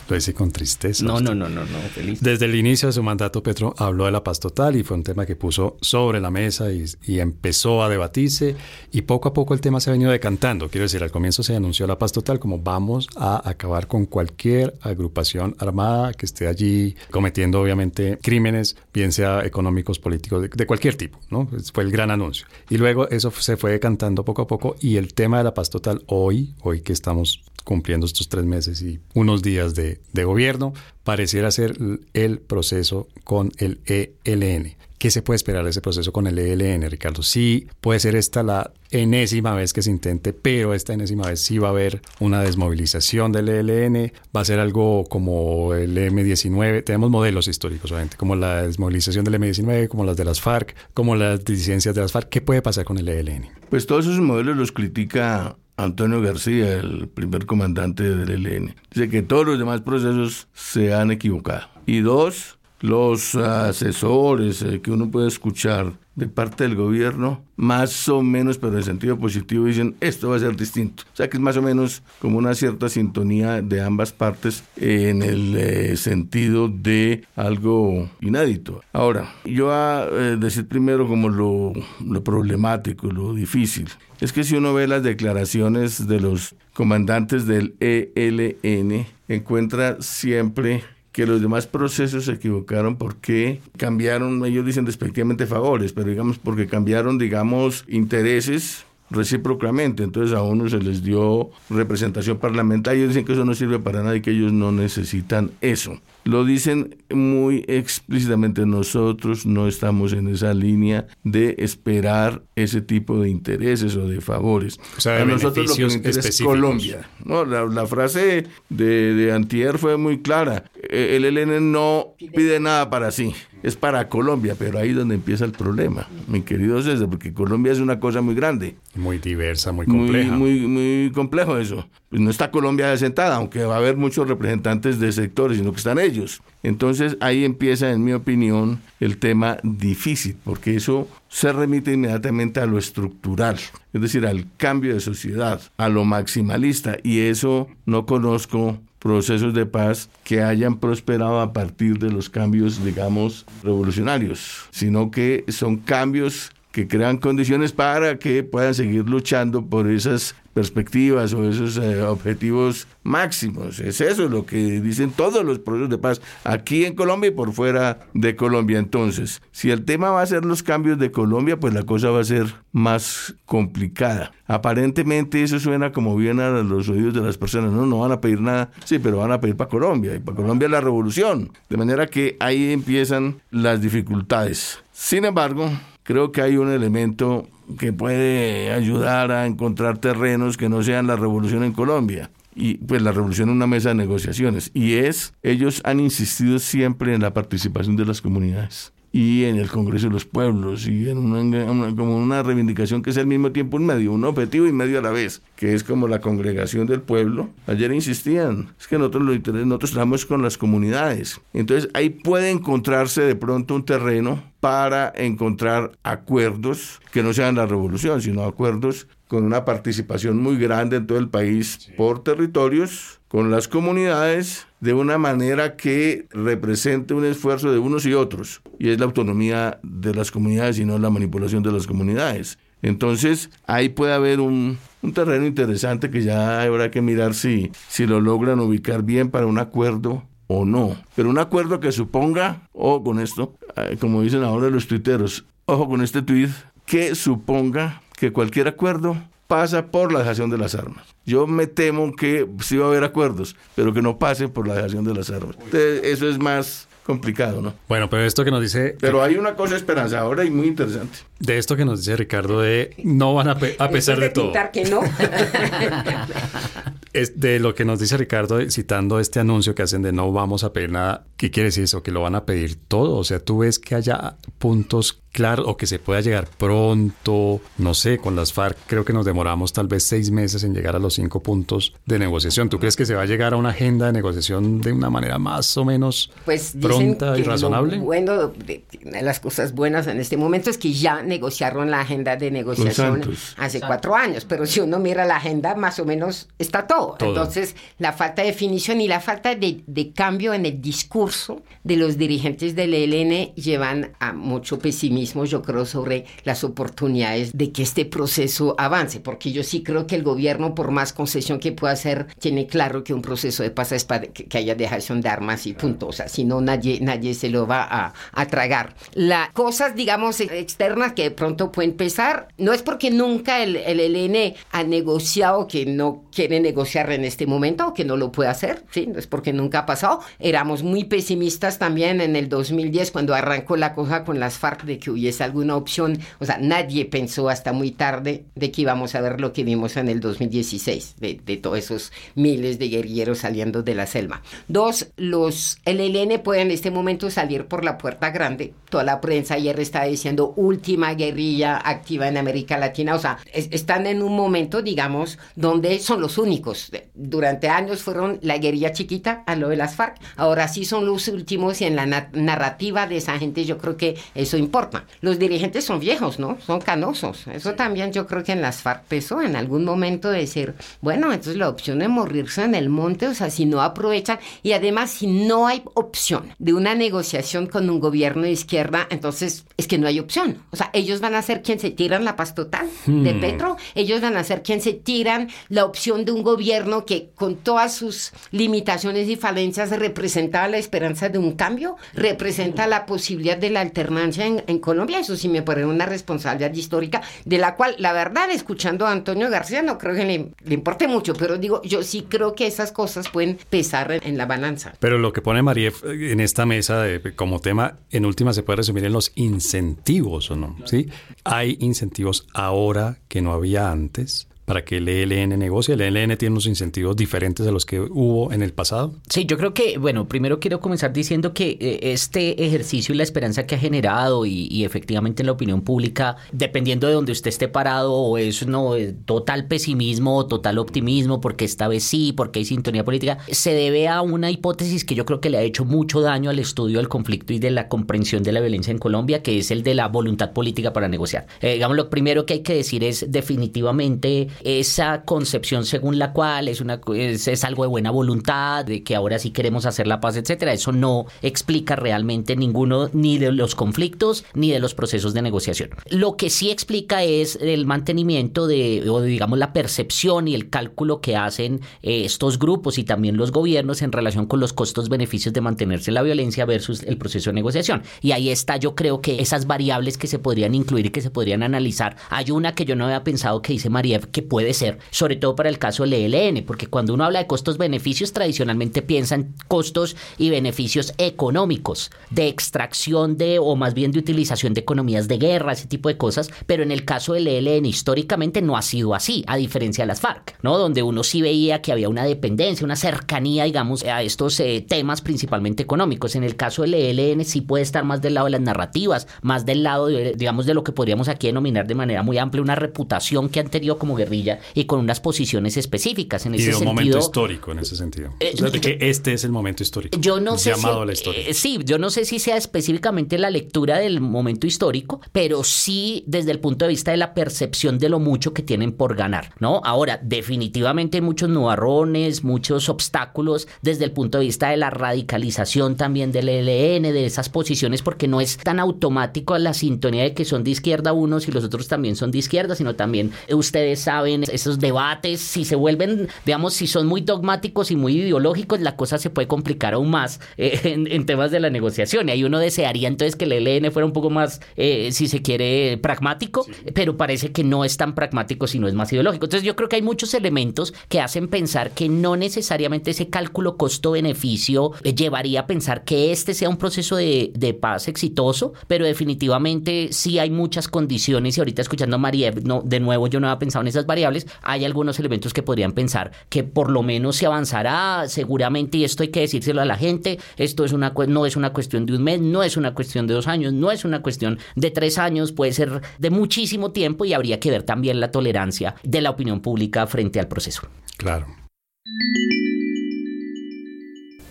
lo 0.09 0.15
dice 0.15 0.33
con 0.33 0.51
tristeza. 0.51 1.05
No, 1.05 1.21
no, 1.21 1.33
no, 1.33 1.47
no, 1.47 1.61
no, 1.61 1.79
feliz. 1.93 2.19
Desde 2.21 2.45
el 2.45 2.55
inicio 2.55 2.89
de 2.89 2.93
su 2.93 3.03
mandato, 3.03 3.41
Petro 3.41 3.73
habló 3.77 4.05
de 4.05 4.11
la 4.11 4.23
paz 4.23 4.39
total 4.39 4.75
y 4.75 4.83
fue 4.83 4.97
un 4.97 5.03
tema 5.03 5.25
que 5.25 5.35
puso 5.35 5.77
sobre 5.81 6.19
la 6.19 6.29
mesa 6.29 6.71
y, 6.71 6.85
y 7.05 7.19
empezó 7.19 7.83
a 7.83 7.89
debatirse 8.17 8.55
y 8.91 9.01
poco 9.03 9.29
a 9.29 9.33
poco 9.33 9.53
el 9.53 9.61
tema 9.61 9.79
se 9.79 9.89
ha 9.89 9.93
venido 9.93 10.11
decantando. 10.11 10.69
Quiero 10.69 10.83
decir, 10.83 11.03
al 11.03 11.11
comienzo 11.11 11.43
se 11.43 11.55
anunció 11.55 11.85
la 11.87 11.99
paz 11.99 12.11
total 12.11 12.39
como 12.39 12.59
vamos 12.59 13.07
a 13.15 13.47
acabar 13.47 13.87
con 13.87 14.05
cualquier 14.05 14.73
agrupación 14.81 15.55
armada 15.59 16.13
que 16.13 16.25
esté 16.25 16.47
allí 16.47 16.95
cometiendo 17.11 17.61
obviamente 17.61 18.17
crímenes, 18.21 18.75
bien 18.93 19.11
sea 19.11 19.45
económicos, 19.45 19.99
políticos, 19.99 20.49
de, 20.53 20.65
cualquier 20.65 20.95
tipo, 20.95 21.19
¿no? 21.29 21.47
Fue 21.73 21.83
el 21.83 21.91
gran 21.91 22.11
anuncio. 22.11 22.47
Y 22.69 22.77
luego 22.77 23.07
eso 23.09 23.31
se 23.31 23.57
fue 23.57 23.71
decantando 23.71 24.25
poco 24.25 24.43
a 24.43 24.47
poco 24.47 24.75
y 24.79 24.97
el 24.97 25.13
tema 25.13 25.37
de 25.37 25.43
la 25.43 25.53
paz 25.53 25.69
total 25.69 26.03
hoy, 26.07 26.55
hoy 26.61 26.81
que 26.81 26.93
estamos 26.93 27.43
cumpliendo 27.63 28.05
estos 28.05 28.29
tres 28.29 28.45
meses 28.45 28.81
y 28.81 28.99
unos 29.13 29.41
días 29.41 29.75
de 29.75 30.23
gobierno, 30.23 30.73
pareciera 31.03 31.51
ser 31.51 31.77
el 32.13 32.39
proceso 32.39 33.07
con 33.23 33.51
el 33.57 33.81
ELN. 33.85 34.76
¿Qué 34.97 35.11
se 35.11 35.21
puede 35.21 35.35
esperar 35.35 35.63
de 35.63 35.69
ese 35.69 35.81
proceso 35.81 36.11
con 36.11 36.25
el 36.25 36.39
ELN, 36.39 36.89
Ricardo? 36.89 37.21
Sí, 37.21 37.67
puede 37.81 37.99
ser 37.99 38.15
esta 38.15 38.41
la 38.41 38.71
enésima 38.89 39.53
vez 39.53 39.71
que 39.71 39.83
se 39.83 39.91
intente, 39.91 40.33
pero 40.33 40.73
esta 40.73 40.93
enésima 40.93 41.27
vez 41.27 41.39
sí 41.39 41.59
va 41.59 41.67
a 41.67 41.71
haber 41.71 42.01
una 42.19 42.41
desmovilización 42.41 43.31
del 43.31 43.49
ELN, 43.49 44.11
va 44.35 44.41
a 44.41 44.45
ser 44.45 44.59
algo 44.59 45.03
como 45.03 45.75
el 45.75 45.95
M19, 45.95 46.83
tenemos 46.83 47.11
modelos 47.11 47.47
históricos, 47.47 47.91
obviamente, 47.91 48.17
como 48.17 48.35
la 48.35 48.63
desmovilización 48.63 49.23
del 49.23 49.35
M19, 49.35 49.87
como 49.87 50.03
las 50.03 50.17
de 50.17 50.25
las 50.25 50.41
FARC, 50.41 50.75
como 50.95 51.15
las 51.15 51.45
disidencias 51.45 51.93
de 51.93 52.01
las 52.01 52.11
FARC. 52.11 52.29
¿Qué 52.29 52.41
puede 52.41 52.63
pasar 52.63 52.83
con 52.83 52.97
el 52.97 53.07
ELN? 53.07 53.49
Pues 53.69 53.85
todos 53.85 54.05
esos 54.07 54.19
modelos 54.19 54.57
los 54.57 54.71
critica 54.71 55.57
Antonio 55.77 56.21
García, 56.21 56.73
el 56.73 57.07
primer 57.07 57.45
comandante 57.45 58.03
del 58.03 58.47
ELN. 58.47 58.75
Dice 58.91 59.09
que 59.09 59.21
todos 59.21 59.45
los 59.45 59.59
demás 59.59 59.81
procesos 59.81 60.47
se 60.53 60.95
han 60.95 61.11
equivocado. 61.11 61.67
Y 61.85 62.01
dos, 62.01 62.56
los 62.79 63.35
asesores 63.35 64.61
eh, 64.61 64.81
que 64.81 64.91
uno 64.91 65.09
puede 65.09 65.27
escuchar 65.27 65.93
de 66.17 66.27
parte 66.27 66.63
del 66.63 66.75
gobierno, 66.75 67.43
más 67.57 68.09
o 68.09 68.23
menos, 68.23 68.57
pero 68.57 68.75
en 68.75 68.83
sentido 68.83 69.19
positivo, 69.19 69.65
dicen 69.65 69.95
esto 70.01 70.29
va 70.29 70.37
a 70.37 70.39
ser 70.39 70.55
distinto. 70.55 71.03
O 71.13 71.15
sea 71.15 71.29
que 71.29 71.37
es 71.37 71.41
más 71.41 71.57
o 71.57 71.61
menos 71.61 72.01
como 72.19 72.39
una 72.39 72.55
cierta 72.55 72.89
sintonía 72.89 73.61
de 73.61 73.83
ambas 73.83 74.13
partes 74.13 74.63
en 74.77 75.21
el 75.21 75.55
eh, 75.55 75.95
sentido 75.95 76.69
de 76.69 77.23
algo 77.35 78.09
inédito. 78.19 78.81
Ahora, 78.93 79.31
yo 79.45 79.71
a 79.71 80.07
eh, 80.11 80.37
decir 80.39 80.67
primero 80.67 81.07
como 81.07 81.29
lo, 81.29 81.73
lo 82.03 82.23
problemático, 82.23 83.11
lo 83.11 83.35
difícil, 83.35 83.87
es 84.19 84.33
que 84.33 84.43
si 84.43 84.55
uno 84.55 84.73
ve 84.73 84.87
las 84.87 85.03
declaraciones 85.03 86.07
de 86.07 86.19
los 86.19 86.55
comandantes 86.73 87.45
del 87.45 87.75
ELN, 87.79 89.05
encuentra 89.27 89.97
siempre 90.01 90.83
que 91.17 91.25
los 91.25 91.41
demás 91.41 91.65
procesos 91.65 92.25
se 92.25 92.33
equivocaron 92.33 92.95
porque 92.95 93.59
cambiaron, 93.75 94.45
ellos 94.45 94.63
dicen 94.63 94.85
despectivamente 94.85 95.47
favores, 95.47 95.91
pero 95.91 96.11
digamos 96.11 96.37
porque 96.37 96.67
cambiaron, 96.67 97.17
digamos, 97.17 97.85
intereses 97.87 98.85
recíprocamente. 99.09 100.03
Entonces 100.03 100.37
a 100.37 100.43
uno 100.43 100.69
se 100.69 100.77
les 100.77 101.01
dio 101.01 101.49
representación 101.71 102.37
parlamentaria. 102.37 102.99
Ellos 102.99 103.15
dicen 103.15 103.25
que 103.25 103.33
eso 103.33 103.45
no 103.45 103.55
sirve 103.55 103.79
para 103.79 104.03
nada 104.03 104.15
y 104.15 104.21
que 104.21 104.29
ellos 104.29 104.53
no 104.53 104.71
necesitan 104.71 105.49
eso. 105.59 105.99
Lo 106.27 106.43
dicen 106.43 106.97
muy 107.09 107.63
explícitamente. 107.69 108.65
Nosotros 108.65 109.45
no 109.45 109.65
estamos 109.65 110.11
en 110.11 110.27
esa 110.27 110.53
línea 110.53 111.07
de 111.23 111.55
esperar 111.59 112.43
ese 112.57 112.81
tipo 112.81 113.21
de 113.21 113.29
intereses 113.29 113.95
o 113.95 114.09
de 114.09 114.19
favores. 114.19 114.77
O 114.97 114.99
sea, 114.99 115.21
a 115.21 115.25
nosotros 115.25 115.69
lo 115.69 115.75
que 115.75 115.83
nos 115.83 115.95
interesa 115.95 116.27
es 116.27 116.41
Colombia. 116.41 117.09
No, 117.23 117.45
la, 117.45 117.87
frase 117.87 118.45
de, 118.67 119.13
de 119.13 119.31
Antier 119.31 119.77
fue 119.77 119.95
muy 119.95 120.21
clara. 120.21 120.65
E, 120.89 121.15
el 121.15 121.23
ELN 121.23 121.71
no 121.71 122.15
pide 122.35 122.59
nada 122.59 122.89
para 122.89 123.11
sí 123.11 123.33
es 123.63 123.75
para 123.75 124.07
Colombia, 124.07 124.55
pero 124.57 124.79
ahí 124.79 124.89
es 124.91 124.95
donde 124.95 125.15
empieza 125.15 125.45
el 125.45 125.51
problema, 125.51 126.07
mi 126.27 126.41
querido 126.41 126.81
César, 126.81 127.09
porque 127.09 127.33
Colombia 127.33 127.71
es 127.71 127.79
una 127.79 127.99
cosa 127.99 128.21
muy 128.21 128.35
grande. 128.35 128.75
Muy 128.95 129.17
diversa, 129.17 129.71
muy 129.71 129.85
compleja. 129.85 130.31
Muy, 130.31 130.59
muy, 130.61 130.67
muy 130.67 131.11
complejo 131.11 131.57
eso. 131.57 131.87
Pues 132.09 132.21
no 132.21 132.29
está 132.29 132.51
Colombia 132.51 132.95
sentada, 132.97 133.35
aunque 133.35 133.63
va 133.63 133.75
a 133.75 133.77
haber 133.79 133.97
muchos 133.97 134.27
representantes 134.27 134.99
de 134.99 135.11
sectores, 135.11 135.57
sino 135.57 135.71
que 135.71 135.77
están 135.77 135.99
ellos. 135.99 136.16
Entonces 136.63 137.17
ahí 137.21 137.45
empieza, 137.45 137.91
en 137.91 138.03
mi 138.03 138.13
opinión, 138.13 138.81
el 138.99 139.17
tema 139.17 139.57
difícil, 139.63 140.35
porque 140.43 140.75
eso 140.75 141.07
se 141.29 141.53
remite 141.53 141.93
inmediatamente 141.93 142.59
a 142.59 142.65
lo 142.65 142.77
estructural, 142.77 143.57
es 143.93 144.01
decir, 144.01 144.25
al 144.25 144.47
cambio 144.57 144.93
de 144.93 144.99
sociedad, 144.99 145.61
a 145.77 145.89
lo 145.89 146.03
maximalista, 146.03 146.97
y 147.03 147.19
eso 147.19 147.67
no 147.85 148.05
conozco 148.05 148.79
procesos 148.99 149.53
de 149.53 149.65
paz 149.65 150.09
que 150.23 150.41
hayan 150.41 150.77
prosperado 150.77 151.39
a 151.39 151.53
partir 151.53 151.99
de 151.99 152.09
los 152.09 152.29
cambios, 152.29 152.83
digamos, 152.83 153.45
revolucionarios, 153.63 154.65
sino 154.71 155.11
que 155.11 155.45
son 155.49 155.77
cambios 155.77 156.51
que 156.77 156.87
crean 156.87 157.17
condiciones 157.17 157.71
para 157.71 158.19
que 158.19 158.43
puedan 158.43 158.75
seguir 158.75 159.09
luchando 159.09 159.65
por 159.65 159.89
esas 159.89 160.35
perspectivas 160.53 161.33
o 161.33 161.49
esos 161.49 161.75
eh, 161.77 162.03
objetivos 162.03 162.87
máximos. 163.01 163.79
Es 163.79 163.99
eso 163.99 164.29
lo 164.29 164.45
que 164.45 164.79
dicen 164.79 165.09
todos 165.09 165.43
los 165.43 165.57
procesos 165.57 165.89
de 165.89 165.97
paz 165.97 166.21
aquí 166.43 166.85
en 166.85 166.93
Colombia 166.93 167.29
y 167.29 167.31
por 167.31 167.51
fuera 167.51 168.01
de 168.13 168.35
Colombia. 168.35 168.77
Entonces, 168.77 169.41
si 169.51 169.71
el 169.71 169.85
tema 169.85 170.11
va 170.11 170.21
a 170.21 170.25
ser 170.27 170.45
los 170.45 170.61
cambios 170.61 170.99
de 170.99 171.09
Colombia, 171.09 171.59
pues 171.59 171.73
la 171.73 171.81
cosa 171.81 172.11
va 172.11 172.19
a 172.19 172.23
ser 172.23 172.53
más 172.71 173.33
complicada. 173.47 174.31
Aparentemente 174.45 175.41
eso 175.41 175.59
suena 175.59 175.91
como 175.91 176.15
bien 176.15 176.39
a 176.39 176.51
los 176.61 176.89
oídos 176.89 177.15
de 177.15 177.21
las 177.21 177.39
personas. 177.39 177.71
No, 177.71 177.87
no 177.87 177.99
van 177.99 178.11
a 178.11 178.21
pedir 178.21 178.39
nada. 178.39 178.69
Sí, 178.85 178.99
pero 178.99 179.17
van 179.17 179.31
a 179.31 179.41
pedir 179.41 179.57
para 179.57 179.69
Colombia. 179.69 180.13
Y 180.13 180.19
para 180.19 180.35
Colombia 180.37 180.69
la 180.69 180.81
revolución. 180.81 181.51
De 181.69 181.77
manera 181.77 182.05
que 182.05 182.37
ahí 182.39 182.71
empiezan 182.71 183.41
las 183.49 183.81
dificultades. 183.81 184.79
Sin 184.91 185.25
embargo, 185.25 185.69
creo 186.07 186.31
que 186.31 186.41
hay 186.41 186.55
un 186.55 186.71
elemento 186.71 187.49
que 187.77 187.91
puede 187.91 188.71
ayudar 188.71 189.29
a 189.33 189.45
encontrar 189.45 189.97
terrenos 189.97 190.55
que 190.55 190.69
no 190.69 190.81
sean 190.81 191.05
la 191.05 191.17
revolución 191.17 191.65
en 191.65 191.73
Colombia. 191.73 192.31
Y 192.55 192.75
pues 192.75 193.01
la 193.01 193.11
revolución 193.11 193.49
es 193.49 193.55
una 193.55 193.67
mesa 193.67 193.89
de 193.89 193.95
negociaciones. 193.95 194.71
Y 194.73 194.93
es, 194.93 195.33
ellos 195.43 195.81
han 195.83 195.99
insistido 195.99 196.59
siempre 196.59 197.13
en 197.13 197.21
la 197.21 197.33
participación 197.33 197.97
de 197.97 198.05
las 198.05 198.21
comunidades. 198.21 198.93
Y 199.11 199.45
en 199.45 199.57
el 199.57 199.69
Congreso 199.69 200.07
de 200.07 200.13
los 200.13 200.25
Pueblos 200.25 200.87
y 200.87 201.09
en 201.09 201.17
una, 201.17 201.95
como 201.95 202.17
una 202.17 202.43
reivindicación 202.43 203.01
que 203.01 203.09
es 203.09 203.17
al 203.17 203.27
mismo 203.27 203.51
tiempo 203.51 203.77
un 203.77 203.85
medio, 203.85 204.11
un 204.11 204.23
objetivo 204.25 204.67
y 204.67 204.71
medio 204.71 204.99
a 204.99 205.01
la 205.01 205.11
vez, 205.11 205.41
que 205.55 205.73
es 205.73 205.83
como 205.83 206.07
la 206.07 206.19
congregación 206.19 206.87
del 206.87 207.01
pueblo. 207.01 207.49
Ayer 207.67 207.91
insistían, 207.91 208.69
es 208.79 208.87
que 208.87 208.97
nosotros 208.97 209.23
lo 209.23 209.33
nosotros 209.65 209.91
trabajamos 209.91 210.25
con 210.25 210.41
las 210.41 210.57
comunidades. 210.57 211.39
Entonces 211.53 211.89
ahí 211.93 212.09
puede 212.09 212.51
encontrarse 212.51 213.21
de 213.21 213.35
pronto 213.35 213.75
un 213.75 213.85
terreno 213.85 214.43
para 214.59 215.13
encontrar 215.15 215.91
acuerdos 216.03 216.99
que 217.11 217.23
no 217.23 217.33
sean 217.33 217.55
la 217.55 217.65
revolución, 217.65 218.21
sino 218.21 218.43
acuerdos 218.43 219.07
con 219.27 219.43
una 219.43 219.65
participación 219.65 220.37
muy 220.37 220.57
grande 220.57 220.97
en 220.97 221.07
todo 221.07 221.17
el 221.17 221.29
país 221.29 221.89
por 221.97 222.23
territorios, 222.23 223.19
con 223.27 223.51
las 223.51 223.67
comunidades, 223.67 224.67
de 224.79 224.93
una 224.93 225.17
manera 225.17 225.75
que 225.75 226.27
represente 226.31 227.13
un 227.13 227.25
esfuerzo 227.25 227.71
de 227.71 227.79
unos 227.79 228.05
y 228.05 228.13
otros, 228.13 228.61
y 228.79 228.89
es 228.89 228.99
la 228.99 229.05
autonomía 229.05 229.79
de 229.83 230.13
las 230.13 230.31
comunidades 230.31 230.79
y 230.79 230.85
no 230.85 230.97
la 230.97 231.09
manipulación 231.09 231.63
de 231.63 231.71
las 231.71 231.87
comunidades. 231.87 232.57
Entonces, 232.81 233.49
ahí 233.65 233.89
puede 233.89 234.13
haber 234.13 234.39
un, 234.39 234.77
terreno 235.13 235.45
interesante 235.45 236.09
que 236.09 236.21
ya 236.21 236.61
habrá 236.61 236.91
que 236.91 237.01
mirar 237.01 237.33
si, 237.33 237.71
si 237.87 238.05
lo 238.05 238.21
logran 238.21 238.59
ubicar 238.59 239.03
bien 239.03 239.29
para 239.29 239.47
un 239.47 239.57
acuerdo 239.57 240.23
o 240.47 240.65
no. 240.65 240.95
Pero 241.15 241.29
un 241.29 241.39
acuerdo 241.39 241.79
que 241.79 241.91
suponga, 241.91 242.67
o 242.73 243.03
con 243.03 243.19
esto, 243.19 243.55
eh, 243.75 243.97
como 243.99 244.21
dicen 244.21 244.43
ahora 244.43 244.69
los 244.69 244.87
tuiteros, 244.87 245.45
ojo 245.65 245.87
con 245.89 246.01
este 246.01 246.21
tuit, 246.21 246.49
que 246.85 247.15
suponga 247.15 248.01
que 248.17 248.33
cualquier 248.33 248.67
acuerdo 248.67 249.15
pasa 249.47 249.85
por 249.85 250.11
la 250.11 250.19
dejación 250.19 250.49
de 250.49 250.57
las 250.57 250.75
armas. 250.75 251.05
Yo 251.25 251.47
me 251.47 251.67
temo 251.67 252.13
que 252.13 252.47
sí 252.61 252.75
va 252.75 252.85
a 252.85 252.87
haber 252.89 253.03
acuerdos, 253.03 253.55
pero 253.75 253.93
que 253.93 254.01
no 254.01 254.19
pase 254.19 254.49
por 254.49 254.67
la 254.67 254.75
dejación 254.75 255.05
de 255.05 255.13
las 255.13 255.29
armas. 255.29 255.55
eso 255.71 256.27
es 256.27 256.37
más 256.37 256.87
complicado, 257.05 257.61
¿no? 257.61 257.73
Bueno, 257.87 258.09
pero 258.09 258.25
esto 258.25 258.43
que 258.43 258.51
nos 258.51 258.61
dice... 258.61 258.97
Pero 258.99 259.23
hay 259.23 259.37
una 259.37 259.55
cosa 259.55 259.77
esperanzadora 259.77 260.43
y 260.43 260.49
muy 260.49 260.67
interesante. 260.67 261.19
De 261.39 261.57
esto 261.57 261.77
que 261.77 261.85
nos 261.85 261.99
dice 261.99 262.17
Ricardo 262.17 262.59
de 262.59 262.95
no 263.01 263.33
van 263.33 263.47
a, 263.47 263.51
a 263.51 263.89
pesar 263.89 264.19
de, 264.19 264.29
todo. 264.29 264.51
que 264.73 264.83
no. 264.83 264.99
es 267.13 267.39
de 267.39 267.59
lo 267.59 267.75
que 267.75 267.85
nos 267.85 267.99
dice 267.99 268.17
Ricardo 268.17 268.59
citando 268.69 269.21
este 269.21 269.39
anuncio 269.39 269.73
que 269.73 269.83
hacen 269.83 270.01
de 270.01 270.11
no 270.11 270.33
vamos 270.33 270.65
a 270.65 270.73
pedir 270.73 270.91
nada. 270.91 271.25
¿Qué 271.37 271.49
quiere 271.49 271.67
decir 271.67 271.85
eso? 271.85 272.03
Que 272.03 272.11
lo 272.11 272.23
van 272.23 272.35
a 272.35 272.45
pedir 272.45 272.75
todo. 272.75 273.15
O 273.15 273.23
sea, 273.23 273.39
tú 273.39 273.59
ves 273.59 273.79
que 273.79 273.95
haya 273.95 274.35
puntos 274.57 275.21
claro 275.37 275.67
o 275.67 275.77
que 275.77 275.85
se 275.85 275.99
pueda 275.99 276.19
llegar 276.19 276.47
pronto, 276.47 277.61
no 277.77 277.93
sé, 277.93 278.17
con 278.17 278.35
las 278.35 278.53
FARC 278.53 278.75
creo 278.87 279.05
que 279.05 279.13
nos 279.13 279.23
demoramos 279.23 279.71
tal 279.71 279.87
vez 279.87 280.03
seis 280.03 280.31
meses 280.31 280.63
en 280.63 280.73
llegar 280.73 280.95
a 280.95 280.99
los 280.99 281.13
cinco 281.13 281.41
puntos 281.41 281.93
de 282.07 282.17
negociación. 282.17 282.69
¿Tú 282.69 282.79
crees 282.79 282.95
que 282.95 283.05
se 283.05 283.13
va 283.13 283.21
a 283.21 283.25
llegar 283.27 283.53
a 283.53 283.57
una 283.57 283.69
agenda 283.69 284.07
de 284.07 284.13
negociación 284.13 284.81
de 284.81 284.91
una 284.93 285.11
manera 285.11 285.37
más 285.37 285.77
o 285.77 285.85
menos 285.85 286.31
pues 286.43 286.75
pronta 286.81 287.37
y 287.37 287.43
razonable? 287.43 287.99
bueno, 287.99 288.47
de, 288.47 288.83
las 289.21 289.39
cosas 289.39 289.75
buenas 289.75 290.07
en 290.07 290.19
este 290.19 290.37
momento 290.37 290.71
es 290.71 290.79
que 290.79 290.91
ya 290.91 291.21
negociaron 291.21 291.91
la 291.91 292.01
agenda 292.01 292.35
de 292.35 292.49
negociación 292.49 293.21
hace 293.57 293.79
cuatro 293.79 294.15
años, 294.15 294.43
pero 294.43 294.65
si 294.65 294.79
uno 294.79 294.97
mira 294.97 295.23
la 295.23 295.35
agenda, 295.35 295.75
más 295.75 295.99
o 295.99 296.05
menos 296.05 296.47
está 296.57 296.87
todo. 296.87 297.15
Entonces, 297.19 297.75
la 297.99 298.11
falta 298.11 298.41
de 298.41 298.47
definición 298.47 299.01
y 299.01 299.07
la 299.07 299.19
falta 299.19 299.53
de, 299.53 299.83
de 299.85 300.11
cambio 300.13 300.55
en 300.55 300.65
el 300.65 300.81
discurso 300.81 301.61
de 301.83 301.95
los 301.95 302.17
dirigentes 302.17 302.75
del 302.75 302.95
ELN 302.95 303.53
llevan 303.53 304.13
a 304.19 304.33
mucho 304.33 304.79
pesimismo 304.79 305.26
yo 305.35 305.61
creo, 305.61 305.85
sobre 305.85 306.25
las 306.43 306.63
oportunidades 306.63 307.51
de 307.55 307.71
que 307.71 307.83
este 307.83 308.05
proceso 308.05 308.75
avance, 308.77 309.19
porque 309.19 309.51
yo 309.51 309.63
sí 309.63 309.83
creo 309.83 310.07
que 310.07 310.15
el 310.15 310.23
gobierno, 310.23 310.75
por 310.75 310.91
más 310.91 311.13
concesión 311.13 311.59
que 311.59 311.71
pueda 311.71 311.93
hacer, 311.93 312.27
tiene 312.39 312.67
claro 312.67 313.03
que 313.03 313.13
un 313.13 313.21
proceso 313.21 313.63
de 313.63 313.71
paz 313.71 313.91
es 313.91 314.05
para 314.05 314.27
que 314.27 314.57
haya 314.57 314.75
dejación 314.75 315.21
de 315.21 315.29
armas 315.29 315.67
y 315.67 315.73
punto. 315.73 316.07
O 316.07 316.11
sea, 316.11 316.27
si 316.27 316.43
no, 316.43 316.61
nadie, 316.61 316.99
nadie 317.01 317.33
se 317.33 317.49
lo 317.49 317.67
va 317.67 317.83
a, 317.83 318.13
a 318.31 318.45
tragar. 318.47 318.95
Las 319.13 319.49
cosas, 319.49 319.95
digamos, 319.95 320.39
externas 320.39 321.13
que 321.13 321.23
de 321.23 321.31
pronto 321.31 321.71
pueden 321.71 321.91
empezar, 321.91 322.47
no 322.57 322.73
es 322.73 322.81
porque 322.81 323.11
nunca 323.11 323.63
el, 323.63 323.75
el 323.77 323.99
ELN 323.99 324.55
ha 324.71 324.83
negociado 324.83 325.67
que 325.67 325.85
no 325.85 326.23
quiere 326.33 326.59
negociar 326.59 327.11
en 327.11 327.25
este 327.25 327.47
momento 327.47 327.87
o 327.87 327.93
que 327.93 328.05
no 328.05 328.17
lo 328.17 328.31
puede 328.31 328.49
hacer, 328.49 328.83
¿sí? 328.91 329.07
No 329.07 329.19
es 329.19 329.27
porque 329.27 329.53
nunca 329.53 329.79
ha 329.79 329.85
pasado. 329.85 330.19
Éramos 330.39 330.83
muy 330.83 331.05
pesimistas 331.05 331.79
también 331.79 332.21
en 332.21 332.35
el 332.35 332.49
2010 332.49 333.11
cuando 333.11 333.33
arrancó 333.33 333.77
la 333.77 333.93
cosa 333.93 334.23
con 334.23 334.39
las 334.39 334.57
FARC 334.57 334.83
de 334.83 334.99
que 334.99 335.06
hubiese 335.13 335.43
alguna 335.43 335.75
opción. 335.75 336.19
O 336.39 336.45
sea, 336.45 336.57
nadie 336.59 337.05
pensó 337.05 337.49
hasta 337.49 337.73
muy 337.73 337.91
tarde 337.91 338.45
de 338.55 338.71
que 338.71 338.81
íbamos 338.83 339.15
a 339.15 339.21
ver 339.21 339.41
lo 339.41 339.53
que 339.53 339.63
vimos 339.63 339.97
en 339.97 340.09
el 340.09 340.19
2016, 340.19 341.15
de, 341.19 341.41
de 341.43 341.57
todos 341.57 341.79
esos 341.79 342.11
miles 342.35 342.77
de 342.79 342.89
guerrilleros 342.89 343.39
saliendo 343.39 343.83
de 343.83 343.95
la 343.95 344.05
selva. 344.05 344.41
Dos, 344.67 345.07
los 345.17 345.77
LLN 345.85 346.41
pueden 346.43 346.67
en 346.67 346.71
este 346.71 346.91
momento 346.91 347.29
salir 347.31 347.65
por 347.65 347.83
la 347.83 347.97
puerta 347.97 348.29
grande. 348.29 348.73
Toda 348.89 349.03
la 349.03 349.21
prensa 349.21 349.55
ayer 349.55 349.79
está 349.79 350.03
diciendo 350.03 350.53
última 350.55 351.13
guerrilla 351.13 351.77
activa 351.77 352.27
en 352.27 352.37
América 352.37 352.77
Latina. 352.77 353.15
O 353.15 353.19
sea, 353.19 353.39
están 353.53 354.05
en 354.05 354.21
un 354.21 354.35
momento, 354.35 354.81
digamos, 354.81 355.37
donde 355.55 355.99
son 355.99 356.21
los 356.21 356.37
únicos. 356.37 356.91
Durante 357.13 357.69
años 357.69 358.01
fueron 358.01 358.39
la 358.41 358.57
guerrilla 358.57 358.91
chiquita 358.91 359.43
a 359.45 359.55
lo 359.55 359.69
de 359.69 359.77
las 359.77 359.95
FARC. 359.95 360.17
Ahora 360.35 360.67
sí 360.67 360.85
son 360.85 361.05
los 361.05 361.27
últimos 361.27 361.81
y 361.81 361.85
en 361.85 361.95
la 361.95 362.05
narrativa 362.33 363.07
de 363.07 363.17
esa 363.17 363.37
gente 363.39 363.65
yo 363.65 363.77
creo 363.77 363.97
que 363.97 364.17
eso 364.35 364.57
importa. 364.57 364.96
Los 365.21 365.39
dirigentes 365.39 365.85
son 365.85 365.99
viejos, 365.99 366.39
¿no? 366.39 366.57
Son 366.65 366.79
canosos. 366.79 367.47
Eso 367.47 367.73
también 367.73 368.11
yo 368.11 368.27
creo 368.27 368.43
que 368.43 368.51
en 368.51 368.61
las 368.61 368.81
FARC 368.81 369.03
pesó 369.05 369.41
en 369.41 369.55
algún 369.55 369.85
momento 369.85 370.29
decir, 370.29 370.75
bueno, 371.01 371.31
entonces 371.31 371.57
la 371.57 371.69
opción 371.69 371.99
de 371.99 372.07
morirse 372.07 372.63
en 372.63 372.75
el 372.75 372.89
monte, 372.89 373.27
o 373.27 373.33
sea, 373.33 373.49
si 373.49 373.65
no 373.65 373.81
aprovechan 373.81 374.39
y 374.63 374.73
además 374.73 375.11
si 375.11 375.27
no 375.27 375.67
hay 375.67 375.81
opción 375.93 376.53
de 376.59 376.73
una 376.73 376.95
negociación 376.95 377.67
con 377.67 377.89
un 377.89 377.99
gobierno 377.99 378.43
de 378.43 378.51
izquierda, 378.51 379.07
entonces 379.09 379.65
es 379.77 379.87
que 379.87 379.97
no 379.97 380.07
hay 380.07 380.19
opción. 380.19 380.63
O 380.71 380.75
sea, 380.75 380.89
ellos 380.93 381.21
van 381.21 381.35
a 381.35 381.41
ser 381.41 381.61
quien 381.61 381.79
se 381.79 381.91
tiran 381.91 382.25
la 382.25 382.35
paz 382.35 382.55
total 382.55 382.87
de 383.05 383.33
hmm. 383.33 383.39
Petro, 383.39 383.77
ellos 383.95 384.21
van 384.21 384.37
a 384.37 384.43
ser 384.43 384.63
quien 384.63 384.81
se 384.81 384.93
tiran 384.93 385.49
la 385.69 385.85
opción 385.85 386.25
de 386.25 386.31
un 386.31 386.43
gobierno 386.43 387.05
que 387.05 387.29
con 387.35 387.55
todas 387.55 387.95
sus 387.95 388.31
limitaciones 388.51 389.27
y 389.29 389.35
falencias 389.35 389.89
representa 389.91 390.67
la 390.67 390.77
esperanza 390.77 391.29
de 391.29 391.37
un 391.37 391.53
cambio, 391.53 391.97
representa 392.13 392.87
la 392.87 393.05
posibilidad 393.05 393.57
de 393.57 393.69
la 393.69 393.81
alternancia 393.81 394.45
en, 394.45 394.63
en 394.67 394.79
Colombia, 394.87 395.19
eso 395.19 395.35
sí 395.35 395.49
me 395.49 395.63
parece 395.63 395.85
una 395.85 396.05
responsabilidad 396.05 396.73
histórica, 396.73 397.21
de 397.43 397.57
la 397.57 397.75
cual, 397.75 397.97
la 397.99 398.13
verdad, 398.13 398.49
escuchando 398.49 399.05
a 399.05 399.11
Antonio 399.11 399.49
García, 399.49 399.81
no 399.81 399.97
creo 399.97 400.15
que 400.15 400.23
le, 400.23 400.73
importe 400.73 401.09
mucho, 401.09 401.33
pero 401.33 401.57
digo, 401.57 401.81
yo 401.83 402.03
sí 402.03 402.25
creo 402.29 402.55
que 402.55 402.67
esas 402.67 402.93
cosas 402.93 403.27
pueden 403.27 403.57
pesar 403.69 404.13
en, 404.13 404.37
la 404.37 404.45
balanza. 404.45 404.93
Pero 404.99 405.17
lo 405.17 405.33
que 405.33 405.41
pone 405.41 405.61
María 405.61 405.91
en 406.05 406.39
esta 406.39 406.65
mesa 406.65 407.03
como 407.35 407.59
tema, 407.59 407.97
en 408.11 408.25
última 408.25 408.53
se 408.53 408.63
puede 408.63 408.77
resumir 408.77 409.03
en 409.03 409.11
los 409.11 409.33
incentivos, 409.35 410.51
¿o 410.51 410.55
no? 410.55 410.77
¿Sí? 410.85 411.09
Hay 411.43 411.75
incentivos 411.81 412.47
ahora 412.53 413.17
que 413.27 413.41
no 413.41 413.51
había 413.51 413.91
antes 413.91 414.47
para 414.67 414.83
que 414.83 414.97
el 414.97 415.07
ELN 415.07 415.57
negocie? 415.57 415.93
¿El 415.93 416.01
ELN 416.01 416.35
tiene 416.37 416.51
unos 416.51 416.65
incentivos 416.65 417.15
diferentes 417.15 417.65
a 417.65 417.71
los 417.71 417.85
que 417.85 418.01
hubo 418.01 418.51
en 418.51 418.61
el 418.61 418.73
pasado? 418.73 419.15
Sí, 419.29 419.45
yo 419.45 419.57
creo 419.57 419.73
que, 419.73 419.97
bueno, 419.97 420.27
primero 420.27 420.59
quiero 420.59 420.81
comenzar 420.81 421.13
diciendo 421.13 421.53
que 421.53 421.77
eh, 421.79 421.99
este 422.11 422.65
ejercicio 422.65 423.15
y 423.15 423.17
la 423.17 423.23
esperanza 423.23 423.65
que 423.65 423.75
ha 423.75 423.77
generado 423.77 424.45
y, 424.45 424.83
efectivamente 424.83 425.41
en 425.41 425.45
la 425.45 425.53
opinión 425.53 425.83
pública, 425.83 426.35
dependiendo 426.51 427.07
de 427.07 427.13
donde 427.13 427.31
usted 427.31 427.47
esté 427.47 427.69
parado, 427.69 428.13
o 428.13 428.37
es 428.37 428.67
no, 428.67 428.91
total 429.23 429.67
pesimismo 429.67 430.35
o 430.35 430.47
total 430.47 430.79
optimismo, 430.79 431.39
porque 431.39 431.63
esta 431.63 431.87
vez 431.87 432.03
sí, 432.03 432.33
porque 432.33 432.59
hay 432.59 432.65
sintonía 432.65 433.05
política, 433.05 433.37
se 433.49 433.73
debe 433.73 434.09
a 434.09 434.21
una 434.21 434.51
hipótesis 434.51 435.05
que 435.05 435.15
yo 435.15 435.25
creo 435.25 435.39
que 435.39 435.49
le 435.49 435.59
ha 435.59 435.61
hecho 435.61 435.85
mucho 435.85 436.19
daño 436.19 436.49
al 436.49 436.59
estudio 436.59 436.97
del 436.97 437.07
conflicto 437.07 437.53
y 437.53 437.59
de 437.59 437.71
la 437.71 437.87
comprensión 437.87 438.43
de 438.43 438.51
la 438.51 438.59
violencia 438.59 438.91
en 438.91 438.97
Colombia, 438.97 439.41
que 439.41 439.59
es 439.59 439.71
el 439.71 439.81
de 439.83 439.93
la 439.93 440.09
voluntad 440.09 440.51
política 440.51 440.91
para 440.91 441.07
negociar. 441.07 441.47
Eh, 441.61 441.75
digamos, 441.75 441.95
lo 441.95 442.09
primero 442.09 442.45
que 442.45 442.55
hay 442.55 442.63
que 442.63 442.75
decir 442.75 443.05
es 443.05 443.31
definitivamente 443.31 444.49
esa 444.63 445.23
concepción 445.23 445.85
según 445.85 446.19
la 446.19 446.33
cual 446.33 446.67
es, 446.67 446.81
una, 446.81 446.99
es, 447.15 447.63
algo 447.63 447.83
de 447.83 447.89
buena 447.89 448.11
voluntad, 448.11 448.85
de 448.85 449.03
que 449.03 449.15
ahora 449.15 449.39
sí 449.39 449.51
queremos 449.51 449.85
hacer 449.85 450.07
la 450.07 450.19
paz, 450.19 450.37
etcétera, 450.37 450.73
eso 450.73 450.91
no 450.91 451.25
explica 451.41 451.95
realmente 451.95 452.55
ninguno 452.55 453.09
ni 453.13 453.37
de 453.37 453.51
los 453.51 453.75
conflictos 453.75 454.45
ni 454.53 454.71
de 454.71 454.79
los 454.79 454.93
procesos 454.93 455.33
de 455.33 455.41
negociación. 455.41 455.89
Lo 456.09 456.37
que 456.37 456.49
sí 456.49 456.69
explica 456.69 457.23
es 457.23 457.57
el 457.61 457.85
mantenimiento 457.85 458.67
de, 458.67 459.09
o 459.09 459.21
digamos, 459.21 459.59
la 459.59 459.73
percepción 459.73 460.47
y 460.47 460.55
el 460.55 460.69
cálculo 460.69 461.21
que 461.21 461.35
hacen 461.35 461.81
eh, 462.01 462.25
estos 462.25 462.59
grupos 462.59 462.97
y 462.97 463.03
también 463.03 463.37
los 463.37 463.51
gobiernos 463.51 464.01
en 464.01 464.11
relación 464.11 464.45
con 464.45 464.59
los 464.59 464.73
costos-beneficios 464.73 465.53
de 465.53 465.61
mantenerse 465.61 466.11
la 466.11 466.21
violencia 466.21 466.65
versus 466.65 467.03
el 467.03 467.17
proceso 467.17 467.49
de 467.49 467.55
negociación. 467.55 468.03
Y 468.21 468.31
ahí 468.31 468.49
está, 468.49 468.77
yo 468.77 468.95
creo 468.95 469.21
que 469.21 469.41
esas 469.41 469.67
variables 469.67 470.17
que 470.17 470.27
se 470.27 470.39
podrían 470.39 470.75
incluir 470.75 471.07
y 471.07 471.09
que 471.09 471.21
se 471.21 471.31
podrían 471.31 471.63
analizar. 471.63 472.17
Hay 472.29 472.51
una 472.51 472.75
que 472.75 472.85
yo 472.85 472.95
no 472.95 473.05
había 473.05 473.23
pensado 473.23 473.61
que 473.61 473.73
dice 473.73 473.89
María, 473.89 474.19
que 474.19 474.41
puede 474.47 474.73
ser, 474.73 474.99
sobre 475.11 475.35
todo 475.35 475.55
para 475.55 475.69
el 475.69 475.79
caso 475.79 476.03
del 476.03 476.13
ELN, 476.13 476.63
porque 476.65 476.87
cuando 476.87 477.13
uno 477.13 477.25
habla 477.25 477.39
de 477.39 477.47
costos-beneficios, 477.47 478.33
tradicionalmente 478.33 479.01
piensa 479.01 479.35
en 479.35 479.53
costos 479.67 480.15
y 480.37 480.49
beneficios 480.49 481.13
económicos, 481.17 482.11
de 482.29 482.47
extracción 482.47 483.37
de, 483.37 483.59
o 483.59 483.75
más 483.75 483.93
bien 483.93 484.11
de 484.11 484.19
utilización 484.19 484.73
de 484.73 484.81
economías 484.81 485.27
de 485.27 485.37
guerra, 485.37 485.73
ese 485.73 485.87
tipo 485.87 486.09
de 486.09 486.17
cosas, 486.17 486.49
pero 486.65 486.83
en 486.83 486.91
el 486.91 487.05
caso 487.05 487.33
del 487.33 487.47
ELN 487.47 487.85
históricamente 487.85 488.61
no 488.61 488.77
ha 488.77 488.81
sido 488.81 489.15
así, 489.15 489.43
a 489.47 489.57
diferencia 489.57 490.03
de 490.03 490.07
las 490.07 490.21
FARC, 490.21 490.57
¿no? 490.61 490.77
Donde 490.77 491.03
uno 491.03 491.23
sí 491.23 491.41
veía 491.41 491.81
que 491.81 491.91
había 491.91 492.09
una 492.09 492.23
dependencia, 492.23 492.85
una 492.85 492.95
cercanía, 492.95 493.65
digamos, 493.65 494.03
a 494.03 494.21
estos 494.21 494.59
eh, 494.59 494.85
temas 494.87 495.21
principalmente 495.21 495.83
económicos. 495.83 496.35
En 496.35 496.43
el 496.43 496.55
caso 496.55 496.83
del 496.83 496.93
ELN 496.93 497.45
sí 497.45 497.61
puede 497.61 497.83
estar 497.83 498.03
más 498.03 498.21
del 498.21 498.35
lado 498.35 498.45
de 498.45 498.51
las 498.51 498.61
narrativas, 498.61 499.27
más 499.41 499.65
del 499.65 499.83
lado, 499.83 500.07
digamos, 500.07 500.65
de 500.65 500.73
lo 500.73 500.83
que 500.83 500.91
podríamos 500.91 501.27
aquí 501.27 501.47
denominar 501.47 501.87
de 501.87 501.95
manera 501.95 502.23
muy 502.23 502.37
amplia 502.37 502.61
una 502.61 502.75
reputación 502.75 503.49
que 503.49 503.59
han 503.59 503.69
tenido 503.69 503.97
como 503.97 504.15
guerrilla 504.15 504.36
y 504.73 504.85
con 504.85 504.99
unas 504.99 505.19
posiciones 505.19 505.77
específicas. 505.77 506.45
En 506.45 506.55
y 506.55 506.57
ese 506.57 506.71
de 506.71 506.77
un 506.77 506.85
momento 506.85 507.17
histórico 507.17 507.71
en 507.71 507.79
ese 507.79 507.95
sentido. 507.95 508.33
Eh, 508.39 508.51
o 508.53 508.57
sea, 508.57 508.69
de 508.69 508.81
que 508.81 508.97
este 508.99 509.33
es 509.33 509.43
el 509.43 509.51
momento 509.51 509.83
histórico. 509.83 510.17
Yo 510.19 510.39
no 510.39 510.57
sé 510.57 510.71
llamado 510.71 510.97
si, 510.97 511.01
a 511.01 511.05
la 511.05 511.13
historia. 511.13 511.41
Eh, 511.47 511.53
sí, 511.53 511.79
yo 511.85 511.97
no 511.97 512.09
sé 512.09 512.25
si 512.25 512.39
sea 512.39 512.57
específicamente 512.57 513.37
la 513.37 513.49
lectura 513.49 513.97
del 513.97 514.21
momento 514.21 514.67
histórico, 514.67 515.21
pero 515.31 515.63
sí 515.63 516.23
desde 516.27 516.51
el 516.51 516.59
punto 516.59 516.85
de 516.85 516.89
vista 516.89 517.11
de 517.11 517.17
la 517.17 517.33
percepción 517.33 517.99
de 517.99 518.09
lo 518.09 518.19
mucho 518.19 518.53
que 518.53 518.63
tienen 518.63 518.91
por 518.91 519.15
ganar, 519.15 519.53
¿no? 519.59 519.81
Ahora, 519.83 520.19
definitivamente 520.21 521.17
hay 521.17 521.21
muchos 521.21 521.49
nubarrones, 521.49 522.43
muchos 522.43 522.89
obstáculos 522.89 523.67
desde 523.81 524.05
el 524.05 524.11
punto 524.11 524.39
de 524.39 524.45
vista 524.45 524.69
de 524.69 524.77
la 524.77 524.89
radicalización 524.89 525.95
también 525.95 526.31
del 526.31 526.49
ELN, 526.49 527.03
de 527.03 527.25
esas 527.25 527.49
posiciones, 527.49 528.01
porque 528.01 528.27
no 528.27 528.41
es 528.41 528.57
tan 528.57 528.79
automático 528.79 529.57
la 529.57 529.73
sintonía 529.73 530.23
de 530.23 530.33
que 530.33 530.45
son 530.45 530.63
de 530.63 530.71
izquierda 530.71 531.13
unos 531.13 531.47
y 531.47 531.51
los 531.51 531.63
otros 531.63 531.87
también 531.87 532.15
son 532.15 532.31
de 532.31 532.39
izquierda, 532.39 532.75
sino 532.75 532.95
también 532.95 533.31
ustedes 533.51 533.99
saben 533.99 534.26
esos 534.27 534.79
debates, 534.79 535.41
si 535.41 535.65
se 535.65 535.75
vuelven, 535.75 536.27
digamos, 536.45 536.73
si 536.73 536.87
son 536.87 537.07
muy 537.07 537.21
dogmáticos 537.21 537.91
y 537.91 537.95
muy 537.95 538.17
ideológicos, 538.17 538.79
la 538.79 538.95
cosa 538.95 539.17
se 539.17 539.29
puede 539.29 539.47
complicar 539.47 539.93
aún 539.93 540.09
más 540.09 540.39
eh, 540.57 540.79
en, 540.83 541.25
temas 541.25 541.51
de 541.51 541.59
la 541.59 541.69
negociación. 541.69 542.29
Y 542.29 542.31
ahí 542.31 542.43
uno 542.43 542.59
desearía 542.59 543.07
entonces 543.07 543.35
que 543.35 543.45
el 543.45 543.67
ELN 543.67 543.91
fuera 543.91 544.05
un 544.05 544.13
poco 544.13 544.29
más, 544.29 544.61
eh, 544.75 545.09
si 545.11 545.27
se 545.27 545.41
quiere, 545.41 545.97
pragmático, 545.97 546.65
pero 546.93 547.17
parece 547.17 547.51
que 547.51 547.63
no 547.63 547.85
es 547.85 547.97
tan 547.97 548.15
pragmático, 548.15 548.67
sino 548.67 548.87
es 548.87 548.93
más 548.93 549.11
ideológico. 549.13 549.45
Entonces 549.45 549.65
yo 549.65 549.75
creo 549.75 549.89
que 549.89 549.97
hay 549.97 550.01
muchos 550.01 550.33
elementos 550.33 550.93
que 551.09 551.21
hacen 551.21 551.47
pensar 551.47 551.91
que 551.91 552.09
no 552.09 552.35
necesariamente 552.35 553.11
ese 553.11 553.29
cálculo 553.29 553.77
costo-beneficio 553.77 554.91
eh, 555.03 555.13
llevaría 555.13 555.61
a 555.61 555.67
pensar 555.67 556.03
que 556.03 556.31
este 556.31 556.53
sea 556.53 556.69
un 556.69 556.77
proceso 556.77 557.15
de, 557.15 557.51
de, 557.55 557.73
paz 557.73 558.07
exitoso, 558.07 558.73
pero 558.87 559.05
definitivamente 559.05 560.09
sí 560.11 560.39
hay 560.39 560.49
muchas 560.49 560.87
condiciones 560.87 561.57
y 561.57 561.61
ahorita 561.61 561.81
escuchando 561.81 562.15
a 562.15 562.19
María, 562.19 562.51
no, 562.63 562.81
de 562.81 562.99
nuevo 562.99 563.27
yo 563.27 563.39
no 563.39 563.47
había 563.47 563.59
pensado 563.59 563.83
en 563.83 563.89
esas 563.89 564.06
variables, 564.07 564.47
hay 564.63 564.85
algunos 564.85 565.19
elementos 565.19 565.53
que 565.53 565.63
podrían 565.63 565.91
pensar 565.91 566.31
que 566.49 566.63
por 566.63 566.89
lo 566.89 567.03
menos 567.03 567.35
se 567.35 567.45
avanzará 567.45 568.23
seguramente 568.27 568.97
y 568.97 569.03
esto 569.03 569.23
hay 569.23 569.29
que 569.29 569.41
decírselo 569.41 569.81
a 569.81 569.85
la 569.85 569.97
gente, 569.97 570.39
esto 570.57 570.85
es 570.85 570.93
una, 570.93 571.13
no 571.27 571.45
es 571.45 571.55
una 571.55 571.73
cuestión 571.73 572.05
de 572.05 572.15
un 572.15 572.23
mes, 572.23 572.39
no 572.39 572.63
es 572.63 572.77
una 572.77 572.93
cuestión 572.93 573.27
de 573.27 573.33
dos 573.33 573.47
años, 573.47 573.73
no 573.73 573.91
es 573.91 574.05
una 574.05 574.21
cuestión 574.21 574.59
de 574.75 574.91
tres 574.91 575.17
años, 575.17 575.51
puede 575.51 575.73
ser 575.73 576.01
de 576.17 576.29
muchísimo 576.29 576.91
tiempo 576.91 577.25
y 577.25 577.33
habría 577.33 577.59
que 577.59 577.69
ver 577.69 577.83
también 577.83 578.19
la 578.19 578.31
tolerancia 578.31 578.95
de 579.03 579.21
la 579.21 579.29
opinión 579.29 579.61
pública 579.61 580.07
frente 580.07 580.39
al 580.39 580.47
proceso. 580.47 580.87
Claro. 581.17 581.47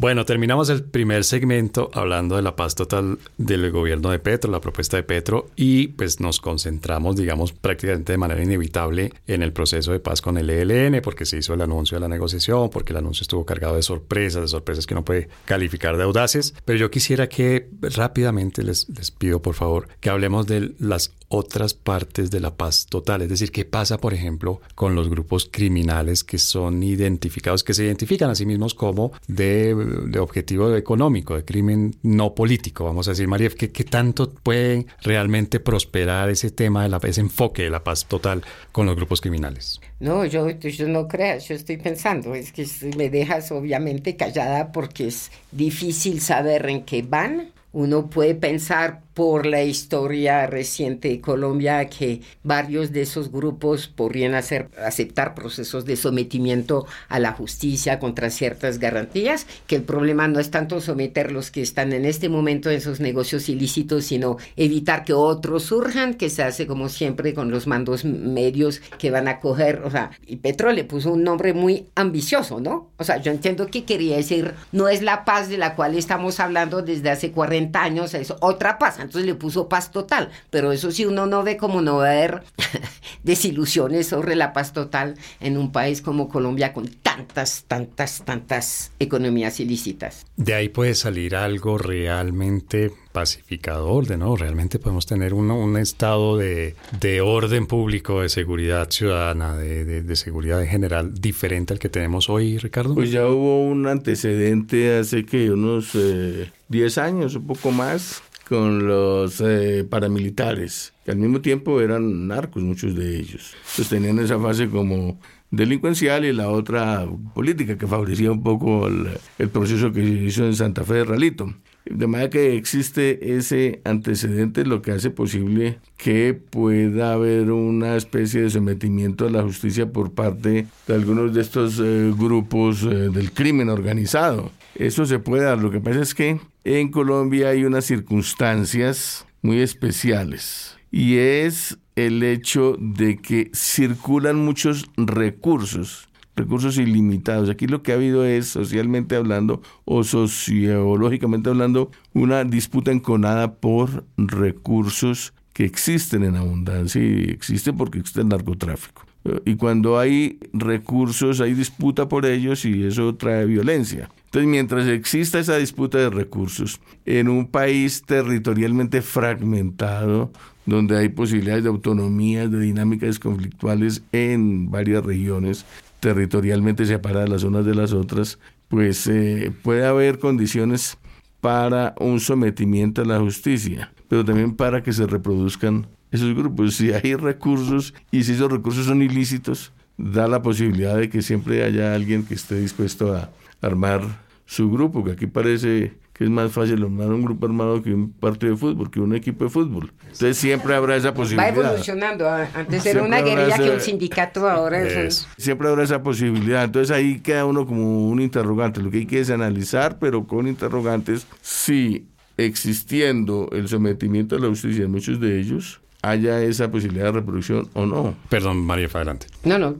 Bueno, 0.00 0.24
terminamos 0.24 0.68
el 0.68 0.84
primer 0.84 1.24
segmento 1.24 1.90
hablando 1.92 2.36
de 2.36 2.42
la 2.42 2.54
paz 2.54 2.76
total 2.76 3.18
del 3.36 3.72
gobierno 3.72 4.10
de 4.10 4.20
Petro, 4.20 4.48
la 4.48 4.60
propuesta 4.60 4.96
de 4.96 5.02
Petro, 5.02 5.48
y 5.56 5.88
pues 5.88 6.20
nos 6.20 6.40
concentramos, 6.40 7.16
digamos, 7.16 7.52
prácticamente 7.52 8.12
de 8.12 8.18
manera 8.18 8.40
inevitable 8.40 9.12
en 9.26 9.42
el 9.42 9.52
proceso 9.52 9.90
de 9.90 9.98
paz 9.98 10.22
con 10.22 10.38
el 10.38 10.50
ELN, 10.50 11.02
porque 11.02 11.26
se 11.26 11.38
hizo 11.38 11.52
el 11.52 11.62
anuncio 11.62 11.96
de 11.96 12.02
la 12.02 12.08
negociación, 12.08 12.70
porque 12.70 12.92
el 12.92 12.98
anuncio 12.98 13.22
estuvo 13.22 13.44
cargado 13.44 13.74
de 13.74 13.82
sorpresas, 13.82 14.42
de 14.42 14.46
sorpresas 14.46 14.86
que 14.86 14.94
no 14.94 15.04
puede 15.04 15.28
calificar 15.46 15.96
de 15.96 16.04
audaces. 16.04 16.54
Pero 16.64 16.78
yo 16.78 16.92
quisiera 16.92 17.28
que 17.28 17.68
rápidamente 17.82 18.62
les, 18.62 18.88
les 18.90 19.10
pido, 19.10 19.42
por 19.42 19.56
favor, 19.56 19.88
que 19.98 20.10
hablemos 20.10 20.46
de 20.46 20.74
las 20.78 21.10
otras 21.28 21.74
partes 21.74 22.30
de 22.30 22.40
la 22.40 22.56
paz 22.56 22.86
total. 22.86 23.22
Es 23.22 23.28
decir, 23.28 23.52
qué 23.52 23.64
pasa, 23.64 23.98
por 23.98 24.14
ejemplo, 24.14 24.60
con 24.74 24.94
los 24.94 25.08
grupos 25.08 25.48
criminales 25.50 26.24
que 26.24 26.38
son 26.38 26.82
identificados, 26.82 27.64
que 27.64 27.74
se 27.74 27.84
identifican 27.84 28.30
a 28.30 28.34
sí 28.34 28.46
mismos 28.46 28.74
como 28.74 29.12
de, 29.26 29.74
objetivo 30.18 30.74
económico, 30.74 31.36
de 31.36 31.44
crimen 31.44 31.96
no 32.02 32.34
político, 32.34 32.84
vamos 32.84 33.08
a 33.08 33.12
decir, 33.12 33.28
María, 33.28 33.50
¿qué, 33.50 33.70
¿qué, 33.70 33.84
tanto 33.84 34.30
puede 34.30 34.86
realmente 35.02 35.60
prosperar 35.60 36.28
ese 36.30 36.50
tema, 36.50 36.82
de 36.82 36.88
la, 36.88 37.00
ese 37.02 37.20
enfoque 37.20 37.62
de 37.62 37.70
la 37.70 37.84
paz 37.84 38.06
total 38.06 38.42
con 38.72 38.86
los 38.86 38.96
grupos 38.96 39.20
criminales? 39.20 39.80
No, 40.00 40.24
yo, 40.24 40.48
yo 40.50 40.88
no 40.88 41.08
creo, 41.08 41.38
yo 41.38 41.54
estoy 41.54 41.76
pensando, 41.76 42.34
es 42.34 42.52
que 42.52 42.66
me 42.96 43.10
dejas 43.10 43.50
obviamente 43.52 44.16
callada 44.16 44.72
porque 44.72 45.08
es 45.08 45.30
difícil 45.50 46.20
saber 46.20 46.68
en 46.68 46.84
qué 46.84 47.02
van. 47.02 47.50
Uno 47.72 48.08
puede 48.08 48.34
pensar 48.34 49.02
por 49.12 49.46
la 49.46 49.64
historia 49.64 50.46
reciente 50.46 51.08
de 51.08 51.20
Colombia 51.20 51.88
que 51.88 52.22
varios 52.44 52.92
de 52.92 53.02
esos 53.02 53.32
grupos 53.32 53.88
podrían 53.88 54.34
hacer, 54.34 54.70
aceptar 54.82 55.34
procesos 55.34 55.84
de 55.84 55.96
sometimiento 55.96 56.86
a 57.08 57.18
la 57.18 57.32
justicia 57.32 57.98
contra 57.98 58.30
ciertas 58.30 58.78
garantías, 58.78 59.46
que 59.66 59.74
el 59.74 59.82
problema 59.82 60.28
no 60.28 60.38
es 60.38 60.52
tanto 60.52 60.80
someter 60.80 61.32
los 61.32 61.50
que 61.50 61.62
están 61.62 61.92
en 61.92 62.04
este 62.04 62.28
momento 62.28 62.70
en 62.70 62.76
esos 62.76 63.00
negocios 63.00 63.48
ilícitos, 63.48 64.04
sino 64.04 64.36
evitar 64.56 65.04
que 65.04 65.14
otros 65.14 65.64
surjan, 65.64 66.14
que 66.14 66.30
se 66.30 66.44
hace 66.44 66.68
como 66.68 66.88
siempre 66.88 67.34
con 67.34 67.50
los 67.50 67.66
mandos 67.66 68.04
medios 68.04 68.80
que 68.98 69.10
van 69.10 69.26
a 69.26 69.40
coger, 69.40 69.82
o 69.84 69.90
sea, 69.90 70.12
y 70.26 70.36
Petro 70.36 70.72
le 70.72 70.84
puso 70.84 71.12
un 71.12 71.24
nombre 71.24 71.54
muy 71.54 71.88
ambicioso, 71.96 72.60
¿no? 72.60 72.92
O 72.98 73.04
sea, 73.04 73.20
yo 73.20 73.32
entiendo 73.32 73.66
que 73.66 73.84
quería 73.84 74.16
decir, 74.16 74.54
no 74.70 74.88
es 74.88 75.02
la 75.02 75.24
paz 75.24 75.48
de 75.48 75.58
la 75.58 75.74
cual 75.74 75.96
estamos 75.96 76.38
hablando 76.38 76.82
desde 76.82 77.10
hace 77.10 77.32
40 77.32 77.57
años, 77.74 78.14
es 78.14 78.32
otra 78.40 78.78
paz 78.78 78.98
entonces 78.98 79.26
le 79.26 79.34
puso 79.34 79.68
paz 79.68 79.90
total. 79.90 80.30
Pero 80.50 80.72
eso 80.72 80.90
sí 80.90 81.04
uno 81.04 81.26
no 81.26 81.42
ve 81.42 81.56
como 81.56 81.80
no 81.80 81.96
va 81.96 82.08
a 82.08 82.12
haber 82.12 82.42
desilusiones 83.22 84.06
sobre 84.06 84.34
la 84.34 84.52
paz 84.52 84.72
total 84.72 85.16
en 85.40 85.56
un 85.56 85.72
país 85.72 86.02
como 86.02 86.28
Colombia 86.28 86.72
con 86.72 86.88
tantas, 86.88 87.64
tantas, 87.66 88.22
tantas 88.24 88.92
economías 88.98 89.60
ilícitas. 89.60 90.26
De 90.36 90.54
ahí 90.54 90.68
puede 90.68 90.94
salir 90.94 91.36
algo 91.36 91.78
realmente 91.78 92.92
pacificador, 93.18 94.06
de 94.06 94.16
no, 94.16 94.36
realmente 94.36 94.78
podemos 94.78 95.04
tener 95.04 95.34
un, 95.34 95.76
estado 95.76 96.36
de, 96.36 96.76
de, 97.00 97.20
orden 97.20 97.66
público, 97.66 98.22
de 98.22 98.28
seguridad 98.28 98.88
ciudadana, 98.90 99.56
de, 99.56 100.14
seguridad 100.14 100.62
en 100.62 100.68
general 100.68 101.12
diferente 101.20 101.72
al 101.72 101.80
que 101.80 101.88
tenemos 101.88 102.30
hoy, 102.30 102.58
Ricardo. 102.58 102.94
Pues 102.94 103.10
ya 103.10 103.26
hubo 103.26 103.64
un 103.64 103.88
antecedente 103.88 104.98
hace 104.98 105.24
que 105.24 105.50
unos 105.50 105.94
10 105.94 105.98
eh, 105.98 107.00
años, 107.00 107.34
un 107.34 107.48
poco 107.48 107.72
más, 107.72 108.22
con 108.48 108.86
los 108.86 109.40
eh, 109.40 109.84
paramilitares, 109.90 110.92
que 111.04 111.10
al 111.10 111.16
mismo 111.16 111.40
tiempo 111.40 111.80
eran 111.80 112.28
narcos 112.28 112.62
muchos 112.62 112.94
de 112.94 113.18
ellos. 113.18 113.54
Entonces 113.70 113.88
tenían 113.88 114.20
esa 114.20 114.38
fase 114.38 114.68
como 114.68 115.18
delincuencial 115.50 116.24
y 116.24 116.32
la 116.32 116.50
otra 116.50 117.04
política 117.34 117.76
que 117.76 117.88
favorecía 117.88 118.30
un 118.30 118.44
poco 118.44 118.86
el, 118.86 119.08
el 119.40 119.48
proceso 119.48 119.92
que 119.92 120.02
se 120.02 120.08
hizo 120.08 120.44
en 120.44 120.54
Santa 120.54 120.84
Fe 120.84 120.94
de 120.94 121.04
Ralito. 121.04 121.52
De 121.90 122.06
manera 122.06 122.30
que 122.30 122.56
existe 122.56 123.36
ese 123.36 123.80
antecedente, 123.84 124.64
lo 124.64 124.82
que 124.82 124.92
hace 124.92 125.10
posible 125.10 125.78
que 125.96 126.34
pueda 126.34 127.12
haber 127.12 127.50
una 127.50 127.96
especie 127.96 128.42
de 128.42 128.50
sometimiento 128.50 129.26
a 129.26 129.30
la 129.30 129.42
justicia 129.42 129.90
por 129.90 130.12
parte 130.12 130.66
de 130.86 130.94
algunos 130.94 131.34
de 131.34 131.40
estos 131.40 131.80
eh, 131.82 132.12
grupos 132.16 132.82
eh, 132.82 133.10
del 133.10 133.32
crimen 133.32 133.68
organizado. 133.68 134.50
Eso 134.74 135.06
se 135.06 135.18
puede 135.18 135.44
dar. 135.44 135.58
Lo 135.58 135.70
que 135.70 135.80
pasa 135.80 136.00
es 136.00 136.14
que 136.14 136.40
en 136.64 136.90
Colombia 136.90 137.48
hay 137.48 137.64
unas 137.64 137.84
circunstancias 137.84 139.26
muy 139.42 139.60
especiales 139.60 140.76
y 140.90 141.16
es 141.16 141.78
el 141.96 142.22
hecho 142.22 142.76
de 142.78 143.18
que 143.18 143.50
circulan 143.54 144.36
muchos 144.36 144.88
recursos 144.96 146.07
recursos 146.38 146.78
ilimitados. 146.78 147.50
Aquí 147.50 147.66
lo 147.66 147.82
que 147.82 147.92
ha 147.92 147.96
habido 147.96 148.24
es, 148.24 148.46
socialmente 148.48 149.16
hablando 149.16 149.60
o 149.84 150.04
sociológicamente 150.04 151.50
hablando, 151.50 151.90
una 152.14 152.44
disputa 152.44 152.90
enconada 152.90 153.54
por 153.56 154.04
recursos 154.16 155.34
que 155.52 155.64
existen 155.64 156.24
en 156.24 156.36
abundancia 156.36 157.02
y 157.02 157.30
existen 157.30 157.76
porque 157.76 157.98
existe 157.98 158.20
el 158.20 158.28
narcotráfico. 158.28 159.02
Y 159.44 159.56
cuando 159.56 159.98
hay 159.98 160.38
recursos, 160.52 161.40
hay 161.40 161.52
disputa 161.54 162.08
por 162.08 162.24
ellos 162.24 162.64
y 162.64 162.84
eso 162.84 163.14
trae 163.16 163.44
violencia. 163.44 164.08
Entonces, 164.26 164.48
mientras 164.48 164.86
exista 164.86 165.38
esa 165.38 165.56
disputa 165.56 165.98
de 165.98 166.10
recursos 166.10 166.80
en 167.04 167.28
un 167.28 167.46
país 167.46 168.02
territorialmente 168.06 169.02
fragmentado, 169.02 170.30
donde 170.66 170.98
hay 170.98 171.08
posibilidades 171.08 171.64
de 171.64 171.70
autonomía, 171.70 172.46
de 172.46 172.60
dinámicas 172.60 173.18
conflictuales 173.18 174.02
en 174.12 174.70
varias 174.70 175.04
regiones, 175.04 175.64
territorialmente 176.00 176.86
separadas 176.86 177.28
las 177.28 177.42
unas 177.44 177.64
de 177.64 177.74
las 177.74 177.92
otras, 177.92 178.38
pues 178.68 179.06
eh, 179.06 179.52
puede 179.62 179.86
haber 179.86 180.18
condiciones 180.18 180.98
para 181.40 181.94
un 181.98 182.20
sometimiento 182.20 183.02
a 183.02 183.04
la 183.04 183.20
justicia, 183.20 183.92
pero 184.08 184.24
también 184.24 184.54
para 184.54 184.82
que 184.82 184.92
se 184.92 185.06
reproduzcan 185.06 185.86
esos 186.10 186.34
grupos. 186.34 186.74
Si 186.74 186.92
hay 186.92 187.14
recursos 187.14 187.94
y 188.10 188.24
si 188.24 188.32
esos 188.32 188.50
recursos 188.50 188.86
son 188.86 189.02
ilícitos, 189.02 189.72
da 189.96 190.28
la 190.28 190.42
posibilidad 190.42 190.96
de 190.96 191.08
que 191.08 191.22
siempre 191.22 191.64
haya 191.64 191.94
alguien 191.94 192.24
que 192.24 192.34
esté 192.34 192.58
dispuesto 192.58 193.14
a 193.14 193.30
armar 193.60 194.02
su 194.46 194.70
grupo, 194.70 195.04
que 195.04 195.12
aquí 195.12 195.26
parece 195.26 195.92
que 196.18 196.24
es 196.24 196.30
más 196.30 196.50
fácil 196.50 196.82
armar 196.82 197.06
un 197.08 197.22
grupo 197.22 197.46
armado 197.46 197.80
que 197.80 197.94
un 197.94 198.10
partido 198.10 198.50
de 198.52 198.58
fútbol, 198.58 198.90
que 198.90 198.98
un 198.98 199.14
equipo 199.14 199.44
de 199.44 199.50
fútbol. 199.50 199.92
Entonces 200.02 200.36
siempre 200.36 200.74
habrá 200.74 200.96
esa 200.96 201.14
posibilidad. 201.14 201.56
Va 201.56 201.68
evolucionando. 201.68 202.28
¿ah? 202.28 202.48
Antes 202.54 202.84
era 202.86 203.04
una 203.04 203.20
guerrilla 203.20 203.56
que 203.56 203.70
un 203.70 203.80
sindicato, 203.80 204.48
ahora 204.48 204.82
es... 204.82 205.28
Siempre 205.36 205.68
habrá 205.68 205.84
esa 205.84 206.02
posibilidad. 206.02 206.64
Entonces 206.64 206.90
ahí 206.90 207.20
queda 207.20 207.44
uno 207.44 207.66
como 207.66 208.08
un 208.08 208.20
interrogante. 208.20 208.82
Lo 208.82 208.90
que 208.90 208.98
hay 208.98 209.06
que 209.06 209.20
es 209.20 209.30
analizar, 209.30 210.00
pero 210.00 210.26
con 210.26 210.48
interrogantes, 210.48 211.24
si 211.40 212.08
existiendo 212.36 213.48
el 213.52 213.68
sometimiento 213.68 214.34
a 214.34 214.40
la 214.40 214.48
justicia 214.48 214.86
en 214.86 214.90
muchos 214.90 215.20
de 215.20 215.38
ellos, 215.38 215.80
haya 216.02 216.42
esa 216.42 216.70
posibilidad 216.70 217.06
de 217.06 217.12
reproducción 217.12 217.68
o 217.74 217.86
no. 217.86 218.14
Perdón, 218.28 218.58
María, 218.58 218.88
adelante. 218.92 219.26
No, 219.44 219.58
no. 219.58 219.76